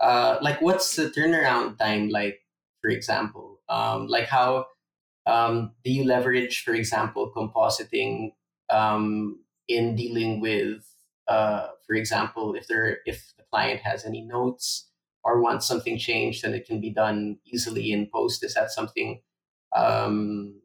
uh, 0.00 0.38
like 0.42 0.62
what's 0.62 0.96
the 0.96 1.10
turnaround 1.10 1.78
time 1.78 2.10
like? 2.10 2.40
For 2.82 2.90
example, 2.90 3.60
um, 3.68 4.08
like 4.08 4.26
how 4.28 4.66
um, 5.26 5.74
do 5.84 5.92
you 5.92 6.04
leverage, 6.04 6.62
for 6.64 6.74
example, 6.74 7.32
compositing 7.36 8.32
um, 8.70 9.40
in 9.68 9.96
dealing 9.96 10.40
with, 10.40 10.84
uh, 11.28 11.68
for 11.86 11.94
example, 11.94 12.54
if 12.54 12.66
there 12.68 12.98
if 13.06 13.34
the 13.36 13.44
client 13.50 13.80
has 13.82 14.04
any 14.04 14.22
notes 14.22 14.90
or 15.24 15.40
wants 15.42 15.66
something 15.66 15.98
changed, 15.98 16.42
then 16.44 16.54
it 16.54 16.66
can 16.66 16.80
be 16.80 16.90
done 16.90 17.38
easily 17.46 17.92
in 17.92 18.08
post. 18.12 18.44
Is 18.44 18.54
that 18.54 18.70
something? 18.70 19.22
um, 19.76 20.60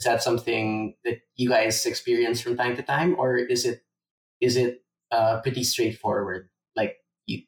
is 0.00 0.04
that 0.06 0.22
something 0.22 0.96
that 1.04 1.20
you 1.36 1.48
guys 1.48 1.86
experience 1.86 2.40
from 2.40 2.56
time 2.56 2.76
to 2.76 2.82
time 2.82 3.16
or 3.18 3.36
is 3.36 3.64
it 3.64 3.82
is 4.40 4.56
it 4.56 4.84
uh, 5.12 5.40
pretty 5.42 5.64
straightforward 5.64 6.50
like 6.76 6.98
you 7.26 7.42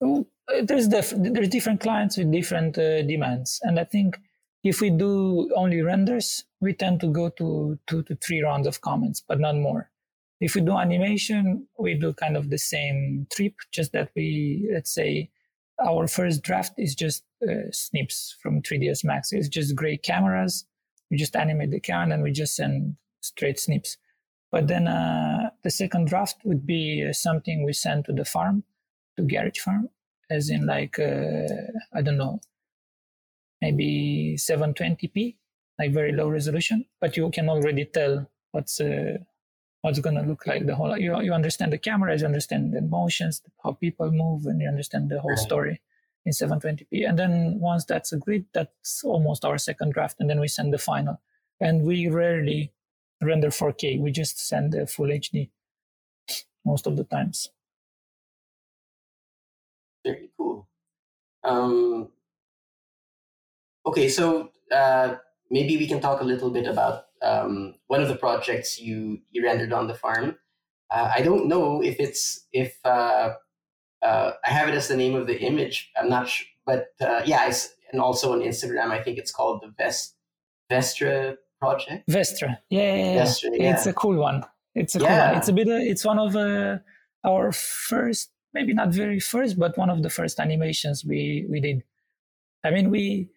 Well, 0.00 0.26
uh, 0.48 0.62
there's 0.64 0.88
def- 0.88 1.14
there's 1.16 1.48
different 1.48 1.80
clients 1.80 2.16
with 2.16 2.30
different 2.32 2.78
uh, 2.78 3.02
demands, 3.02 3.60
and 3.62 3.78
I 3.78 3.84
think 3.84 4.18
if 4.64 4.80
we 4.80 4.90
do 4.90 5.52
only 5.54 5.82
renders, 5.82 6.44
we 6.60 6.72
tend 6.74 7.00
to 7.00 7.12
go 7.12 7.28
to 7.30 7.78
two 7.86 8.02
to 8.04 8.16
three 8.16 8.42
rounds 8.42 8.66
of 8.66 8.80
comments, 8.80 9.22
but 9.26 9.38
not 9.40 9.56
more. 9.56 9.90
If 10.40 10.54
we 10.54 10.60
do 10.60 10.78
animation, 10.78 11.66
we 11.78 11.94
do 11.94 12.12
kind 12.12 12.36
of 12.36 12.50
the 12.50 12.58
same 12.58 13.26
trip, 13.32 13.54
just 13.72 13.92
that 13.92 14.10
we 14.14 14.68
let's 14.72 14.92
say 14.94 15.30
our 15.84 16.06
first 16.06 16.42
draft 16.42 16.72
is 16.78 16.94
just 16.94 17.24
uh, 17.48 17.70
snips 17.70 18.36
from 18.42 18.62
3ds 18.62 19.04
Max. 19.04 19.32
It's 19.32 19.48
just 19.48 19.76
great 19.76 20.02
cameras. 20.02 20.66
We 21.10 21.16
just 21.16 21.36
animate 21.36 21.70
the 21.70 21.80
camera 21.80 22.14
and 22.14 22.22
we 22.22 22.32
just 22.32 22.56
send 22.56 22.96
straight 23.20 23.58
snips. 23.58 23.96
But 24.50 24.68
then 24.68 24.88
uh, 24.88 25.50
the 25.62 25.70
second 25.70 26.08
draft 26.08 26.36
would 26.44 26.66
be 26.66 27.06
uh, 27.08 27.12
something 27.12 27.64
we 27.64 27.72
send 27.72 28.06
to 28.06 28.12
the 28.12 28.24
farm, 28.24 28.64
to 29.16 29.22
Garage 29.22 29.58
Farm, 29.58 29.88
as 30.30 30.50
in 30.50 30.66
like 30.66 30.98
uh, 30.98 31.46
I 31.94 32.02
don't 32.02 32.16
know, 32.16 32.40
maybe 33.60 34.36
720p, 34.38 35.36
like 35.78 35.92
very 35.92 36.12
low 36.12 36.28
resolution. 36.28 36.86
But 37.00 37.16
you 37.16 37.30
can 37.30 37.48
already 37.48 37.84
tell 37.84 38.30
what's 38.52 38.80
what's 39.82 39.98
gonna 40.00 40.22
look 40.22 40.46
like 40.46 40.66
the 40.66 40.74
whole. 40.76 40.96
You 40.98 41.20
you 41.20 41.32
understand 41.32 41.72
the 41.72 41.78
cameras, 41.78 42.20
you 42.20 42.26
understand 42.26 42.72
the 42.72 42.82
motions, 42.82 43.42
how 43.62 43.72
people 43.72 44.10
move, 44.10 44.46
and 44.46 44.60
you 44.60 44.68
understand 44.68 45.10
the 45.10 45.20
whole 45.20 45.36
story 45.36 45.80
in 46.26 46.32
720p. 46.32 47.08
And 47.08 47.18
then 47.18 47.58
once 47.60 47.84
that's 47.84 48.12
agreed, 48.12 48.46
that's 48.52 49.04
almost 49.04 49.44
our 49.44 49.58
second 49.58 49.92
draft, 49.94 50.16
and 50.20 50.28
then 50.28 50.40
we 50.40 50.48
send 50.48 50.72
the 50.72 50.78
final. 50.78 51.20
And 51.60 51.82
we 51.82 52.08
rarely 52.08 52.72
render 53.20 53.48
4K. 53.50 54.00
We 54.00 54.12
just 54.12 54.38
send 54.38 54.72
the 54.72 54.86
full 54.86 55.06
HD 55.08 55.50
most 56.64 56.86
of 56.86 56.96
the 56.96 57.04
times. 57.04 57.50
very 60.04 60.30
cool 60.36 60.66
um, 61.44 62.08
okay 63.86 64.08
so 64.08 64.50
uh, 64.70 65.16
maybe 65.50 65.76
we 65.76 65.86
can 65.86 66.00
talk 66.00 66.20
a 66.20 66.24
little 66.24 66.50
bit 66.50 66.66
about 66.66 67.07
um, 67.22 67.74
one 67.86 68.00
of 68.02 68.08
the 68.08 68.16
projects 68.16 68.80
you 68.80 69.20
you 69.30 69.44
rendered 69.44 69.72
on 69.72 69.86
the 69.86 69.94
farm 69.94 70.36
uh, 70.90 71.10
i 71.14 71.20
don't 71.20 71.48
know 71.48 71.82
if 71.82 71.98
it's 71.98 72.46
if 72.52 72.78
uh, 72.84 73.34
uh, 74.02 74.32
i 74.44 74.50
have 74.50 74.68
it 74.68 74.74
as 74.74 74.88
the 74.88 74.96
name 74.96 75.14
of 75.14 75.26
the 75.26 75.40
image 75.40 75.90
i'm 76.00 76.08
not 76.08 76.28
sure 76.28 76.46
but 76.66 76.88
uh, 77.00 77.22
yeah 77.24 77.46
it's, 77.46 77.74
and 77.92 78.00
also 78.00 78.32
on 78.32 78.40
instagram 78.40 78.90
i 78.90 79.02
think 79.02 79.18
it's 79.18 79.32
called 79.32 79.62
the 79.62 79.72
vest 79.78 80.14
Vestre 80.70 81.36
project 81.60 82.08
Vestre. 82.08 82.58
Yeah, 82.70 82.94
yeah, 82.94 83.12
yeah. 83.14 83.24
Vestre, 83.24 83.50
It's 83.52 83.86
a 83.86 83.92
cool 83.92 84.16
one. 84.16 84.44
It's 84.74 84.94
a 84.94 84.98
cool 84.98 85.08
one. 85.08 85.36
It's 85.36 85.48
a 85.48 85.52
bit, 85.52 85.68
uh, 85.68 85.72
it's 85.80 86.04
one 86.04 86.18
of 86.18 86.36
uh, 86.36 86.78
our 87.24 87.52
first, 87.52 88.30
maybe 88.54 88.72
not 88.72 88.90
very 88.90 89.18
first, 89.18 89.58
but 89.58 89.76
one 89.76 89.90
of 89.90 90.02
the 90.02 90.10
first 90.10 90.38
animations 90.38 91.04
we, 91.04 91.46
we 91.48 91.60
did. 91.60 91.82
I 92.64 92.70
mean, 92.70 92.90
we, 92.90 93.30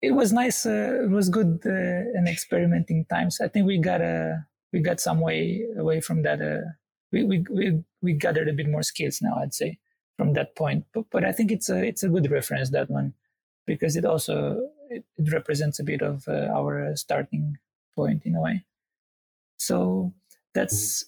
it 0.00 0.12
was 0.12 0.32
nice. 0.32 0.66
Uh, 0.66 1.02
it 1.04 1.10
was 1.10 1.28
good 1.28 1.60
uh, 1.66 1.70
and 2.16 2.28
experimenting 2.28 3.04
times. 3.06 3.40
I 3.40 3.48
think 3.48 3.66
we 3.66 3.78
got 3.78 4.00
uh, 4.00 4.34
we 4.72 4.80
got 4.80 5.00
some 5.00 5.20
way 5.20 5.64
away 5.76 6.00
from 6.00 6.22
that. 6.22 6.40
Uh, 6.40 6.68
we, 7.12 7.24
we, 7.24 7.44
we, 7.50 7.84
we 8.02 8.12
gathered 8.12 8.48
a 8.48 8.52
bit 8.52 8.68
more 8.68 8.82
skills 8.82 9.20
now, 9.22 9.38
I'd 9.40 9.54
say, 9.54 9.78
from 10.16 10.34
that 10.34 10.54
point. 10.56 10.84
But, 10.92 11.06
but 11.10 11.24
I 11.24 11.32
think 11.32 11.50
it's 11.50 11.70
a, 11.70 11.82
it's 11.82 12.02
a 12.02 12.08
good 12.08 12.30
reference, 12.30 12.70
that 12.70 12.90
one, 12.90 13.14
because 13.66 13.96
it 13.96 14.04
also, 14.04 14.60
it, 14.90 15.04
it 15.16 15.32
represents 15.32 15.78
a 15.78 15.84
bit 15.84 16.02
of 16.02 16.28
uh, 16.28 16.48
our 16.52 16.90
uh, 16.90 16.96
starting 16.96 17.56
point 17.94 18.26
in 18.26 18.34
a 18.34 18.40
way. 18.42 18.64
So 19.56 20.12
that's 20.54 21.06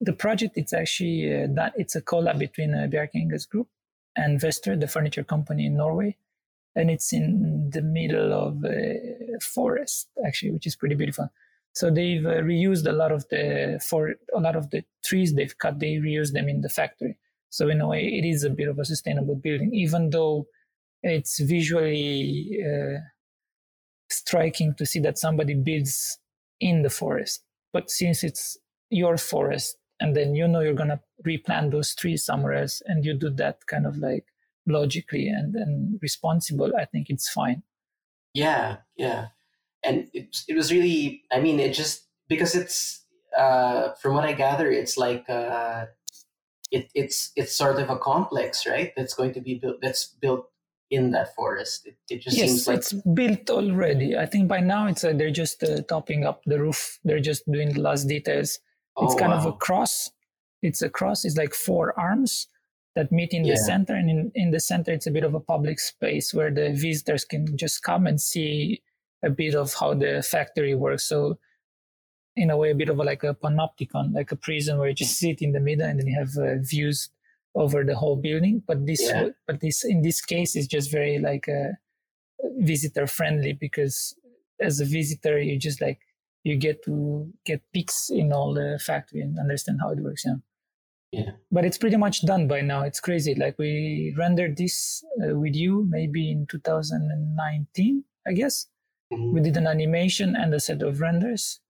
the 0.00 0.12
project. 0.12 0.56
It's 0.56 0.72
actually 0.72 1.44
uh, 1.44 1.46
that 1.50 1.74
it's 1.76 1.94
a 1.94 2.02
collab 2.02 2.40
between 2.40 2.74
uh, 2.74 2.88
Bjarke 2.90 3.14
Ingels 3.14 3.48
Group 3.48 3.68
and 4.16 4.40
Vestre, 4.40 4.74
the 4.74 4.88
furniture 4.88 5.24
company 5.24 5.66
in 5.66 5.76
Norway, 5.76 6.16
and 6.76 6.90
it's 6.90 7.12
in 7.12 7.70
the 7.72 7.82
middle 7.82 8.32
of 8.32 8.62
a 8.64 9.40
forest 9.40 10.08
actually, 10.24 10.52
which 10.52 10.66
is 10.66 10.76
pretty 10.76 10.94
beautiful. 10.94 11.28
So 11.72 11.90
they've 11.90 12.24
uh, 12.24 12.40
reused 12.42 12.86
a 12.86 12.92
lot 12.92 13.12
of 13.12 13.28
the 13.28 13.80
for 13.86 14.14
a 14.34 14.40
lot 14.40 14.56
of 14.56 14.70
the 14.70 14.84
trees 15.04 15.34
they've 15.34 15.58
cut. 15.58 15.80
They 15.80 15.96
reuse 15.96 16.32
them 16.32 16.48
in 16.48 16.60
the 16.60 16.68
factory. 16.68 17.18
So 17.50 17.68
in 17.68 17.80
a 17.80 17.88
way, 17.88 18.04
it 18.04 18.24
is 18.24 18.44
a 18.44 18.50
bit 18.50 18.68
of 18.68 18.78
a 18.78 18.84
sustainable 18.84 19.34
building, 19.36 19.74
even 19.74 20.10
though 20.10 20.46
it's 21.02 21.38
visually 21.40 22.58
uh, 22.62 22.98
striking 24.10 24.74
to 24.78 24.86
see 24.86 25.00
that 25.00 25.18
somebody 25.18 25.54
builds 25.54 26.18
in 26.60 26.82
the 26.82 26.90
forest. 26.90 27.42
But 27.72 27.90
since 27.90 28.24
it's 28.24 28.58
your 28.90 29.16
forest, 29.16 29.76
and 30.00 30.14
then 30.16 30.34
you 30.34 30.48
know 30.48 30.60
you're 30.60 30.74
gonna 30.74 31.00
replant 31.24 31.70
those 31.70 31.94
trees 31.94 32.24
somewhere 32.24 32.54
else, 32.54 32.82
and 32.86 33.04
you 33.04 33.14
do 33.14 33.30
that 33.30 33.66
kind 33.66 33.86
of 33.86 33.96
like 33.96 34.26
logically 34.66 35.28
and 35.28 35.54
and 35.54 35.98
responsible, 36.02 36.72
I 36.78 36.84
think 36.84 37.08
it's 37.10 37.28
fine. 37.28 37.62
Yeah, 38.34 38.78
yeah, 38.96 39.28
and 39.82 40.08
it 40.12 40.44
it 40.48 40.54
was 40.54 40.72
really. 40.72 41.22
I 41.32 41.40
mean, 41.40 41.60
it 41.60 41.72
just 41.72 42.04
because 42.28 42.54
it's 42.54 43.04
uh, 43.36 43.92
from 43.94 44.14
what 44.14 44.24
I 44.24 44.32
gather, 44.32 44.70
it's 44.70 44.96
like 44.96 45.28
uh, 45.28 45.86
it 46.70 46.90
it's 46.94 47.32
it's 47.36 47.54
sort 47.54 47.78
of 47.78 47.90
a 47.90 47.98
complex, 47.98 48.66
right? 48.66 48.92
That's 48.96 49.14
going 49.14 49.32
to 49.34 49.40
be 49.40 49.54
built. 49.54 49.76
That's 49.80 50.06
built 50.06 50.50
in 50.90 51.10
that 51.12 51.34
forest. 51.34 51.86
It, 51.86 51.96
it 52.08 52.22
just 52.22 52.36
yes, 52.36 52.48
seems 52.48 52.68
like 52.68 52.78
it's 52.78 52.92
built 52.92 53.50
already. 53.50 54.16
I 54.16 54.26
think 54.26 54.48
by 54.48 54.60
now 54.60 54.86
it's 54.86 55.04
uh, 55.04 55.12
they're 55.14 55.30
just 55.30 55.62
uh, 55.62 55.82
topping 55.82 56.24
up 56.24 56.42
the 56.46 56.60
roof. 56.60 56.98
They're 57.04 57.20
just 57.20 57.50
doing 57.50 57.72
the 57.72 57.80
last 57.80 58.04
details. 58.04 58.58
It's 58.98 59.14
oh, 59.14 59.16
kind 59.16 59.32
of 59.32 59.44
a 59.46 59.52
cross. 59.52 60.10
It's 60.62 60.82
a 60.82 60.88
cross. 60.88 61.24
It's 61.24 61.36
like 61.36 61.54
four 61.54 61.98
arms 61.98 62.48
that 62.96 63.12
meet 63.12 63.32
in 63.32 63.44
Yeah. 63.44 63.52
the 63.54 63.58
center, 63.58 63.94
and 63.94 64.10
in, 64.10 64.32
in 64.34 64.50
the 64.50 64.58
center, 64.60 64.90
it's 64.92 65.06
a 65.06 65.10
bit 65.12 65.22
of 65.24 65.34
a 65.34 65.40
public 65.40 65.78
space 65.78 66.34
where 66.34 66.50
the 66.50 66.72
visitors 66.72 67.24
can 67.24 67.56
just 67.56 67.82
come 67.82 68.06
and 68.08 68.20
see 68.20 68.82
a 69.22 69.30
bit 69.30 69.54
of 69.54 69.72
how 69.74 69.94
the 69.94 70.22
factory 70.28 70.74
works. 70.74 71.04
So, 71.04 71.38
in 72.36 72.50
a 72.50 72.56
way, 72.56 72.70
a 72.70 72.74
bit 72.74 72.88
of 72.88 72.98
a, 72.98 73.04
like 73.04 73.22
a 73.22 73.34
panopticon, 73.34 74.12
like 74.14 74.32
a 74.32 74.36
prison 74.36 74.78
where 74.78 74.88
you 74.88 74.94
just 74.94 75.18
sit 75.24 75.40
in 75.42 75.52
the 75.52 75.60
middle 75.60 75.86
and 75.86 75.98
then 76.00 76.06
you 76.08 76.18
have 76.18 76.36
uh, 76.36 76.56
views 76.60 77.10
over 77.54 77.84
the 77.84 77.94
whole 77.96 78.16
building. 78.16 78.62
But 78.66 78.86
this, 78.86 79.02
Yeah. 79.02 79.28
but 79.46 79.60
this 79.60 79.84
in 79.84 80.02
this 80.02 80.20
case 80.20 80.56
is 80.56 80.66
just 80.66 80.90
very 80.90 81.18
like 81.18 81.48
a 81.48 81.78
visitor 82.58 83.06
friendly 83.06 83.52
because 83.52 84.14
as 84.60 84.80
a 84.80 84.84
visitor, 84.84 85.38
you 85.40 85.58
just 85.58 85.80
like 85.80 86.00
you 86.44 86.56
get 86.56 86.84
to 86.84 87.32
get 87.44 87.60
peaks 87.72 88.08
in 88.10 88.32
all 88.32 88.54
the 88.54 88.78
factory 88.84 89.20
and 89.20 89.38
understand 89.38 89.78
how 89.82 89.90
it 89.90 89.98
works. 89.98 90.24
Yeah. 90.24 90.36
Yeah. 91.16 91.32
But 91.50 91.64
it's 91.64 91.78
pretty 91.78 91.96
much 91.96 92.26
done 92.26 92.46
by 92.46 92.60
now. 92.60 92.82
It's 92.82 93.00
crazy. 93.00 93.34
Like 93.34 93.58
we 93.58 94.14
rendered 94.18 94.56
this 94.56 95.02
uh, 95.22 95.38
with 95.38 95.54
you 95.54 95.86
maybe 95.88 96.30
in 96.30 96.46
2019, 96.46 98.04
I 98.26 98.32
guess. 98.32 98.66
Mhm. 99.12 99.32
We 99.32 99.40
did 99.40 99.56
an 99.56 99.66
animation 99.66 100.36
and 100.36 100.52
a 100.52 100.60
set 100.60 100.82
of 100.82 101.00
renders, 101.00 101.60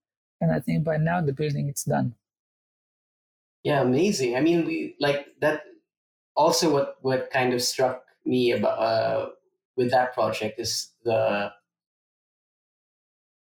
and 0.41 0.51
I 0.51 0.59
think 0.59 0.83
by 0.83 0.97
now 0.97 1.21
the 1.21 1.33
building 1.33 1.69
it's 1.69 1.83
done. 1.85 2.15
Yeah, 3.63 3.81
amazing. 3.81 4.35
I 4.35 4.41
mean, 4.41 4.65
we 4.65 4.95
like 4.99 5.27
that. 5.41 5.63
Also, 6.35 6.71
what 6.71 6.97
what 7.01 7.29
kind 7.31 7.53
of 7.53 7.61
struck 7.61 8.05
me 8.25 8.51
about 8.51 8.79
uh, 8.79 9.29
with 9.75 9.91
that 9.91 10.13
project 10.13 10.59
is 10.59 10.93
the 11.03 11.51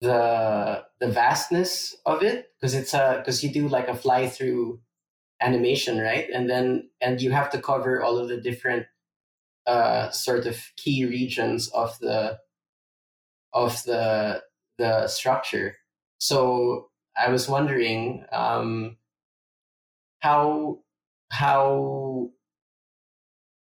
the 0.01 0.84
the 1.01 1.09
vastness 1.09 1.95
of 2.07 2.22
it 2.22 2.53
because 2.61 2.74
it's 2.74 2.93
a 2.95 3.16
because 3.18 3.43
you 3.45 3.51
do 3.53 3.68
like 3.68 3.88
a 3.88 3.95
fly 3.95 4.28
through 4.28 4.80
animation, 5.43 5.99
right? 5.99 6.28
And 6.32 6.49
then 6.49 6.90
and 7.01 7.20
you 7.20 7.32
have 7.32 7.51
to 7.51 7.61
cover 7.61 8.03
all 8.03 8.18
of 8.18 8.28
the 8.28 8.40
different 8.40 8.86
uh, 9.66 10.11
sort 10.11 10.47
of 10.47 10.61
key 10.76 11.05
regions 11.05 11.68
of 11.68 11.99
the 12.01 12.38
of 13.53 13.82
the 13.84 14.43
the 14.78 15.09
structure. 15.09 15.76
So 16.18 16.90
I 17.16 17.30
was 17.30 17.49
wondering. 17.49 18.24
Um, 18.32 18.97
how 20.22 20.78
how 21.30 22.30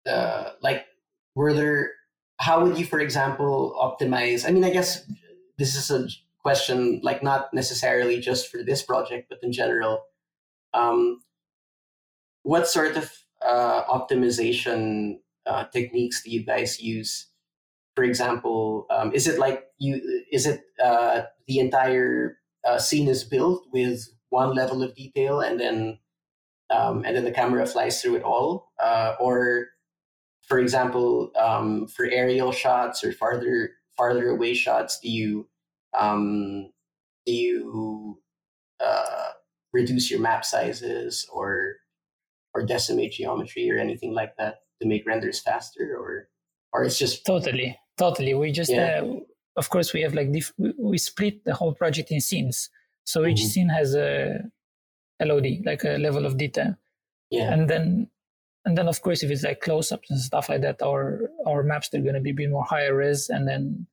uh, 0.08 0.50
like 0.62 0.86
were 1.34 1.52
there 1.52 1.92
how 2.38 2.64
would 2.64 2.78
you 2.78 2.86
for 2.86 3.00
example 3.00 3.76
optimize 3.80 4.48
i 4.48 4.52
mean 4.52 4.64
i 4.64 4.70
guess 4.70 5.04
this 5.58 5.74
is 5.74 5.90
a 5.90 6.06
question 6.42 7.00
like 7.02 7.22
not 7.22 7.52
necessarily 7.52 8.20
just 8.20 8.48
for 8.50 8.62
this 8.62 8.82
project 8.82 9.28
but 9.28 9.42
in 9.42 9.52
general 9.52 10.04
um, 10.74 11.20
what 12.44 12.68
sort 12.68 12.96
of 12.96 13.12
uh, 13.44 13.84
optimization 13.84 15.18
uh, 15.46 15.64
techniques 15.64 16.22
do 16.22 16.30
you 16.30 16.44
guys 16.44 16.80
use 16.80 17.28
for 17.96 18.04
example 18.04 18.86
um, 18.90 19.12
is 19.12 19.26
it 19.26 19.38
like 19.38 19.64
you 19.78 20.00
is 20.32 20.46
it 20.46 20.62
uh, 20.82 21.22
the 21.48 21.58
entire 21.58 22.38
uh, 22.64 22.78
scene 22.78 23.08
is 23.08 23.24
built 23.24 23.64
with 23.72 24.08
one 24.30 24.54
level 24.54 24.82
of 24.82 24.94
detail 24.94 25.40
and 25.40 25.60
then 25.60 25.98
um, 26.70 27.04
and 27.04 27.16
then 27.16 27.24
the 27.24 27.30
camera 27.30 27.66
flies 27.66 28.00
through 28.00 28.16
it 28.16 28.22
all. 28.22 28.72
Uh, 28.82 29.14
or, 29.20 29.68
for 30.42 30.58
example, 30.58 31.30
um, 31.38 31.86
for 31.86 32.06
aerial 32.06 32.52
shots 32.52 33.04
or 33.04 33.12
farther 33.12 33.70
farther 33.96 34.28
away 34.28 34.54
shots, 34.54 34.98
do 35.00 35.08
you 35.08 35.48
um, 35.98 36.70
do 37.26 37.32
you 37.32 38.20
uh, 38.80 39.28
reduce 39.72 40.10
your 40.10 40.20
map 40.20 40.44
sizes 40.44 41.28
or 41.32 41.76
or 42.54 42.64
decimate 42.64 43.12
geometry 43.12 43.70
or 43.70 43.78
anything 43.78 44.12
like 44.12 44.36
that 44.38 44.60
to 44.80 44.88
make 44.88 45.06
renders 45.06 45.40
faster, 45.40 45.96
or 45.98 46.28
or 46.72 46.84
it's 46.84 46.98
just 46.98 47.24
Totally, 47.24 47.78
totally. 47.96 48.34
We 48.34 48.50
just, 48.50 48.70
Yeah. 48.72 49.02
uh, 49.02 49.20
of 49.56 49.70
course, 49.70 49.92
we 49.92 50.00
have 50.02 50.14
like 50.14 50.32
diff- 50.32 50.52
we- 50.58 50.74
we 50.78 50.98
split 50.98 51.44
the 51.44 51.54
whole 51.54 51.72
project 51.74 52.10
in 52.10 52.20
scenes. 52.20 52.68
So 53.04 53.24
each 53.26 53.40
Mhm. 53.42 53.50
scene 53.52 53.68
has 53.68 53.94
a 53.94 54.40
LOD, 55.20 55.62
like 55.64 55.84
a 55.84 55.98
level 55.98 56.26
of 56.26 56.36
detail, 56.36 56.76
yeah 57.30 57.52
and 57.52 57.68
then 57.70 58.10
and 58.66 58.76
then 58.78 58.88
of 58.88 59.00
course 59.02 59.22
if 59.22 59.30
it's 59.30 59.42
like 59.44 59.60
close-ups 59.60 60.10
and 60.10 60.18
stuff 60.20 60.48
like 60.48 60.62
that, 60.62 60.80
our 60.82 61.30
our 61.46 61.62
maps 61.62 61.88
they're 61.88 62.02
going 62.08 62.14
to 62.20 62.20
be 62.28 62.30
a 62.30 62.34
bit 62.42 62.50
more 62.50 62.64
higher 62.64 62.94
res, 62.96 63.28
and 63.30 63.46
then 63.46 63.86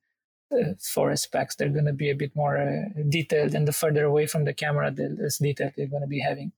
uh, 0.50 0.74
forest 0.94 1.30
packs 1.32 1.54
they're 1.56 1.68
going 1.78 1.86
to 1.92 1.92
be 2.04 2.10
a 2.10 2.14
bit 2.16 2.34
more 2.34 2.56
uh, 2.58 2.88
detailed, 3.08 3.54
and 3.54 3.66
the 3.68 3.72
further 3.72 4.04
away 4.04 4.26
from 4.26 4.44
the 4.44 4.52
camera, 4.54 4.90
the 4.90 5.08
less 5.20 5.38
detail 5.38 5.70
they're 5.76 5.86
going 5.94 6.02
to 6.02 6.08
be 6.08 6.20
having. 6.20 6.52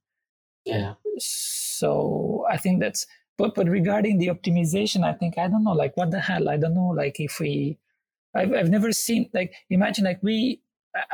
Yeah. 0.65 0.95
So 1.19 2.45
i 2.51 2.57
think 2.57 2.81
that's 2.81 3.07
but 3.39 3.55
but 3.55 3.69
regarding 3.69 4.19
the 4.19 4.29
optimization 4.29 5.05
i 5.05 5.13
think 5.13 5.39
i 5.39 5.49
don't 5.49 5.65
know 5.65 5.73
like 5.73 5.97
what 5.97 6.11
the 6.11 6.21
hell? 6.21 6.49
I 6.49 6.57
don't 6.57 6.75
know 6.75 6.89
like 6.89 7.21
if 7.21 7.39
we 7.41 7.79
i've, 8.35 8.53
I've 8.53 8.71
never 8.71 8.93
seen 8.93 9.31
like 9.35 9.55
imagine 9.71 10.05
like 10.05 10.23
we 10.23 10.61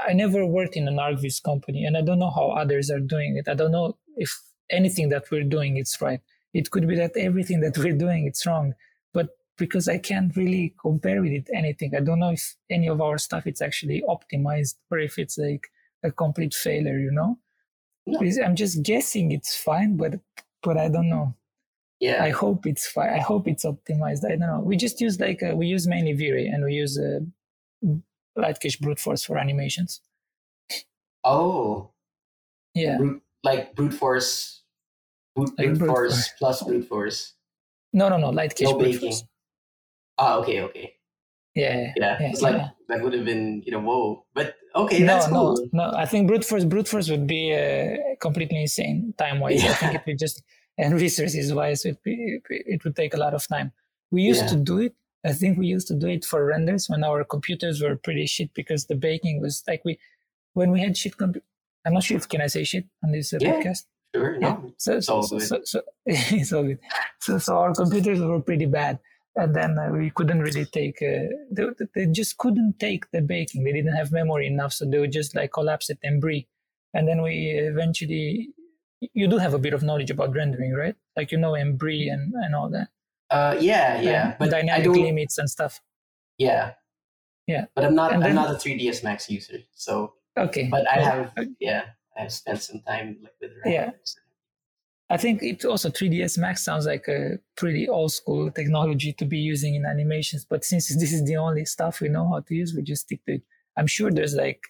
I- 0.07 0.12
never 0.14 0.46
worked 0.46 0.76
in 0.76 0.88
an 0.88 0.96
ArchViz 0.96 1.42
company 1.42 1.84
and 1.84 1.96
i 1.96 2.03
don't 2.03 2.18
know 2.18 2.30
how 2.30 2.51
others 2.51 2.90
are 2.90 3.01
doing 3.01 3.36
it. 3.36 3.48
I 3.48 3.55
don't 3.55 3.72
know 3.72 3.96
if 4.16 4.38
anything 4.70 5.09
that 5.11 5.30
we're 5.30 5.44
doing 5.44 5.76
it's 5.78 6.01
right. 6.01 6.20
It 6.55 6.70
could 6.70 6.86
be 6.88 6.96
that 6.96 7.16
everything 7.16 7.61
that 7.61 7.78
we're 7.78 7.96
doing 7.96 8.26
it's 8.26 8.46
wrong 8.46 8.74
but 9.14 9.28
because 9.59 9.88
i 9.88 9.98
can't 9.98 10.36
really 10.36 10.74
compare 10.80 11.20
with 11.22 11.32
it 11.32 11.48
anything. 11.55 11.94
I 11.96 12.01
don't 12.01 12.20
know 12.20 12.30
if 12.32 12.57
any 12.70 12.88
of 12.88 13.01
our 13.01 13.18
stuff 13.18 13.46
it's 13.46 13.62
actually 13.62 14.03
optimized 14.09 14.76
or 14.90 14.98
if 14.98 15.18
it's 15.18 15.38
like 15.38 15.68
a 16.05 16.11
complete 16.12 16.55
failure 16.55 16.98
you 16.98 17.11
know 17.12 17.38
i'm 18.44 18.57
just 18.57 18.82
guessing 18.82 19.32
it's 19.32 19.57
fine 19.57 19.96
but 19.96 20.14
but 20.62 20.76
i 20.76 20.88
don't 20.88 21.09
know 21.09 21.34
yeah 22.01 22.24
I 22.24 22.30
hope 22.30 22.66
it's 22.66 22.86
fine. 22.88 23.11
I 23.11 23.18
hope 23.20 23.46
it's 23.46 23.64
optimized. 23.66 24.24
I 24.24 24.30
don't 24.30 24.48
know. 24.48 24.61
We 24.64 24.74
just 24.76 25.03
use 25.03 25.20
like 25.20 25.42
uh, 25.42 25.55
we 25.55 25.66
use 25.66 25.86
mainly 25.86 26.14
V-Ray 26.14 26.46
and 26.46 26.64
we 26.64 26.72
use 26.72 26.98
uh, 26.98 27.20
light 28.36 28.59
cache 28.59 28.78
brute 28.80 28.98
force 28.98 29.22
for 29.22 29.36
animations. 29.36 30.01
oh 31.24 31.90
Yeah, 32.74 32.96
brute, 32.96 33.22
like 33.44 33.74
brute 33.76 33.92
force 33.94 34.62
brute, 35.36 35.51
Like 35.59 35.66
brute 35.66 35.78
brute 35.78 35.88
force 35.90 36.12
force. 36.14 36.32
plus 36.38 36.62
brute 36.62 36.88
force 36.88 37.34
no, 37.92 38.09
no, 38.09 38.16
no, 38.16 38.30
light 38.30 38.55
cache 38.57 38.70
no 38.72 38.78
brute 38.78 38.92
baking 38.94 39.11
force. 39.12 39.24
ah 40.18 40.36
okay 40.40 40.62
okay 40.62 40.94
Yeah, 41.55 41.74
yeah, 41.76 41.92
Yeah, 41.96 42.16
yeah, 42.20 42.30
it's 42.30 42.40
like 42.42 42.57
yeah. 42.57 42.68
that 42.88 43.03
would 43.03 43.12
have 43.12 43.24
been, 43.26 43.61
you 43.66 43.72
know, 43.72 43.80
whoa. 43.82 44.24
But 44.32 44.55
okay, 44.75 45.01
no, 45.01 45.07
that's 45.07 45.29
no, 45.29 45.55
cool. 45.55 45.68
no. 45.73 45.93
I 45.97 46.07
think 46.07 46.27
brute 46.29 46.45
force, 46.45 46.64
brute 46.64 46.89
force 46.89 47.09
would 47.11 47.27
be 47.27 47.55
uh, 47.55 47.97
completely 48.21 48.62
insane 48.62 49.14
time 49.18 49.41
wise. 49.41 49.64
I 49.64 49.73
think 49.75 49.95
it 49.97 50.03
would 50.07 50.18
just 50.18 50.43
and 50.79 50.95
resources 50.95 51.53
wise, 51.53 51.85
it 51.85 51.99
it 52.05 52.85
would 52.85 52.97
take 52.97 53.14
a 53.14 53.18
lot 53.18 53.35
of 53.35 53.47
time. 53.47 53.73
We 54.11 54.23
used 54.23 54.43
Yeah. 54.43 54.49
to 54.49 54.57
do 54.57 54.79
it. 54.79 54.95
I 55.25 55.33
think 55.33 55.59
we 55.59 55.66
used 55.66 55.89
to 55.89 55.95
do 55.95 56.09
it 56.09 56.25
for 56.25 56.45
renders 56.47 56.89
when 56.89 57.05
our 57.05 57.25
computers 57.25 57.83
were 57.83 57.97
pretty 57.97 58.27
shit 58.27 58.55
because 58.55 58.87
the 58.87 58.95
baking 58.95 59.41
was 59.41 59.62
like 59.68 59.83
we 59.85 59.99
when 60.55 60.71
we 60.71 60.81
had 60.81 60.97
shit. 60.97 61.16
Compu- 61.16 61.43
I'm 61.85 61.95
not 61.95 62.03
sure 62.05 62.16
if 62.16 62.29
can 62.29 62.41
I 62.41 62.47
say 62.47 62.64
shit 62.64 62.85
on 63.05 63.12
this 63.12 63.33
uh, 63.33 63.39
Yeah. 63.41 63.53
podcast. 63.53 63.85
Sure, 64.14 64.33
Yeah. 64.35 64.41
no, 64.41 64.73
So, 64.79 64.97
It's 64.97 65.07
so, 65.07 65.14
all 65.14 65.23
so, 65.23 65.39
good. 65.39 65.47
so, 65.49 65.61
so 65.64 65.83
it's 66.07 66.53
all 66.53 66.64
good. 66.64 66.79
So, 67.21 67.39
so 67.39 67.57
our 67.59 67.75
computers 67.75 68.18
were 68.21 68.41
pretty 68.41 68.66
bad, 68.66 68.99
and 69.37 69.55
then 69.55 69.78
uh, 69.78 69.91
we 69.93 70.11
couldn't 70.11 70.41
really 70.41 70.64
take. 70.64 71.01
Uh, 71.03 71.28
they, 71.51 71.64
they 71.95 72.07
just 72.07 72.37
couldn't 72.39 72.78
take 72.78 73.11
the 73.11 73.20
baking. 73.22 73.64
They 73.64 73.72
didn't 73.72 73.95
have 73.97 74.12
memory 74.12 74.47
enough, 74.47 74.72
so 74.72 74.85
they 74.85 74.99
would 74.99 75.12
just 75.12 75.35
like 75.35 75.53
collapse 75.53 75.91
it 75.91 75.99
and 76.03 76.20
breathe. 76.20 76.45
And 76.95 77.07
then 77.09 77.22
we 77.22 77.51
eventually. 77.51 78.51
You 79.14 79.28
do 79.28 79.39
have 79.39 79.55
a 79.55 79.59
bit 79.59 79.72
of 79.72 79.83
knowledge 79.83 80.11
about 80.11 80.35
rendering, 80.35 80.74
right? 80.74 80.95
Like 81.16 81.33
you 81.33 81.39
know 81.39 81.53
Embree 81.53 82.12
and 82.12 82.35
and 82.35 82.55
all 82.55 82.68
that. 82.70 82.89
uh, 83.31 83.57
yeah, 83.59 84.01
yeah, 84.03 84.26
Um, 84.28 84.35
but 84.39 84.49
I 84.53 84.61
dynamic 84.61 84.89
limits 84.89 85.39
and 85.39 85.49
stuff. 85.49 85.81
Yeah, 86.37 86.72
Yeah. 87.47 87.64
but 87.74 87.85
I'm 87.87 87.95
not. 87.95 88.12
And 88.12 88.22
I'm 88.24 88.35
then- 88.35 88.35
not 88.35 88.51
a 88.51 88.59
3ds 88.59 89.03
Max 89.03 89.31
user, 89.31 89.59
so. 89.72 90.14
Okay. 90.37 90.68
But 90.70 90.87
I 90.87 91.01
have. 91.01 91.33
uh, 91.39 91.45
Yeah, 91.61 91.85
I 92.16 92.22
have 92.22 92.33
spent 92.33 92.61
some 92.62 92.81
time 92.87 93.18
like 93.22 93.33
with 93.41 93.53
Yeah. 93.64 93.81
renders. 93.97 94.16
I 95.11 95.17
think 95.17 95.43
it 95.43 95.65
also 95.65 95.91
3ds 95.91 96.39
Max 96.39 96.65
sounds 96.65 96.87
like 96.87 97.09
a 97.09 97.41
pretty 97.57 97.89
old 97.89 98.13
school 98.13 98.49
technology 98.53 99.13
to 99.15 99.25
be 99.25 99.39
using 99.39 99.75
in 99.75 99.85
animations. 99.85 100.45
But 100.45 100.65
since 100.65 100.89
this 101.01 101.13
is 101.13 101.25
the 101.25 101.37
only 101.37 101.65
stuff 101.65 102.01
we 102.01 102.09
know 102.09 102.29
how 102.29 102.41
to 102.41 102.55
use, 102.55 102.75
we 102.75 102.83
just 102.83 103.03
stick 103.03 103.25
to 103.27 103.35
it. 103.35 103.43
I'm 103.77 103.89
sure 103.89 104.11
there's 104.11 104.35
like, 104.35 104.63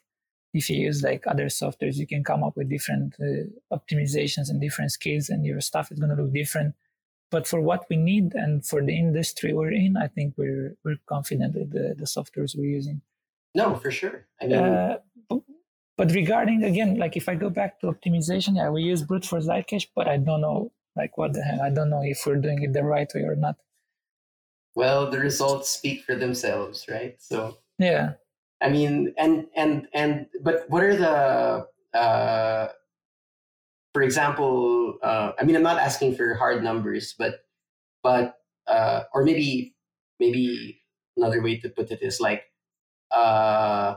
if 0.55 0.71
you 0.71 0.77
use 0.77 1.03
like 1.03 1.27
other 1.27 1.47
softwares, 1.47 1.97
you 1.97 2.07
can 2.07 2.25
come 2.25 2.43
up 2.43 2.57
with 2.57 2.71
different 2.71 3.15
uh, 3.21 3.77
optimizations 3.77 4.49
and 4.49 4.61
different 4.61 4.93
skills, 4.93 5.29
and 5.29 5.45
your 5.45 5.61
stuff 5.61 5.93
is 5.93 5.99
going 6.01 6.15
to 6.17 6.21
look 6.21 6.33
different. 6.33 6.75
But 7.31 7.47
for 7.47 7.61
what 7.61 7.85
we 7.89 7.97
need 7.97 8.35
and 8.35 8.67
for 8.67 8.83
the 8.83 8.97
industry 8.99 9.53
we're 9.53 9.71
in, 9.71 9.97
I 9.97 10.09
think 10.09 10.35
we're 10.37 10.77
we're 10.85 10.99
confident 11.07 11.55
with 11.55 11.71
the, 11.71 11.95
the 11.97 12.05
softwares 12.05 12.57
we're 12.57 12.65
using. 12.65 13.03
No, 13.55 13.77
for 13.77 13.91
sure. 13.91 14.27
I 14.41 14.47
mean, 14.47 14.59
Uh, 14.59 14.99
but 16.01 16.13
regarding 16.13 16.65
again, 16.65 16.97
like 16.97 17.15
if 17.15 17.29
I 17.29 17.35
go 17.35 17.51
back 17.51 17.79
to 17.81 17.89
optimization, 17.89 18.57
yeah, 18.57 18.71
we 18.71 18.81
use 18.81 19.03
brute 19.03 19.27
force 19.27 19.45
light 19.45 19.67
cache, 19.67 19.87
but 19.95 20.09
I 20.09 20.17
don't 20.17 20.41
know 20.41 20.73
like 20.97 21.19
what 21.19 21.35
the 21.35 21.43
hell. 21.43 21.61
I 21.61 21.69
don't 21.69 21.91
know 21.91 22.01
if 22.03 22.23
we're 22.25 22.41
doing 22.41 22.63
it 22.63 22.73
the 22.73 22.85
right 22.85 23.11
way 23.15 23.21
or 23.21 23.37
not. 23.37 23.57
well, 24.75 25.11
the 25.11 25.19
results 25.19 25.69
speak 25.69 26.05
for 26.05 26.15
themselves, 26.15 26.87
right? 26.89 27.21
So, 27.21 27.59
Yeah. 27.79 28.15
I 28.63 28.71
mean, 28.71 29.13
and 29.19 29.49
and 29.55 29.89
and, 29.93 30.27
but 30.43 30.65
what 30.71 30.83
are 30.83 30.97
the? 30.97 31.19
Uh, 31.93 32.69
for 33.93 34.01
example, 34.01 34.97
uh, 35.03 35.33
I 35.39 35.45
mean, 35.45 35.55
I'm 35.55 35.69
not 35.71 35.77
asking 35.77 36.17
for 36.17 36.33
hard 36.33 36.65
numbers, 36.65 37.15
but 37.19 37.45
but 38.03 38.41
uh, 38.67 39.03
or 39.13 39.23
maybe 39.23 39.77
maybe 40.19 40.81
another 41.19 41.43
way 41.43 41.61
to 41.61 41.69
put 41.69 41.91
it 41.91 42.01
is 42.01 42.21
like 42.21 42.45
uh, 43.11 43.97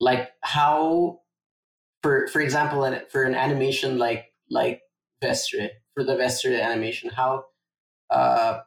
like 0.00 0.30
how 0.42 1.20
for 2.02 2.26
for 2.28 2.40
example 2.40 2.98
for 3.10 3.24
an 3.24 3.34
animation 3.34 3.98
like 3.98 4.26
like 4.50 4.80
Vestre 5.22 5.68
for 5.94 6.04
the 6.04 6.16
Vestre 6.16 6.60
animation 6.60 7.10
how 7.10 7.44
uh, 8.10 8.60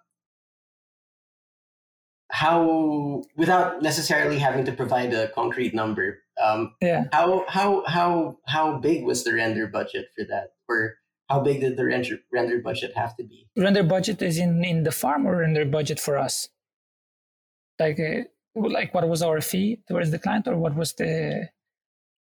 how 2.31 3.23
without 3.35 3.81
necessarily 3.81 4.39
having 4.39 4.65
to 4.65 4.71
provide 4.71 5.13
a 5.13 5.27
concrete 5.29 5.73
number 5.73 6.23
um, 6.41 6.73
yeah. 6.81 7.05
how 7.11 7.45
how 7.47 7.83
how 7.85 8.37
how 8.47 8.77
big 8.79 9.03
was 9.03 9.23
the 9.23 9.33
render 9.33 9.67
budget 9.67 10.07
for 10.15 10.25
that? 10.25 10.53
Or 10.67 10.95
how 11.29 11.41
big 11.41 11.61
did 11.61 11.77
the 11.77 11.85
render 11.85 12.19
render 12.31 12.59
budget 12.59 12.93
have 12.95 13.15
to 13.17 13.23
be? 13.23 13.47
Render 13.55 13.83
budget 13.83 14.21
is 14.21 14.37
in 14.37 14.63
in 14.63 14.83
the 14.83 14.91
farm 14.91 15.27
or 15.27 15.37
render 15.37 15.65
budget 15.65 15.99
for 15.99 16.17
us? 16.17 16.49
Like 17.79 17.99
uh, 17.99 18.23
like 18.55 18.93
what 18.93 19.07
was 19.07 19.21
our 19.21 19.41
fee 19.41 19.79
towards 19.87 20.11
the 20.11 20.19
client 20.19 20.47
or 20.47 20.57
what 20.57 20.75
was 20.75 20.93
the 20.93 21.49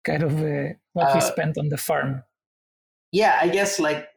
kind 0.04 0.22
of 0.22 0.32
uh, 0.42 0.72
what 0.92 1.12
we 1.14 1.20
Uh, 1.20 1.30
spent 1.32 1.58
on 1.58 1.68
the 1.68 1.76
farm? 1.78 2.22
Yeah 3.12 3.38
i 3.40 3.48
guess 3.48 3.78
like 3.78 4.08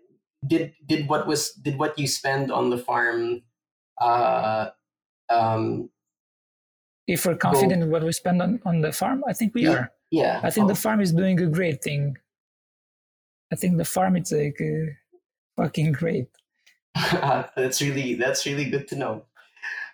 did 0.45 0.73
did 0.85 1.07
what 1.09 1.27
was 1.27 1.51
did 1.53 1.77
what 1.77 1.97
you 1.99 2.07
spend 2.07 2.51
on 2.51 2.69
the 2.69 2.77
farm 2.77 3.41
uh 4.01 4.69
um 5.29 5.89
if 7.07 7.25
we're 7.25 7.35
confident 7.37 7.83
in 7.83 7.89
what 7.89 8.03
we 8.03 8.11
spend 8.11 8.41
on, 8.41 8.59
on 8.65 8.81
the 8.81 8.91
farm 8.91 9.23
i 9.27 9.33
think 9.33 9.53
we 9.55 9.63
Yeah. 9.63 9.73
are. 9.73 9.91
yeah. 10.11 10.39
I 10.43 10.49
think 10.51 10.65
Oh, 10.65 10.67
the 10.73 10.75
farm 10.79 11.01
is 11.01 11.11
doing 11.11 11.39
a 11.41 11.47
great 11.47 11.83
thing. 11.83 12.15
I 13.51 13.55
think 13.55 13.77
the 13.77 13.85
farm 13.85 14.15
is 14.17 14.31
like 14.31 14.59
uh, 14.61 14.91
fucking 15.55 15.91
great. 15.93 16.27
That's 17.55 17.81
really 17.81 18.15
that's 18.15 18.45
really 18.45 18.69
good 18.69 18.87
to 18.89 18.95
know 18.95 19.25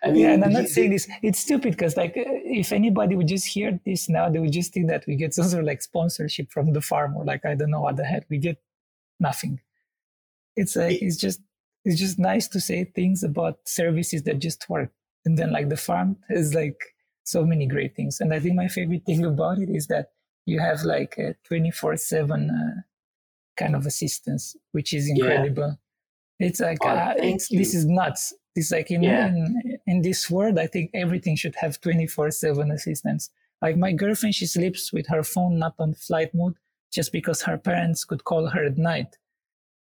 i 0.04 0.10
mean 0.10 0.22
yeah 0.22 0.32
and 0.32 0.44
i'm 0.44 0.52
not 0.52 0.68
saying 0.68 0.90
this. 0.90 1.08
It's 1.22 1.38
stupid 1.40 1.72
because 1.72 1.96
like 1.96 2.16
uh, 2.16 2.22
if 2.62 2.72
anybody 2.72 3.16
would 3.16 3.28
just 3.28 3.46
hear 3.46 3.78
this 3.84 4.08
now 4.08 4.28
they 4.28 4.38
would 4.38 4.52
just 4.52 4.72
think 4.72 4.88
that 4.88 5.04
we 5.06 5.16
get 5.16 5.34
some 5.34 5.46
sort 5.48 5.60
of 5.60 5.66
like 5.66 5.82
sponsorship 5.82 6.50
from 6.52 6.72
the 6.72 6.80
farm 6.80 7.16
or 7.16 7.24
like 7.24 7.44
i 7.44 7.54
don't 7.54 7.70
know 7.70 7.80
what 7.80 7.96
the 7.96 8.04
heck 8.04 8.26
we 8.28 8.38
get 8.38 8.58
nothing. 9.20 9.60
It's 10.56 10.76
like 10.76 11.00
it's 11.02 11.16
just 11.16 11.40
it's 11.84 11.98
just 11.98 12.18
nice 12.18 12.48
to 12.48 12.60
say 12.60 12.84
things 12.84 13.22
about 13.22 13.58
services 13.66 14.22
that 14.24 14.38
just 14.38 14.68
work. 14.68 14.90
And 15.24 15.36
then 15.38 15.52
like 15.52 15.68
the 15.68 15.76
farm 15.76 16.16
is 16.30 16.54
like 16.54 16.80
so 17.24 17.44
many 17.44 17.66
great 17.66 17.94
things. 17.96 18.20
And 18.20 18.32
i 18.34 18.38
think 18.40 18.54
my 18.54 18.68
favorite 18.68 19.04
thing 19.06 19.24
about 19.24 19.58
it 19.58 19.70
is 19.70 19.86
that 19.88 20.08
you 20.46 20.60
have 20.60 20.82
like 20.82 21.16
a 21.18 21.34
24 21.48 21.96
7 21.96 22.50
uh, 22.50 22.80
kind 23.56 23.74
of 23.76 23.86
assistance 23.86 24.56
which 24.72 24.92
is 24.92 25.08
incredible. 25.08 25.78
Yeah. 26.38 26.46
it's 26.48 26.60
like 26.60 26.78
Oh, 26.82 26.88
uh, 26.88 27.14
it's, 27.18 27.48
this 27.48 27.74
is 27.74 27.86
nuts. 27.86 28.34
It's 28.56 28.70
like 28.70 28.90
in, 28.90 29.02
Yeah. 29.02 29.28
in 29.28 29.73
in 29.86 30.02
this 30.02 30.30
world 30.30 30.58
i 30.58 30.66
think 30.66 30.90
everything 30.94 31.36
should 31.36 31.54
have 31.56 31.80
24 31.80 32.30
7 32.30 32.70
assistance. 32.70 33.30
Like 33.62 33.76
my 33.76 33.92
girlfriend 33.92 34.34
she 34.34 34.46
sleeps 34.46 34.92
with 34.92 35.06
her 35.08 35.22
phone 35.22 35.58
not 35.58 35.74
on 35.78 35.94
flight 35.94 36.34
mode 36.34 36.56
just 36.92 37.12
because 37.12 37.42
her 37.42 37.56
parents 37.58 38.04
could 38.04 38.24
call 38.24 38.48
her 38.48 38.64
at 38.64 38.78
night. 38.78 39.16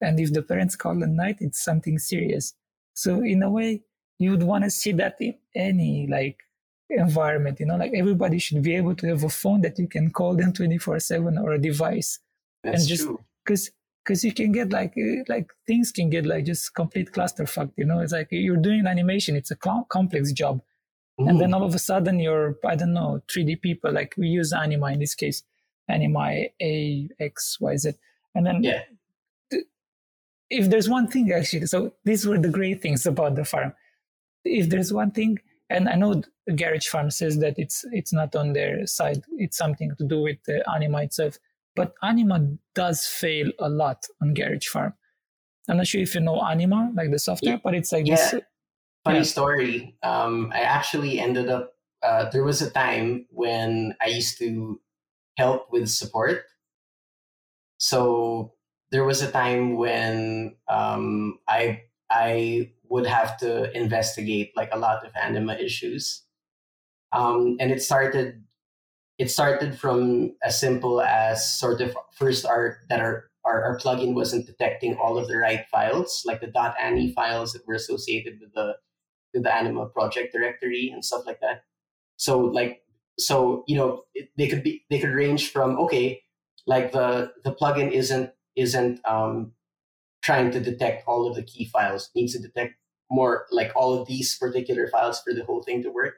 And 0.02 0.20
if 0.20 0.34
the 0.34 0.42
parents 0.42 0.76
call 0.76 1.04
at 1.04 1.10
night 1.10 1.38
it's 1.40 1.64
something 1.64 1.98
serious. 2.00 2.54
So 2.94 3.22
in 3.24 3.44
a 3.44 3.50
way 3.50 3.82
you 4.20 4.32
would 4.32 4.44
want 4.44 4.64
to 4.64 4.70
see 4.70 4.94
that 4.94 5.18
in 5.20 5.36
any 5.56 6.08
like 6.08 6.38
environment 6.90 7.60
you 7.60 7.66
know 7.66 7.76
like 7.76 7.94
everybody 7.96 8.38
should 8.38 8.62
be 8.62 8.76
able 8.76 8.96
to 8.96 9.08
have 9.08 9.24
a 9.24 9.30
phone 9.30 9.62
that 9.62 9.80
you 9.80 9.88
can 9.88 10.12
call 10.12 10.36
them 10.36 10.54
24 10.54 11.00
7 11.00 11.38
or 11.38 11.54
a 11.54 11.60
device. 11.60 12.20
That's 12.64 12.82
and 12.82 12.90
just- 12.90 13.08
because 13.44 13.72
because 14.04 14.24
you 14.24 14.34
can 14.34 14.52
get 14.52 14.70
like 14.72 14.94
uh, 14.98 15.24
like 15.30 15.50
things 15.68 15.92
can 15.92 16.10
get 16.10 16.26
like 16.26 16.46
just 16.46 16.74
complete 16.76 17.12
clusterfuck 17.12 17.72
you 17.78 17.86
know? 17.86 18.00
It's 18.00 18.12
like 18.14 18.28
you're 18.32 18.58
doing 18.58 18.86
animation 18.88 19.36
it's 19.36 19.52
a 19.52 19.56
com- 19.56 19.86
complex 19.90 20.32
job. 20.32 20.62
And 21.18 21.40
then 21.40 21.54
all 21.54 21.64
of 21.64 21.76
a 21.76 21.80
sudden 21.80 22.20
you're 22.20 22.58
i 22.66 22.76
don't 22.76 22.94
know 22.94 23.22
3d 23.28 23.62
people 23.62 23.92
like 23.92 24.16
we 24.18 24.28
use 24.28 24.52
anima 24.52 24.88
in 24.92 25.00
this 25.00 25.16
case 25.16 25.44
anima 25.88 26.26
a 26.62 27.10
x 27.20 27.58
y 27.62 27.76
z. 27.78 27.92
And 28.36 28.46
then 28.48 28.64
Yeah. 28.64 28.84
th- 29.52 29.66
if 30.50 30.70
there's 30.70 30.90
one 30.90 31.08
thing 31.08 31.32
actually 31.32 31.68
so 31.68 31.94
these 32.04 32.26
were 32.28 32.40
the 32.40 32.50
great 32.50 32.82
things 32.82 33.06
about 33.06 33.36
the 33.36 33.46
farm. 33.46 33.74
If 34.44 34.70
there's 34.70 34.92
one 34.92 35.12
thing 35.12 35.40
and 35.70 35.88
i 35.88 35.96
know 35.96 36.22
the 36.48 36.54
garage 36.54 36.88
farm 36.88 37.10
says 37.10 37.40
that 37.40 37.56
it's 37.58 37.86
it's 37.92 38.12
not 38.12 38.36
on 38.36 38.54
their 38.54 38.86
side 38.86 39.22
it's 39.38 39.58
something 39.58 39.96
to 39.98 40.06
do 40.06 40.22
with 40.22 40.38
the 40.46 40.58
anima 40.76 41.04
itself 41.04 41.38
but 41.76 41.94
anima 42.04 42.40
does 42.76 43.06
fail 43.06 43.52
a 43.60 43.70
lot 43.70 44.06
on 44.22 44.34
garage 44.34 44.68
farm 44.68 44.94
i'm 45.70 45.78
not 45.78 45.88
sure 45.88 46.02
if 46.02 46.16
you 46.16 46.22
know 46.22 46.42
anima 46.42 46.92
like 46.96 47.12
the 47.12 47.20
software 47.20 47.56
Yeah. 47.56 47.60
but 47.64 47.76
it's 47.76 47.92
like 47.92 48.06
Yeah. 48.06 48.16
this 48.16 48.36
funny 49.04 49.20
Yeah. 49.20 49.24
story 49.24 49.98
um 50.04 50.52
i 50.54 50.62
actually 50.62 51.20
ended 51.20 51.50
up 51.50 51.76
uh, 52.04 52.30
there 52.32 52.44
was 52.44 52.62
a 52.62 52.70
time 52.70 53.26
when 53.32 53.96
i 54.02 54.08
used 54.08 54.38
to 54.40 54.82
help 55.38 55.72
with 55.72 55.90
support 55.90 56.46
so 57.78 58.54
there 58.92 59.04
was 59.04 59.22
a 59.22 59.32
time 59.32 59.76
when 59.76 60.56
um 60.68 61.40
i 61.48 61.82
i 62.10 62.70
would 62.90 63.06
have 63.06 63.38
to 63.38 63.72
investigate 63.76 64.52
like 64.56 64.70
a 64.72 64.78
lot 64.78 65.06
of 65.06 65.12
anima 65.22 65.54
issues 65.56 66.24
um 67.12 67.58
and 67.60 67.72
it 67.72 67.82
started 67.82 68.43
it 69.24 69.32
started 69.32 69.80
from 69.80 70.36
as 70.44 70.60
simple 70.60 71.00
as 71.00 71.58
sort 71.58 71.80
of 71.80 71.96
first 72.12 72.46
our 72.46 72.80
that 72.90 73.00
our 73.00 73.30
our, 73.46 73.64
our 73.64 73.80
plugin 73.80 74.14
wasn't 74.14 74.46
detecting 74.46 74.98
all 74.98 75.18
of 75.18 75.30
the 75.30 75.38
right 75.38 75.66
files 75.72 76.24
like 76.26 76.42
the 76.42 76.52
.ani 76.78 77.14
files 77.14 77.54
that 77.54 77.66
were 77.66 77.76
associated 77.76 78.34
with 78.42 78.54
the 78.54 78.76
with 79.34 79.44
the 79.44 79.56
anima 79.56 79.86
project 79.86 80.34
directory 80.34 80.90
and 80.90 81.06
stuff 81.06 81.24
like 81.26 81.40
that. 81.40 81.64
So 82.18 82.38
like 82.40 82.82
so 83.18 83.64
you 83.66 83.78
know 83.78 84.04
it, 84.14 84.28
they 84.38 84.50
could 84.50 84.62
be 84.62 84.84
they 84.90 85.00
could 85.00 85.16
range 85.16 85.52
from 85.52 85.80
okay 85.80 86.22
like 86.68 86.92
the 86.92 87.32
the 87.46 87.54
plugin 87.54 87.92
isn't 87.92 88.30
isn't 88.58 89.00
um 89.08 89.54
trying 90.22 90.52
to 90.52 90.60
detect 90.60 91.08
all 91.08 91.26
of 91.30 91.36
the 91.36 91.44
key 91.44 91.64
files 91.72 92.10
needs 92.14 92.34
to 92.34 92.42
detect 92.42 92.74
more 93.10 93.46
like 93.52 93.72
all 93.74 93.94
of 93.94 94.06
these 94.06 94.38
particular 94.38 94.90
files 94.90 95.22
for 95.22 95.34
the 95.34 95.46
whole 95.46 95.64
thing 95.64 95.82
to 95.82 95.92
work. 95.92 96.16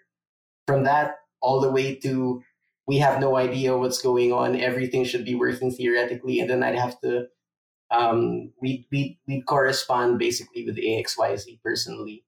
From 0.65 0.85
that 0.85 1.17
all 1.39 1.61
the 1.61 1.69
way 1.69 1.93
to 1.97 2.41
we 2.87 2.97
have 2.97 3.19
no 3.19 3.35
idea 3.35 3.77
what's 3.77 4.01
going 4.01 4.31
on. 4.31 4.59
Everything 4.59 5.03
should 5.05 5.25
be 5.25 5.35
working 5.35 5.71
theoretically 5.71 6.39
and 6.39 6.49
then 6.49 6.63
i'd 6.63 6.75
have 6.75 6.99
to 7.01 7.25
um 7.91 8.51
we 8.61 8.87
we 8.91 9.19
we 9.27 9.41
correspond 9.41 10.19
basically 10.19 10.65
with 10.65 10.77
axyz 10.77 11.59
personally 11.63 12.25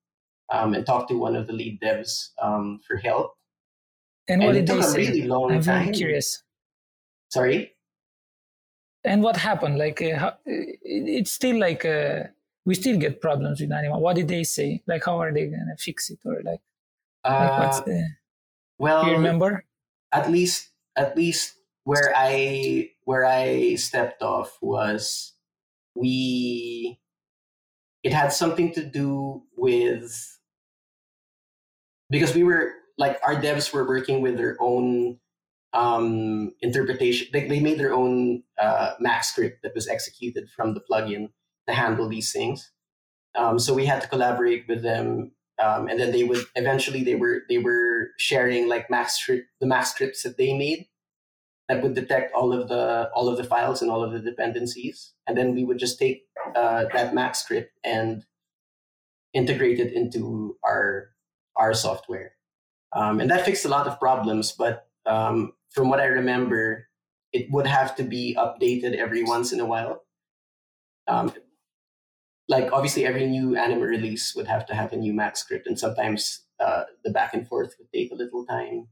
um, 0.50 0.74
and 0.74 0.86
talk 0.86 1.08
to 1.10 1.16
one 1.16 1.36
of 1.36 1.48
the 1.48 1.54
lead 1.54 1.80
devs 1.82 2.30
um, 2.42 2.80
for 2.88 2.98
help. 2.98 3.34
And 4.28 4.42
what 4.42 4.50
and 4.50 4.58
it 4.58 4.62
did 4.62 4.68
they 4.68 4.82
took 4.82 4.84
a 4.84 4.92
say? 4.92 4.98
really 5.00 5.28
long 5.28 5.52
i'm 5.52 5.62
time. 5.62 5.86
very 5.86 5.96
curious. 5.96 6.44
Sorry? 7.30 7.74
And 9.04 9.24
what 9.24 9.38
happened? 9.38 9.78
Like 9.78 10.02
uh, 10.02 10.18
how, 10.18 10.34
it's 10.46 11.32
still 11.32 11.58
like 11.60 11.86
uh, 11.86 12.24
we 12.66 12.76
still 12.76 12.98
get 12.98 13.22
problems 13.22 13.62
with 13.62 13.72
anima 13.72 14.00
what 14.00 14.16
did 14.16 14.28
they 14.28 14.44
say? 14.44 14.84
Like 14.88 15.06
how 15.06 15.20
are 15.22 15.32
they 15.32 15.48
gonna 15.48 15.78
fix 15.78 16.10
it? 16.10 16.20
Or 16.26 16.42
like, 16.44 16.62
like 17.24 17.60
what's 17.60 17.80
uh, 17.80 17.84
the 17.86 18.10
well 18.80 19.04
do 19.04 19.10
you 19.10 19.16
remember 19.16 19.64
at 20.12 20.32
least 20.32 20.70
at 20.96 21.16
least 21.16 21.56
where 21.84 22.14
I 22.16 22.92
where 23.06 23.26
I 23.26 23.76
stepped 23.76 24.22
off 24.22 24.58
was 24.62 25.34
we 25.96 27.00
it 28.04 28.14
had 28.14 28.32
something 28.32 28.74
to 28.74 28.84
do 28.84 29.44
with 29.56 30.40
because 32.10 32.34
we 32.36 32.44
were 32.44 32.72
like 32.98 33.20
our 33.26 33.36
devs 33.36 33.74
were 33.74 33.88
working 33.88 34.22
with 34.22 34.38
their 34.38 34.58
own 34.60 35.20
um 35.74 36.54
interpretation 36.62 37.28
they, 37.34 37.48
they 37.48 37.60
made 37.60 37.80
their 37.80 37.94
own 37.94 38.44
uh 38.60 38.94
max 39.00 39.28
script 39.30 39.60
that 39.64 39.76
was 39.76 39.88
executed 39.88 40.50
from 40.50 40.74
the 40.74 40.82
plugin 40.90 41.30
to 41.68 41.74
handle 41.74 42.08
these 42.08 42.32
things. 42.32 42.72
Um 43.36 43.60
so 43.60 43.74
we 43.74 43.86
had 43.86 44.02
to 44.02 44.08
collaborate 44.08 44.68
with 44.68 44.82
them 44.84 45.32
um, 45.60 45.88
and 45.88 46.00
then 46.00 46.12
they 46.12 46.24
would 46.24 46.46
eventually 46.56 47.04
they 47.04 47.16
were 47.16 47.44
they 47.50 47.58
were 47.58 47.87
sharing 48.18 48.68
like 48.68 48.88
script 49.08 49.48
the 49.60 49.68
max 49.68 49.92
scripts 49.92 50.24
that 50.24 50.38
they 50.38 50.58
made 50.58 50.88
that 51.70 51.84
would 51.84 51.94
detect 51.94 52.34
all 52.34 52.54
of 52.54 52.68
the 52.70 53.10
all 53.14 53.30
of 53.30 53.38
the 53.38 53.44
files 53.44 53.82
and 53.82 53.92
all 53.92 54.04
of 54.04 54.12
the 54.12 54.20
dependencies. 54.20 55.14
And 55.28 55.38
then 55.38 55.54
we 55.54 55.64
would 55.64 55.78
just 55.78 56.00
take 56.00 56.26
uh, 56.56 56.86
that 56.94 57.14
max 57.14 57.40
script 57.40 57.72
and 57.84 58.24
integrate 59.34 59.80
it 59.80 59.94
into 59.94 60.58
our 60.66 61.12
our 61.56 61.74
software. 61.74 62.34
Um, 62.94 63.20
and 63.20 63.30
that 63.30 63.46
fixed 63.46 63.66
a 63.66 63.70
lot 63.70 63.86
of 63.86 64.00
problems 64.00 64.54
but 64.54 64.88
um, 65.06 65.52
from 65.70 65.90
what 65.90 66.00
i 66.00 66.06
remember 66.06 66.88
it 67.34 67.52
would 67.52 67.68
have 67.68 67.96
to 67.96 68.04
be 68.04 68.36
updated 68.38 68.96
every 68.96 69.24
once 69.24 69.52
in 69.52 69.60
a 69.60 69.66
while. 69.66 70.04
Um, 71.08 71.34
like 72.50 72.72
obviously 72.72 73.06
every 73.06 73.28
new 73.28 73.56
anima 73.56 73.86
release 73.86 74.36
would 74.36 74.48
have 74.48 74.66
to 74.68 74.74
have 74.74 74.94
a 74.94 74.98
new 74.98 75.14
max 75.14 75.42
script 75.42 75.68
and 75.68 75.78
sometimes 75.78 76.42
uh, 76.60 76.84
the 77.04 77.12
back 77.12 77.34
and 77.34 77.48
forth 77.48 77.76
would 77.80 77.92
take 77.94 78.12
a 78.12 78.16
little 78.16 78.46
time 78.46 78.88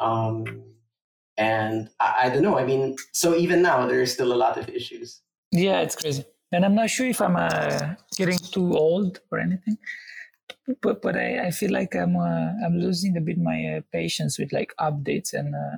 um, 0.00 0.74
and 1.38 1.90
I, 2.00 2.14
I 2.24 2.30
don't 2.30 2.42
know 2.42 2.58
i 2.58 2.64
mean 2.66 2.96
so 3.12 3.36
even 3.36 3.62
now 3.62 3.86
there's 3.86 4.12
still 4.14 4.32
a 4.32 4.36
lot 4.44 4.58
of 4.58 4.68
issues 4.68 5.22
Yeah, 5.52 5.80
it's 5.80 5.96
crazy. 5.96 6.24
And 6.52 6.64
I'm 6.64 6.74
not 6.74 6.90
sure 6.90 7.06
if 7.06 7.20
I'm 7.20 7.36
uh, 7.36 7.94
getting 8.16 8.38
too 8.38 8.76
old 8.76 9.20
or 9.30 9.38
anything, 9.38 9.78
but 10.82 11.02
but 11.02 11.16
I, 11.16 11.46
I 11.46 11.50
feel 11.50 11.72
like 11.72 11.94
I'm 11.94 12.16
uh, 12.16 12.52
I'm 12.64 12.78
losing 12.78 13.16
a 13.16 13.20
bit 13.20 13.38
my 13.38 13.76
uh, 13.76 13.80
patience 13.92 14.38
with 14.38 14.52
like 14.52 14.72
updates 14.80 15.32
and 15.32 15.54
uh, 15.54 15.76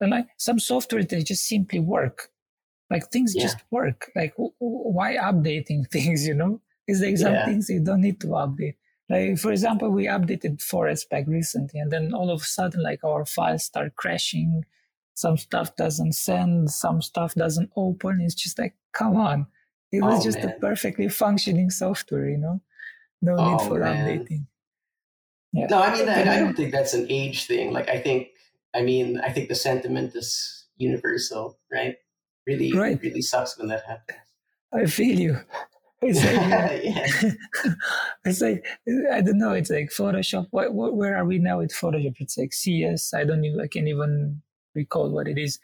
and 0.00 0.10
like 0.10 0.26
some 0.38 0.58
software 0.58 1.04
they 1.04 1.22
just 1.22 1.46
simply 1.46 1.80
work, 1.80 2.30
like 2.90 3.10
things 3.10 3.34
Yeah. 3.34 3.42
just 3.42 3.62
work. 3.70 4.10
Like 4.16 4.34
why 4.36 5.16
updating 5.16 5.88
things? 5.92 6.26
You 6.26 6.34
know, 6.34 6.60
it's 6.86 7.00
like 7.02 7.18
some 7.18 7.34
Yeah. 7.34 7.42
things 7.42 7.70
you 7.70 7.80
don't 7.84 8.02
need 8.02 8.20
to 8.22 8.28
update. 8.28 8.76
Like 9.12 9.38
for 9.38 9.52
example, 9.52 9.90
we 9.90 10.06
updated 10.06 10.62
Forest 10.62 11.10
Pack 11.10 11.26
recently, 11.28 11.78
and 11.80 11.92
then 11.92 12.14
all 12.14 12.30
of 12.30 12.40
a 12.42 12.44
sudden, 12.44 12.82
like 12.82 13.04
our 13.04 13.24
files 13.26 13.64
start 13.64 13.94
crashing. 13.96 14.64
Some 15.14 15.36
stuff 15.36 15.76
doesn't 15.76 16.14
send, 16.14 16.70
some 16.70 17.02
stuff 17.02 17.34
doesn't 17.34 17.70
open. 17.76 18.20
It's 18.22 18.34
just 18.34 18.58
like, 18.58 18.74
come 18.92 19.16
on. 19.16 19.46
It 19.92 20.00
was 20.02 20.20
Oh, 20.20 20.24
just 20.24 20.38
a 20.38 20.56
perfectly 20.58 21.08
functioning 21.10 21.68
software, 21.68 22.30
you 22.30 22.38
know? 22.38 22.62
No 23.20 23.36
Oh, 23.38 23.50
need 23.50 23.60
for 23.68 23.80
man. 23.80 23.94
updating. 24.26 24.46
Yeah. 25.52 25.66
No, 25.68 25.82
I 25.82 25.92
mean, 25.94 26.08
I, 26.08 26.22
I 26.22 26.38
don't 26.40 26.54
think 26.60 26.72
that's 26.72 26.94
an 26.94 27.06
age 27.10 27.44
thing. 27.46 27.72
Like, 27.74 27.90
I 27.90 28.00
think, 28.00 28.28
I 28.74 28.80
mean, 28.80 29.20
I 29.20 29.30
think 29.30 29.50
the 29.50 29.54
sentiment 29.54 30.16
is 30.16 30.66
universal, 30.78 31.58
right? 31.70 31.96
Really, 32.46 32.72
Right. 32.72 32.98
really 33.02 33.20
sucks 33.22 33.58
when 33.58 33.68
that 33.68 33.84
happens. 33.84 34.18
I 34.72 34.86
feel 34.86 35.18
you. 35.20 35.36
It's 36.02 36.18
like, 36.24 36.82
yeah. 36.84 37.30
it's 38.24 38.40
like 38.40 38.64
I 39.12 39.20
don't 39.20 39.38
know. 39.38 39.52
It's 39.52 39.70
like 39.70 39.90
Photoshop. 39.90 40.48
What, 40.50 40.74
what, 40.74 40.94
where 40.96 41.16
are 41.16 41.24
we 41.24 41.38
now 41.38 41.58
with 41.58 41.70
Photoshop? 41.72 42.16
It's 42.18 42.36
like 42.36 42.52
CS. 42.52 43.14
I 43.14 43.24
don't 43.24 43.44
even. 43.44 43.60
I 43.60 43.66
can't 43.68 43.88
even 43.88 44.42
recall 44.74 45.10
what 45.10 45.28
it 45.28 45.38
is. 45.38 45.58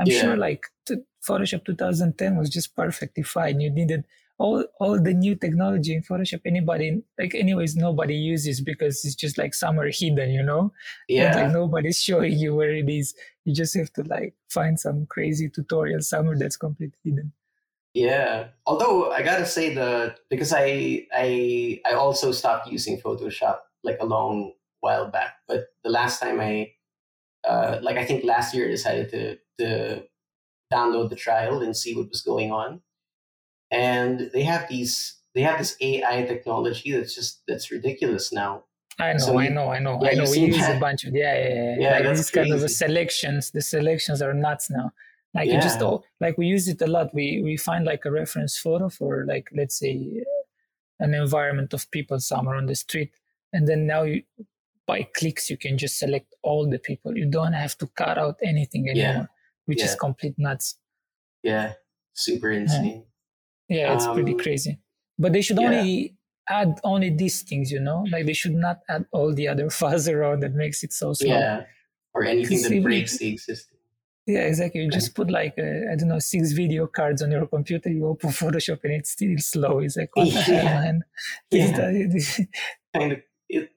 I'm 0.00 0.06
Yeah. 0.08 0.20
sure 0.20 0.36
like 0.36 0.66
t- 0.86 0.96
Photoshop 1.26 1.64
2010 1.64 2.36
was 2.36 2.50
just 2.50 2.74
perfectly 2.74 3.22
fine. 3.22 3.60
You 3.60 3.70
needed 3.70 4.04
all 4.36 4.64
all 4.80 5.00
the 5.00 5.14
new 5.14 5.36
technology 5.36 5.94
in 5.94 6.02
Photoshop. 6.02 6.40
Anybody 6.44 7.02
like 7.18 7.34
anyways 7.36 7.76
nobody 7.76 8.16
uses 8.16 8.60
because 8.60 9.04
it's 9.04 9.14
just 9.14 9.38
like 9.38 9.54
somewhere 9.54 9.90
hidden. 9.92 10.30
You 10.30 10.42
know. 10.42 10.60
And, 10.60 10.72
Yeah. 11.08 11.36
like 11.36 11.52
nobody's 11.52 12.00
showing 12.08 12.32
you 12.32 12.54
where 12.56 12.74
it 12.74 12.88
is. 12.88 13.14
You 13.44 13.54
just 13.54 13.76
have 13.76 13.92
to 13.92 14.02
like 14.02 14.34
find 14.50 14.78
some 14.80 15.06
crazy 15.06 15.48
tutorial 15.48 16.00
somewhere 16.00 16.36
that's 16.36 16.56
completely 16.56 16.98
hidden. 17.04 17.32
Yeah. 17.94 18.48
Although 18.66 19.12
I 19.12 19.22
gotta 19.22 19.46
say 19.46 19.74
the 19.74 20.16
because 20.28 20.52
I 20.52 21.06
I 21.14 21.80
I 21.86 21.92
also 21.94 22.32
stopped 22.32 22.68
using 22.68 23.00
Photoshop 23.00 23.58
like 23.84 23.98
a 24.00 24.06
long 24.06 24.52
while 24.80 25.08
back. 25.10 25.36
But 25.46 25.68
the 25.84 25.90
last 25.90 26.20
time 26.20 26.40
I 26.40 26.72
uh 27.48 27.78
like 27.82 27.96
I 27.96 28.04
think 28.04 28.24
last 28.24 28.54
year 28.54 28.66
I 28.66 28.70
decided 28.70 29.10
to 29.10 29.38
to 29.58 30.04
download 30.72 31.10
the 31.10 31.16
trial 31.16 31.62
and 31.62 31.76
see 31.76 31.94
what 31.94 32.10
was 32.10 32.22
going 32.22 32.50
on. 32.50 32.80
And 33.70 34.30
they 34.32 34.42
have 34.42 34.68
these 34.68 35.20
they 35.34 35.42
have 35.42 35.58
this 35.58 35.76
AI 35.80 36.24
technology 36.24 36.92
that's 36.92 37.14
just 37.14 37.42
that's 37.46 37.70
ridiculous 37.70 38.32
now. 38.32 38.64
I 38.98 39.12
know, 39.12 39.18
So 39.18 39.38
I 39.38 39.48
know, 39.48 39.70
I 39.70 39.80
know, 39.80 39.98
yeah, 40.02 40.10
I 40.10 40.14
know. 40.14 40.30
We 40.30 40.38
use 40.38 40.68
a 40.68 40.78
bunch 40.78 41.04
of 41.04 41.14
yeah, 41.14 41.36
yeah, 41.36 41.54
yeah. 41.54 41.76
Yeah, 41.78 42.08
like 42.08 42.16
these 42.16 42.30
kind 42.30 42.52
of 42.52 42.60
crazy. 42.60 42.74
selections. 42.74 43.50
The 43.50 43.60
selections 43.60 44.22
are 44.22 44.32
nuts 44.32 44.70
now. 44.70 44.92
Like 45.34 45.48
you 45.48 45.60
just 45.60 45.80
Yeah. 45.80 45.86
all 45.86 46.04
like 46.20 46.38
we 46.38 46.46
use 46.46 46.68
it 46.68 46.80
a 46.80 46.86
lot. 46.86 47.12
We 47.14 47.40
we 47.42 47.56
find 47.56 47.84
like 47.84 48.04
a 48.04 48.10
reference 48.10 48.56
photo 48.56 48.88
for 48.88 49.24
like 49.26 49.48
let's 49.52 49.78
say 49.78 50.24
an 51.00 51.12
environment 51.14 51.74
of 51.74 51.90
people 51.90 52.20
somewhere 52.20 52.56
on 52.56 52.66
the 52.66 52.74
street, 52.76 53.12
and 53.52 53.66
then 53.68 53.86
now 53.86 54.02
you 54.02 54.22
by 54.86 55.02
clicks 55.16 55.48
you 55.50 55.56
can 55.56 55.76
just 55.78 55.98
select 55.98 56.34
all 56.42 56.68
the 56.68 56.78
people. 56.78 57.16
You 57.16 57.26
don't 57.26 57.54
have 57.54 57.76
to 57.78 57.86
cut 57.88 58.18
out 58.18 58.36
anything 58.42 58.86
Yeah. 58.86 58.92
anymore, 59.08 59.30
which 59.66 59.82
is 59.82 59.94
complete 59.96 60.34
nuts. 60.38 60.78
Yeah. 61.42 61.72
Super 62.12 62.50
insane. 62.52 63.04
Yeah, 63.68 63.94
it's 63.94 64.06
pretty 64.06 64.32
Um, 64.34 64.38
crazy. 64.38 64.78
But 65.18 65.32
they 65.32 65.40
should 65.42 65.58
yeah. 65.58 65.66
only 65.68 66.16
add 66.48 66.78
only 66.84 67.10
these 67.10 67.42
things, 67.42 67.72
you 67.72 67.80
know? 67.80 68.04
Like 68.12 68.26
they 68.26 68.34
should 68.34 68.54
not 68.54 68.80
add 68.88 69.06
all 69.10 69.32
the 69.34 69.48
other 69.48 69.68
fuzz 69.80 70.06
around 70.08 70.40
that 70.40 70.52
makes 70.54 70.84
it 70.84 70.92
so 70.92 71.12
slow. 71.14 71.30
Yeah. 71.34 71.64
Or 72.12 72.24
anything 72.24 72.60
that 72.62 72.82
breaks 72.82 73.18
the 73.18 73.28
existing. 73.32 73.73
Yeah, 74.26 74.40
exactly. 74.40 74.80
You 74.82 74.90
just 74.90 75.14
put 75.14 75.30
like 75.30 75.54
uh, 75.58 75.92
I 75.92 75.96
don't 75.96 76.08
know 76.08 76.18
six 76.18 76.52
video 76.52 76.86
cards 76.86 77.22
on 77.22 77.30
your 77.30 77.46
computer. 77.46 77.90
You 77.90 78.06
open 78.06 78.30
Photoshop 78.42 78.80
and 78.84 78.94
it's 78.94 79.10
still 79.10 79.36
slow. 79.38 79.80
It's 79.80 79.96
like 79.96 80.10
what 80.14 80.32
the 80.32 80.40
hell, 80.40 80.64
Yeah. 80.64 80.80
man? 80.80 81.04
Yeah. 81.50 82.46
kind 82.94 83.12
of 83.12 83.18
it 83.48 83.70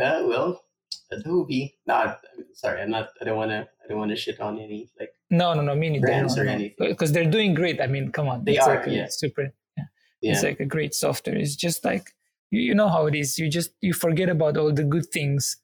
uh, 0.00 0.22
well 0.26 0.64
adobe 1.12 1.76
not 1.86 2.20
sorry 2.54 2.80
i'm 2.80 2.90
not 2.90 3.10
i 3.20 3.24
don't 3.24 3.36
want 3.36 3.50
to 3.50 3.68
i 3.84 3.88
don't 3.88 3.98
want 3.98 4.10
to 4.10 4.16
shit 4.16 4.40
on 4.40 4.58
any 4.58 4.88
like 4.98 5.10
no, 5.32 5.54
no, 5.54 5.62
no. 5.62 5.74
Me 5.74 5.88
neither. 5.88 6.06
Brands 6.06 6.36
or 6.36 6.46
anything. 6.46 6.88
Because 6.90 7.10
they're 7.12 7.30
doing 7.30 7.54
great. 7.54 7.80
I 7.80 7.86
mean, 7.86 8.12
come 8.12 8.28
on. 8.28 8.44
They 8.44 8.56
it's 8.56 8.66
are, 8.66 8.76
like 8.76 8.86
a 8.86 8.90
yeah. 8.90 9.06
super. 9.08 9.54
Yeah. 9.78 9.84
yeah 10.20 10.32
It's 10.32 10.42
like 10.42 10.60
a 10.60 10.66
great 10.66 10.94
software. 10.94 11.36
It's 11.36 11.56
just 11.56 11.86
like 11.86 12.10
you, 12.50 12.60
you 12.60 12.74
know 12.74 12.90
how 12.90 13.06
it 13.06 13.14
is. 13.14 13.38
You 13.38 13.48
just 13.48 13.70
you 13.80 13.94
forget 13.94 14.28
about 14.28 14.58
all 14.58 14.72
the 14.72 14.84
good 14.84 15.06
things 15.06 15.56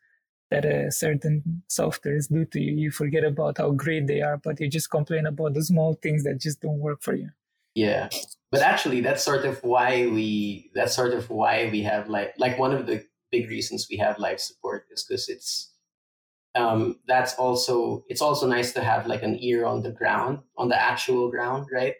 that 0.50 0.64
uh, 0.64 0.90
certain 0.90 1.62
softwares 1.68 2.28
do 2.28 2.44
to 2.46 2.60
you. 2.60 2.74
You 2.74 2.90
forget 2.90 3.24
about 3.24 3.58
how 3.58 3.70
great 3.72 4.06
they 4.06 4.22
are, 4.22 4.38
but 4.38 4.60
you 4.60 4.68
just 4.68 4.90
complain 4.90 5.26
about 5.26 5.54
the 5.54 5.62
small 5.64 5.94
things 5.94 6.24
that 6.24 6.40
just 6.40 6.60
don't 6.60 6.80
work 6.80 7.02
for 7.02 7.14
you. 7.14 7.30
yeah 7.74 8.08
but 8.50 8.60
actually 8.62 9.00
that's 9.00 9.22
sort 9.22 9.44
of 9.44 9.62
why 9.62 10.06
we 10.06 10.70
that's 10.74 10.94
sort 10.94 11.12
of 11.12 11.30
why 11.30 11.68
we 11.70 11.82
have 11.82 12.08
like 12.08 12.34
like 12.38 12.58
one 12.58 12.72
of 12.74 12.86
the 12.86 13.04
big 13.30 13.48
reasons 13.48 13.86
we 13.90 13.96
have 13.96 14.18
live 14.18 14.40
support 14.40 14.86
is 14.90 15.04
because 15.04 15.28
it's 15.28 15.72
um 16.54 16.98
that's 17.06 17.34
also 17.34 18.04
it's 18.08 18.22
also 18.22 18.46
nice 18.46 18.72
to 18.72 18.82
have 18.82 19.06
like 19.06 19.22
an 19.22 19.36
ear 19.40 19.66
on 19.66 19.82
the 19.82 19.92
ground 19.92 20.40
on 20.56 20.68
the 20.68 20.80
actual 20.80 21.30
ground 21.30 21.66
right 21.72 21.94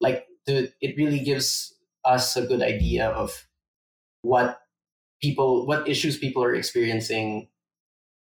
like 0.00 0.26
the 0.46 0.72
it 0.80 0.96
really 0.96 1.20
gives 1.20 1.74
us 2.04 2.36
a 2.36 2.46
good 2.46 2.62
idea 2.62 3.08
of 3.10 3.46
what 4.22 4.60
people 5.20 5.66
what 5.66 5.88
issues 5.88 6.16
people 6.16 6.42
are 6.42 6.54
experiencing 6.54 7.49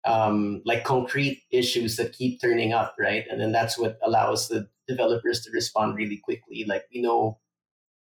um 0.05 0.61
like 0.65 0.83
concrete 0.83 1.43
issues 1.51 1.97
that 1.97 2.13
keep 2.13 2.39
turning 2.41 2.73
up 2.73 2.95
right 2.99 3.25
and 3.29 3.39
then 3.41 3.51
that's 3.51 3.77
what 3.77 3.97
allows 4.03 4.47
the 4.47 4.67
developers 4.87 5.41
to 5.41 5.51
respond 5.51 5.95
really 5.95 6.17
quickly 6.17 6.63
like 6.67 6.85
we 6.93 7.01
know 7.01 7.37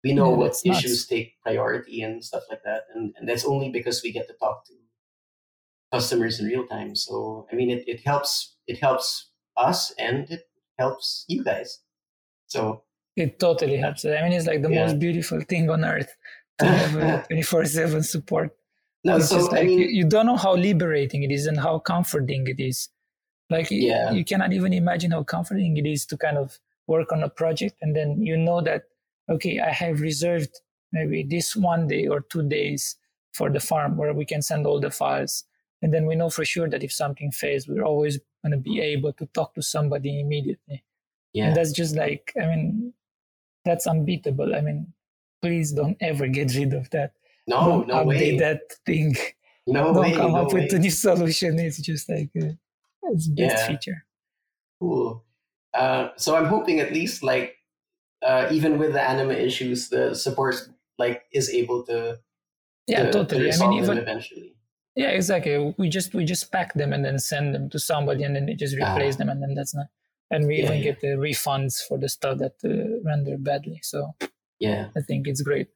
we 0.04 0.14
know 0.14 0.30
Yeah, 0.30 0.38
what 0.38 0.48
that's 0.48 0.66
nuts. 0.66 0.80
issues 0.80 1.08
take 1.08 1.36
priority 1.42 2.02
and 2.02 2.24
stuff 2.24 2.44
like 2.50 2.64
that 2.66 2.84
and 2.94 3.14
and 3.18 3.28
that's 3.30 3.46
only 3.46 3.70
because 3.72 4.04
we 4.04 4.12
get 4.12 4.28
to 4.28 4.34
talk 4.36 4.66
to 4.68 4.74
customers 5.92 6.40
in 6.40 6.48
real 6.48 6.66
time 6.68 6.96
so 6.96 7.48
i 7.52 7.56
mean 7.56 7.70
it, 7.70 7.84
it 7.88 8.02
helps 8.06 8.58
it 8.68 8.80
helps 8.80 9.32
us 9.58 9.94
and 9.98 10.30
it 10.30 10.42
helps 10.78 11.26
you 11.28 11.44
guys 11.44 11.80
so 12.48 12.84
It 13.18 13.40
totally 13.40 13.78
helps. 13.78 14.04
I 14.06 14.22
mean, 14.24 14.34
it's 14.34 14.48
like 14.48 14.62
the 14.62 14.70
Yeah. 14.70 14.84
most 14.84 15.00
beautiful 15.00 15.40
thing 15.42 15.70
on 15.70 15.86
earth 15.86 16.12
to 16.60 16.68
have 16.80 16.92
twenty 17.28 17.44
four 17.44 17.64
seven 17.66 18.04
support. 18.04 18.52
No 19.06 19.20
it's 19.20 19.30
so 19.30 19.36
just 19.36 19.54
i 19.54 19.62
like 19.62 19.68
mean 19.68 19.80
you, 19.80 19.88
you 19.88 20.06
don't 20.08 20.26
know 20.26 20.36
how 20.38 20.56
liberating 20.56 21.24
it 21.24 21.32
is 21.32 21.46
and 21.48 21.60
how 21.60 21.80
comforting 21.80 22.48
it 22.48 22.60
is. 22.60 22.90
Like 23.50 23.70
Yeah. 23.70 24.12
you 24.12 24.26
cannot 24.26 24.54
even 24.54 24.74
imagine 24.74 25.12
how 25.12 25.24
comforting 25.24 25.78
it 25.78 25.86
is 25.86 26.06
to 26.08 26.18
kind 26.18 26.38
of 26.38 26.60
work 26.88 27.12
on 27.12 27.24
a 27.24 27.30
project 27.30 27.76
and 27.82 27.96
then 27.96 28.22
you 28.22 28.38
know 28.38 28.62
that 28.62 28.84
okay, 29.30 29.60
I 29.60 29.72
have 29.72 30.02
reserved 30.02 30.62
maybe 30.92 31.24
this 31.24 31.56
one 31.56 31.88
day 31.88 32.08
or 32.08 32.22
two 32.22 32.48
days 32.48 32.98
for 33.34 33.50
the 33.50 33.60
farm 33.60 33.98
where 33.98 34.14
we 34.14 34.26
can 34.26 34.42
send 34.42 34.68
all 34.68 34.80
the 34.80 34.92
files. 34.92 35.46
And 35.82 35.94
then 35.94 36.06
we 36.06 36.16
know 36.16 36.30
for 36.30 36.46
sure 36.46 36.70
that 36.70 36.84
if 36.84 36.92
something 36.94 37.32
fails, 37.32 37.68
we're 37.68 37.84
always 37.84 38.20
going 38.44 38.52
to 38.54 38.58
be 38.58 38.80
able 38.82 39.14
to 39.14 39.26
talk 39.28 39.54
to 39.56 39.62
somebody 39.64 40.20
immediately. 40.20 40.84
yeah 41.34 41.48
And 41.48 41.56
that's 41.56 41.72
just 41.72 41.96
like, 41.96 42.34
I 42.42 42.46
mean, 42.48 42.94
that's 43.64 43.88
unbeatable. 43.88 44.56
I 44.56 44.62
mean, 44.62 44.94
please 45.42 45.72
don't 45.72 45.98
ever 46.02 46.28
get 46.28 46.54
rid 46.56 46.74
of 46.74 46.90
that. 46.92 47.14
No 47.48 47.82
no 47.84 48.04
update 48.04 48.06
way 48.08 48.38
that 48.40 48.62
thing. 48.86 49.16
no 49.68 49.94
don't 49.94 50.02
way 50.02 50.14
come 50.14 50.34
no 50.34 50.42
up 50.42 50.54
way. 50.54 50.64
with 50.64 50.74
a 50.74 50.80
new 50.80 50.92
solution. 50.92 51.60
It's 51.60 51.78
just 51.80 52.10
like 52.10 52.32
uh, 52.42 52.54
it's 53.12 53.28
best 53.28 53.58
Yeah. 53.58 53.68
feature. 53.68 54.06
Cool. 54.80 55.24
Uh, 55.74 56.10
so 56.18 56.36
I'm 56.36 56.46
hoping 56.46 56.80
at 56.80 56.92
least 56.92 57.24
like 57.24 57.58
uh, 58.24 58.50
even 58.52 58.78
with 58.80 58.94
the 58.94 59.02
anima 59.02 59.34
issues, 59.34 59.90
the 59.90 60.16
support 60.16 60.56
like 60.98 61.26
is 61.32 61.50
able 61.50 61.84
to 61.86 62.20
Yeah, 62.88 63.04
to, 63.06 63.12
to 63.12 63.12
totally. 63.12 63.52
I 63.52 63.58
mean, 63.58 63.74
even 63.74 63.98
eventually. 63.98 64.56
yeah, 64.96 65.10
exactly. 65.10 65.74
We 65.78 65.90
just 65.90 66.14
we 66.14 66.26
just 66.26 66.52
pack 66.52 66.74
them 66.76 66.94
and 66.94 67.04
then 67.06 67.20
send 67.20 67.54
them 67.56 67.70
to 67.72 67.80
somebody, 67.80 68.24
and 68.24 68.36
then 68.36 68.46
they 68.46 68.56
just 68.56 68.76
replace 68.76 69.16
Ah. 69.16 69.18
them, 69.20 69.30
and 69.30 69.42
then 69.42 69.54
that's 69.56 69.76
not. 69.76 69.88
And 70.32 70.48
we 70.48 70.58
Yeah, 70.58 70.64
even 70.66 70.78
yeah. 70.78 70.84
get 70.84 71.02
the 71.02 71.08
refunds 71.18 71.82
for 71.88 71.98
the 72.00 72.10
stuff 72.10 72.40
that 72.40 72.56
uh, 72.64 73.02
render 73.04 73.38
badly. 73.38 73.80
So 73.84 74.16
Yeah, 74.60 74.90
I 74.96 75.02
think 75.02 75.28
it's 75.28 75.42
great. 75.42 75.70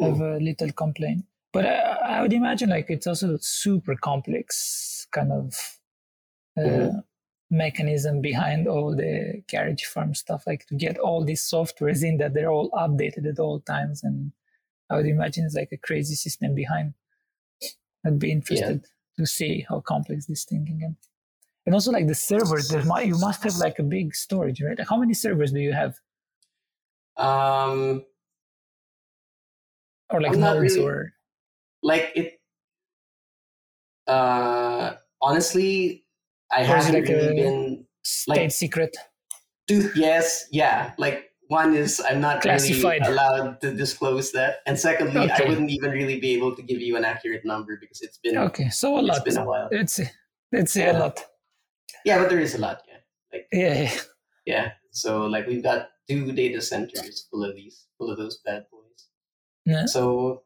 I 0.00 0.06
have 0.06 0.20
a 0.20 0.38
little 0.38 0.72
complaint, 0.72 1.24
but 1.52 1.66
I, 1.66 2.18
I 2.18 2.22
would 2.22 2.32
imagine 2.32 2.70
like 2.70 2.86
it's 2.90 3.06
also 3.06 3.38
super 3.40 3.96
complex 3.96 5.06
kind 5.12 5.32
of 5.32 5.54
uh, 6.56 6.60
Mhm. 6.60 7.04
mechanism 7.50 8.20
behind 8.20 8.68
all 8.68 8.94
the 8.94 9.42
Garage 9.50 9.84
Farm 9.84 10.14
stuff. 10.14 10.46
Like 10.46 10.66
to 10.66 10.74
get 10.74 10.98
all 10.98 11.24
these 11.24 11.42
softwares 11.42 12.02
in 12.04 12.18
that 12.18 12.34
they're 12.34 12.50
all 12.50 12.70
updated 12.72 13.26
at 13.26 13.38
all 13.38 13.60
times, 13.60 14.02
and 14.04 14.32
I 14.90 14.96
would 14.96 15.06
imagine 15.06 15.44
it's 15.46 15.54
like 15.54 15.72
a 15.72 15.78
crazy 15.78 16.14
system 16.14 16.54
behind. 16.54 16.94
I'd 18.04 18.18
be 18.18 18.32
interested 18.32 18.84
to 19.18 19.26
see 19.26 19.66
how 19.68 19.80
complex 19.80 20.26
this 20.26 20.44
thing 20.44 20.66
can 20.66 20.78
get. 20.78 20.90
And 21.66 21.74
also 21.74 21.92
like 21.92 22.06
the 22.06 22.14
servers, 22.14 22.68
there 22.68 22.84
might, 22.84 23.06
you 23.06 23.18
must 23.18 23.42
have 23.44 23.56
like 23.56 23.78
a 23.78 23.82
big 23.82 24.14
storage, 24.14 24.62
right? 24.62 24.78
How 24.88 24.96
many 24.96 25.14
servers 25.14 25.52
do 25.52 25.60
you 25.60 25.72
have? 25.72 25.96
Um, 27.16 28.04
Or 30.10 30.20
like 30.20 30.32
I'm 30.34 30.40
nodes 30.40 30.74
really- 30.74 30.84
or 30.86 31.12
like 31.82 32.12
it. 32.14 32.40
Uh, 34.06 34.94
honestly, 35.20 36.04
I 36.50 36.62
haven't 36.64 36.94
like 36.94 37.08
really 37.08 37.34
been 37.34 37.86
state 38.02 38.52
secret? 38.52 38.96
Dude, 39.66 39.92
yes, 39.94 40.46
yeah. 40.50 40.92
Like 40.96 41.30
one 41.48 41.74
is 41.74 42.00
I'm 42.08 42.20
not 42.20 42.40
Classified. 42.40 43.02
really 43.02 43.12
allowed 43.12 43.60
to 43.60 43.74
disclose 43.74 44.32
that, 44.32 44.56
and 44.66 44.78
secondly, 44.78 45.30
I 45.30 45.42
wouldn't 45.46 45.70
even 45.70 45.90
really 45.90 46.18
be 46.20 46.32
able 46.34 46.56
to 46.56 46.62
give 46.62 46.80
you 46.80 46.96
an 46.96 47.04
accurate 47.04 47.44
number 47.44 47.76
because 47.78 48.00
it's 48.00 48.18
been 48.18 48.38
Okay, 48.38 48.70
so 48.70 48.96
a 48.96 49.00
it's 49.00 49.08
lot. 49.08 49.24
been 49.24 49.36
a 49.38 49.44
while. 49.44 49.68
Let's 49.70 50.00
let's 50.52 50.72
say 50.72 50.88
a 50.88 50.94
lot. 50.98 51.20
Yeah, 52.04 52.18
but 52.18 52.30
there 52.30 52.40
is 52.40 52.54
a 52.54 52.58
lot. 52.58 52.80
Yeah, 52.88 52.96
like 53.32 53.46
Yeah, 53.52 53.82
yeah. 53.82 54.00
yeah. 54.46 54.72
So 54.90 55.26
like 55.26 55.46
we've 55.46 55.62
got 55.62 55.90
two 56.08 56.32
data 56.32 56.62
centers 56.62 57.26
full 57.30 57.44
of 57.44 57.54
these, 57.54 57.86
full 57.98 58.10
of 58.10 58.16
those 58.16 58.38
bad 58.38 58.64
boys. 58.72 58.77
Yeah. 59.68 59.84
So 59.86 60.44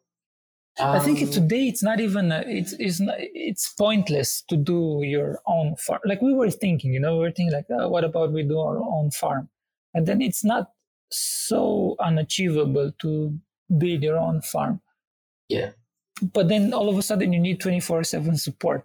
I 0.81 0.99
think 0.99 1.23
um, 1.23 1.31
today 1.31 1.69
it's 1.69 1.83
not 1.83 2.01
even 2.01 2.33
uh, 2.33 2.43
it's 2.47 2.73
it's 2.73 2.99
not, 2.99 3.15
it's 3.19 3.73
pointless 3.75 4.43
to 4.49 4.57
do 4.57 5.03
your 5.05 5.39
own 5.47 5.77
farm. 5.77 6.01
Like 6.05 6.21
we 6.21 6.35
were 6.35 6.51
thinking, 6.51 6.93
you 6.93 6.99
know, 6.99 7.19
we 7.19 7.21
were 7.21 7.31
thinking 7.31 7.53
like, 7.53 7.67
uh, 7.71 7.89
what 7.89 8.05
about 8.05 8.33
we 8.33 8.43
do 8.43 8.59
our 8.59 8.79
own 8.79 9.11
farm? 9.11 9.49
And 9.95 10.07
then 10.07 10.21
it's 10.21 10.43
not 10.43 10.71
so 11.11 11.95
unachievable 12.01 12.93
to 12.99 13.39
build 13.79 14.03
your 14.03 14.19
own 14.19 14.41
farm. 14.41 14.81
Yeah. 15.49 15.71
But 16.33 16.49
then 16.49 16.73
all 16.73 16.89
of 16.89 16.99
a 16.99 17.03
sudden 17.03 17.33
you 17.33 17.39
need 17.39 17.61
twenty 17.61 17.81
four 17.81 18.03
seven 18.03 18.37
support, 18.37 18.85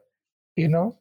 you 0.55 0.67
know. 0.67 0.99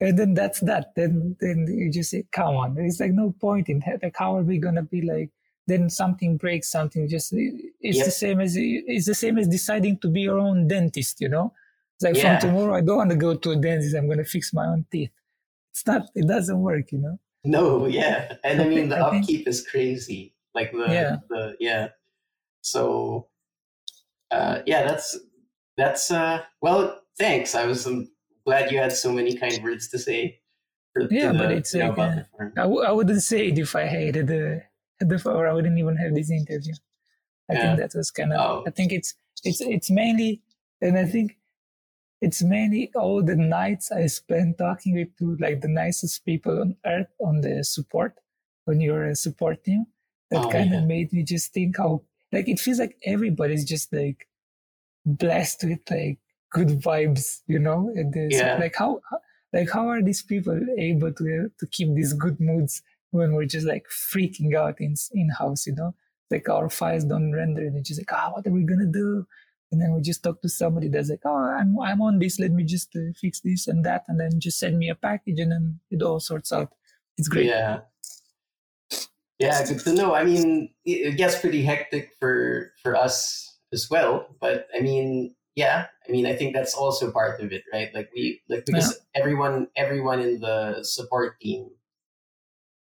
And 0.00 0.18
then 0.18 0.34
that's 0.34 0.60
that. 0.60 0.94
Then 0.96 1.36
then 1.40 1.66
you 1.68 1.92
just 1.92 2.10
say, 2.10 2.24
come 2.32 2.56
on, 2.56 2.74
there's 2.74 2.98
like 2.98 3.12
no 3.12 3.34
point 3.40 3.68
in 3.68 3.80
that. 3.86 4.02
Like 4.02 4.16
how 4.16 4.36
are 4.36 4.42
we 4.42 4.58
gonna 4.58 4.82
be 4.82 5.02
like? 5.02 5.30
Then 5.66 5.88
something 5.90 6.36
breaks, 6.36 6.70
something 6.70 7.08
just 7.08 7.32
it's 7.32 7.96
Yep. 7.98 8.04
the 8.04 8.10
same 8.10 8.40
as 8.40 8.54
it's 8.56 9.06
the 9.06 9.14
same 9.14 9.38
as 9.38 9.46
deciding 9.48 9.98
to 10.00 10.08
be 10.08 10.22
your 10.22 10.38
own 10.38 10.66
dentist, 10.68 11.20
you 11.20 11.28
know. 11.28 11.52
It's 11.96 12.04
like 12.04 12.16
Yeah. 12.16 12.40
from 12.40 12.50
tomorrow 12.50 12.74
I 12.74 12.80
don't 12.80 12.96
want 12.96 13.10
to 13.10 13.16
go 13.16 13.34
to 13.36 13.50
a 13.52 13.56
dentist. 13.56 13.94
I'm 13.94 14.08
gonna 14.08 14.24
fix 14.24 14.52
my 14.52 14.66
own 14.66 14.86
teeth. 14.90 15.10
It's 15.70 15.86
not. 15.86 16.08
It 16.14 16.26
doesn't 16.26 16.60
work, 16.60 16.90
you 16.92 16.98
know. 16.98 17.18
No, 17.44 17.86
yeah, 17.86 18.36
and 18.44 18.60
I 18.60 18.64
I 18.64 18.68
mean 18.68 18.76
think- 18.78 18.90
the 18.90 18.96
I 19.06 19.10
think- 19.10 19.22
upkeep 19.24 19.48
is 19.48 19.66
crazy. 19.66 20.34
Like 20.54 20.72
the 20.72 20.86
Yeah. 20.88 21.16
the 21.30 21.56
yeah. 21.60 21.88
So, 22.62 23.28
uh, 24.30 24.62
yeah, 24.66 24.84
that's 24.86 25.18
that's 25.76 26.10
uh. 26.10 26.42
Well, 26.60 27.02
thanks. 27.18 27.54
I 27.54 27.66
was 27.66 27.86
um, 27.86 28.10
glad 28.44 28.70
you 28.72 28.78
had 28.78 28.92
so 28.92 29.12
many 29.12 29.36
kind 29.36 29.62
words 29.62 29.88
to 29.90 29.98
say. 29.98 30.40
For, 30.92 31.08
to 31.08 31.14
Yeah, 31.14 31.32
but 31.32 31.48
the- 31.48 31.56
it's 31.56 31.72
you 31.72 31.80
know, 31.80 31.90
like, 31.90 31.98
uh. 31.98 32.44
I, 32.56 32.62
w- 32.62 32.82
I 32.82 32.90
wouldn't 32.92 33.22
say 33.22 33.48
it 33.48 33.58
if 33.58 33.74
I 33.74 33.86
hated 33.86 34.26
the 34.26 34.62
or 35.26 35.46
I 35.48 35.52
wouldn't 35.52 35.78
even 35.78 35.96
have 35.96 36.14
this 36.14 36.30
interview. 36.30 36.74
I 37.50 37.54
Yeah. 37.54 37.62
think 37.62 37.78
that 37.80 37.92
was 37.98 38.10
kind 38.10 38.32
of. 38.32 38.40
Oh. 38.40 38.64
I 38.66 38.70
think 38.70 38.92
it's 38.92 39.14
it's 39.44 39.60
it's 39.60 39.90
mainly, 39.90 40.42
and 40.80 40.96
I 40.98 41.04
think 41.06 41.36
it's 42.20 42.42
mainly 42.42 42.90
all 42.94 43.22
the 43.22 43.36
nights 43.36 43.90
I 43.90 44.06
spent 44.06 44.58
talking 44.58 44.94
with 44.94 45.08
two 45.18 45.36
like 45.40 45.60
the 45.60 45.68
nicest 45.68 46.24
people 46.24 46.60
on 46.60 46.76
earth 46.86 47.08
on 47.20 47.40
the 47.40 47.64
support 47.64 48.14
when 48.64 48.80
you're 48.80 49.06
uh, 49.06 49.10
a 49.10 49.16
support 49.16 49.64
team. 49.64 49.86
That 50.30 50.44
Oh, 50.46 50.50
kind 50.50 50.72
of 50.74 50.80
yeah. 50.82 50.86
made 50.86 51.12
me 51.12 51.22
just 51.24 51.52
think 51.52 51.76
how 51.76 52.02
like 52.32 52.48
it 52.48 52.60
feels 52.60 52.78
like 52.78 52.96
everybody's 53.04 53.64
just 53.64 53.92
like 53.92 54.28
blessed 55.04 55.64
with 55.64 55.80
like 55.90 56.18
good 56.50 56.68
vibes, 56.80 57.42
you 57.46 57.58
know. 57.58 57.90
And 57.94 58.14
Yeah. 58.30 58.56
like 58.58 58.76
how 58.76 59.00
how- 59.10 59.20
like 59.52 59.70
how 59.70 59.88
are 59.88 60.02
these 60.02 60.22
people 60.22 60.58
able 60.78 61.12
to 61.12 61.24
uh, 61.44 61.48
to 61.58 61.66
keep 61.66 61.92
these 61.94 62.12
good 62.14 62.40
moods 62.40 62.82
when 63.12 63.34
we're 63.34 63.46
just 63.46 63.66
like 63.66 63.86
freaking 63.88 64.54
out 64.56 64.80
in 64.80 64.94
in 65.12 65.30
house, 65.30 65.66
you 65.66 65.74
know? 65.74 65.94
Like 66.30 66.48
our 66.48 66.68
files 66.68 67.04
don't 67.04 67.32
render, 67.32 67.62
and 67.62 67.76
it's 67.76 67.88
just 67.88 68.00
like, 68.00 68.12
ah, 68.12 68.30
what 68.32 68.46
are 68.46 68.50
we 68.50 68.64
gonna 68.64 68.86
do? 68.86 69.26
And 69.70 69.80
then 69.80 69.94
we 69.94 70.02
just 70.02 70.22
talk 70.22 70.42
to 70.42 70.48
somebody 70.48 70.88
that's 70.88 71.10
like, 71.10 71.20
oh, 71.24 71.36
I'm 71.36 71.78
I'm 71.78 72.02
on 72.02 72.18
this. 72.18 72.40
Let 72.40 72.52
me 72.52 72.64
just 72.64 72.94
uh, 72.96 73.12
fix 73.20 73.40
this 73.40 73.68
and 73.68 73.84
that, 73.84 74.04
and 74.08 74.18
then 74.18 74.40
just 74.40 74.58
send 74.58 74.78
me 74.78 74.88
a 74.88 74.94
package, 74.94 75.38
and 75.38 75.52
then 75.52 75.80
it 75.90 76.02
all 76.02 76.20
sorts 76.20 76.52
out. 76.52 76.72
It's 77.18 77.28
great. 77.28 77.46
Yeah. 77.46 77.80
Yeah, 79.38 79.66
good 79.66 79.80
to 79.80 79.94
know. 79.94 80.14
I 80.14 80.24
mean, 80.24 80.70
it, 80.84 81.12
it 81.12 81.16
gets 81.16 81.38
pretty 81.38 81.62
hectic 81.62 82.12
for 82.20 82.72
for 82.82 82.96
us 82.96 83.58
as 83.72 83.88
well, 83.90 84.36
but 84.40 84.68
I 84.76 84.80
mean, 84.80 85.34
yeah, 85.56 85.86
I 86.08 86.12
mean, 86.12 86.26
I 86.26 86.36
think 86.36 86.54
that's 86.54 86.74
also 86.74 87.10
part 87.10 87.40
of 87.40 87.52
it, 87.52 87.64
right? 87.72 87.92
Like 87.92 88.10
we 88.14 88.40
like 88.48 88.64
because 88.64 89.00
everyone 89.14 89.68
everyone 89.76 90.20
in 90.20 90.40
the 90.40 90.82
support 90.82 91.40
team 91.40 91.70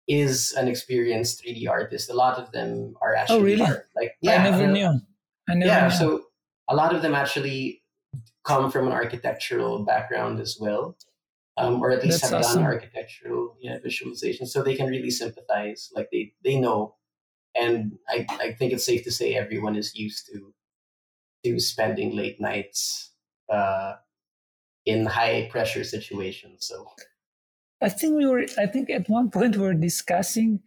is 0.08 0.52
an 0.52 0.68
experienced 0.68 1.42
3D 1.42 1.66
artist. 1.66 2.10
A 2.10 2.14
lot 2.14 2.38
of 2.38 2.52
them 2.52 2.96
are 3.02 3.14
actually 3.14 3.38
Oh, 3.38 3.42
really? 3.42 3.62
art- 3.62 3.88
like 3.96 4.16
yeah, 4.20 4.42
I 4.42 4.50
never 4.50 4.66
knew. 4.66 5.00
I 5.48 5.54
never 5.54 5.66
yeah, 5.66 5.84
knew. 5.88 5.94
so 5.94 6.26
a 6.68 6.74
lot 6.74 6.94
of 6.94 7.02
them 7.02 7.14
actually 7.14 7.82
come 8.44 8.70
from 8.70 8.86
an 8.86 8.92
architectural 8.92 9.84
background 9.84 10.40
as 10.40 10.58
well, 10.60 10.96
um, 11.56 11.82
or 11.82 11.90
at 11.90 12.04
least 12.04 12.22
That's 12.22 12.32
have 12.32 12.40
awesome. 12.40 12.62
done 12.62 12.72
architectural 12.72 13.56
yeah, 13.60 13.78
visualization, 13.82 14.46
so 14.46 14.62
they 14.62 14.76
can 14.76 14.88
really 14.88 15.10
sympathize. 15.10 15.90
Like 15.94 16.08
they 16.12 16.32
they 16.44 16.58
know, 16.58 16.96
and 17.56 17.98
I 18.08 18.26
I 18.40 18.52
think 18.52 18.72
it's 18.72 18.84
safe 18.86 19.04
to 19.04 19.12
say 19.12 19.34
everyone 19.34 19.76
is 19.76 19.96
used 19.96 20.26
to 20.32 20.54
to 21.44 21.60
spending 21.60 22.16
late 22.16 22.40
nights 22.40 23.12
uh, 23.48 23.94
in 24.84 25.06
high 25.06 25.48
pressure 25.50 25.84
situations. 25.84 26.66
So 26.66 26.88
I 27.82 27.88
think 27.88 28.16
we 28.16 28.26
were. 28.26 28.46
I 28.58 28.66
think 28.66 28.90
at 28.90 29.08
one 29.08 29.30
point 29.30 29.56
we 29.56 29.62
were 29.62 29.74
discussing 29.74 30.60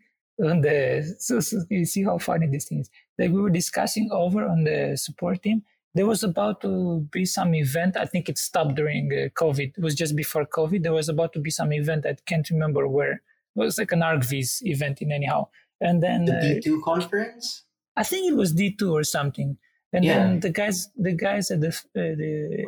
on 0.44 0.62
the. 0.62 1.16
So, 1.20 1.40
so 1.40 1.62
you 1.70 1.86
see 1.86 2.04
how 2.04 2.18
funny 2.18 2.48
this 2.48 2.66
thing 2.66 2.80
is. 2.80 2.90
Like 3.18 3.32
we 3.32 3.42
were 3.42 3.50
discussing 3.50 4.10
over 4.12 4.46
on 4.46 4.64
the 4.64 4.96
support 4.98 5.42
team. 5.44 5.64
There 5.96 6.06
was 6.06 6.24
about 6.24 6.62
to 6.62 7.08
be 7.12 7.26
some 7.26 7.56
event. 7.56 7.98
I 7.98 8.06
think 8.06 8.30
it 8.30 8.38
stopped 8.38 8.76
during 8.76 9.12
uh, 9.12 9.30
COVID. 9.42 9.74
It 9.78 9.82
was 9.82 9.96
just 9.96 10.16
before 10.16 10.46
COVID. 10.46 10.84
There 10.84 10.94
was 10.94 11.10
about 11.10 11.34
to 11.34 11.40
be 11.40 11.50
some 11.50 11.74
event. 11.74 12.06
I 12.06 12.16
can't 12.28 12.48
remember 12.52 12.88
where. 12.88 13.14
It 13.14 13.22
was 13.56 13.80
like 13.80 13.92
an 13.92 14.02
ArchViz 14.02 14.62
event 14.62 15.02
in 15.02 15.12
anyhow. 15.12 15.48
And 15.82 16.04
then 16.04 16.26
the 16.26 16.38
uh, 16.38 16.42
D 16.42 16.60
two 16.62 16.82
conference. 16.86 17.64
I 17.96 18.04
think 18.04 18.32
it 18.32 18.36
was 18.36 18.54
D 18.54 18.72
two 18.76 18.94
or 18.96 19.04
something. 19.04 19.58
And 19.92 20.06
Yeah. 20.06 20.20
then 20.20 20.40
the 20.42 20.52
guys, 20.52 20.90
the 20.96 21.14
guys 21.14 21.50
at 21.50 21.62
the 21.62 21.70
uh, 21.70 22.14
the 22.22 22.66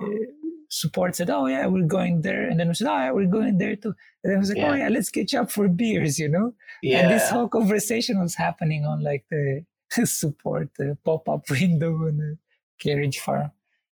support 0.72 1.16
said, 1.16 1.30
"Oh 1.30 1.46
yeah, 1.48 1.68
we're 1.68 1.86
going 1.98 2.22
there," 2.22 2.48
and 2.50 2.60
then 2.60 2.68
we 2.70 2.74
said, 2.74 2.88
"Oh 2.88 2.98
yeah, 2.98 3.12
we're 3.12 3.28
going 3.40 3.58
there 3.58 3.76
too." 3.76 3.94
And 4.24 4.32
then 4.32 4.36
I 4.38 4.40
was 4.40 4.50
like, 4.50 4.58
"Oh 4.64 4.74
Yeah. 4.74 4.84
yeah, 4.84 4.90
let's 4.90 5.10
catch 5.10 5.34
up 5.36 5.52
for 5.52 5.68
beers," 5.68 6.18
you 6.18 6.30
know. 6.30 6.54
Yeah, 6.82 7.00
And 7.02 7.12
this 7.12 7.30
whole 7.30 7.48
conversation 7.50 8.20
was 8.20 8.36
happening 8.36 8.86
on 8.86 9.04
like 9.04 9.26
the 9.30 9.66
support 10.06 10.70
uh, 10.80 10.96
pop 11.06 11.28
up 11.30 11.44
window 11.50 11.94
on 12.08 12.18
the 12.18 12.38
Garage 12.84 13.20
Farm. 13.20 13.52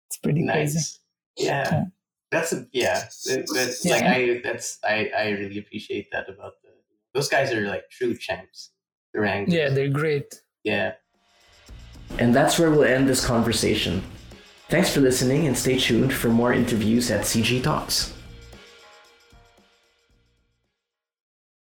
It's 0.08 0.18
pretty 0.18 0.46
crazy. 0.48 0.78
nice. 0.78 1.00
Yeah, 1.36 1.68
Yeah. 1.72 1.84
that's 2.32 2.54
a, 2.54 2.66
yeah. 2.72 3.00
that- 3.26 3.48
That's 3.54 3.84
Yeah. 3.86 3.94
like 3.96 4.04
I 4.04 4.42
that's 4.44 4.78
I 4.84 5.12
I 5.24 5.26
really 5.42 5.58
appreciate 5.60 6.08
that 6.14 6.30
about 6.30 6.54
the 6.64 6.70
those 7.14 7.28
guys 7.30 7.52
are 7.52 7.68
like 7.68 7.90
true 7.90 8.16
champs. 8.16 8.72
Durang. 9.16 9.46
Yeah, 9.48 9.70
they're 9.70 9.90
great. 10.02 10.30
yeah. 10.64 10.94
And 12.20 12.34
that's 12.34 12.58
where 12.60 12.70
we'll 12.72 12.84
end 12.86 13.08
this 13.10 13.26
conversation. 13.26 14.02
Thanks 14.70 14.94
for 14.94 15.00
listening 15.00 15.48
and 15.48 15.58
stay 15.58 15.80
tuned 15.80 16.14
for 16.14 16.28
more 16.28 16.52
interviews 16.52 17.10
at 17.10 17.22
CG 17.22 17.64
Talks. 17.64 18.17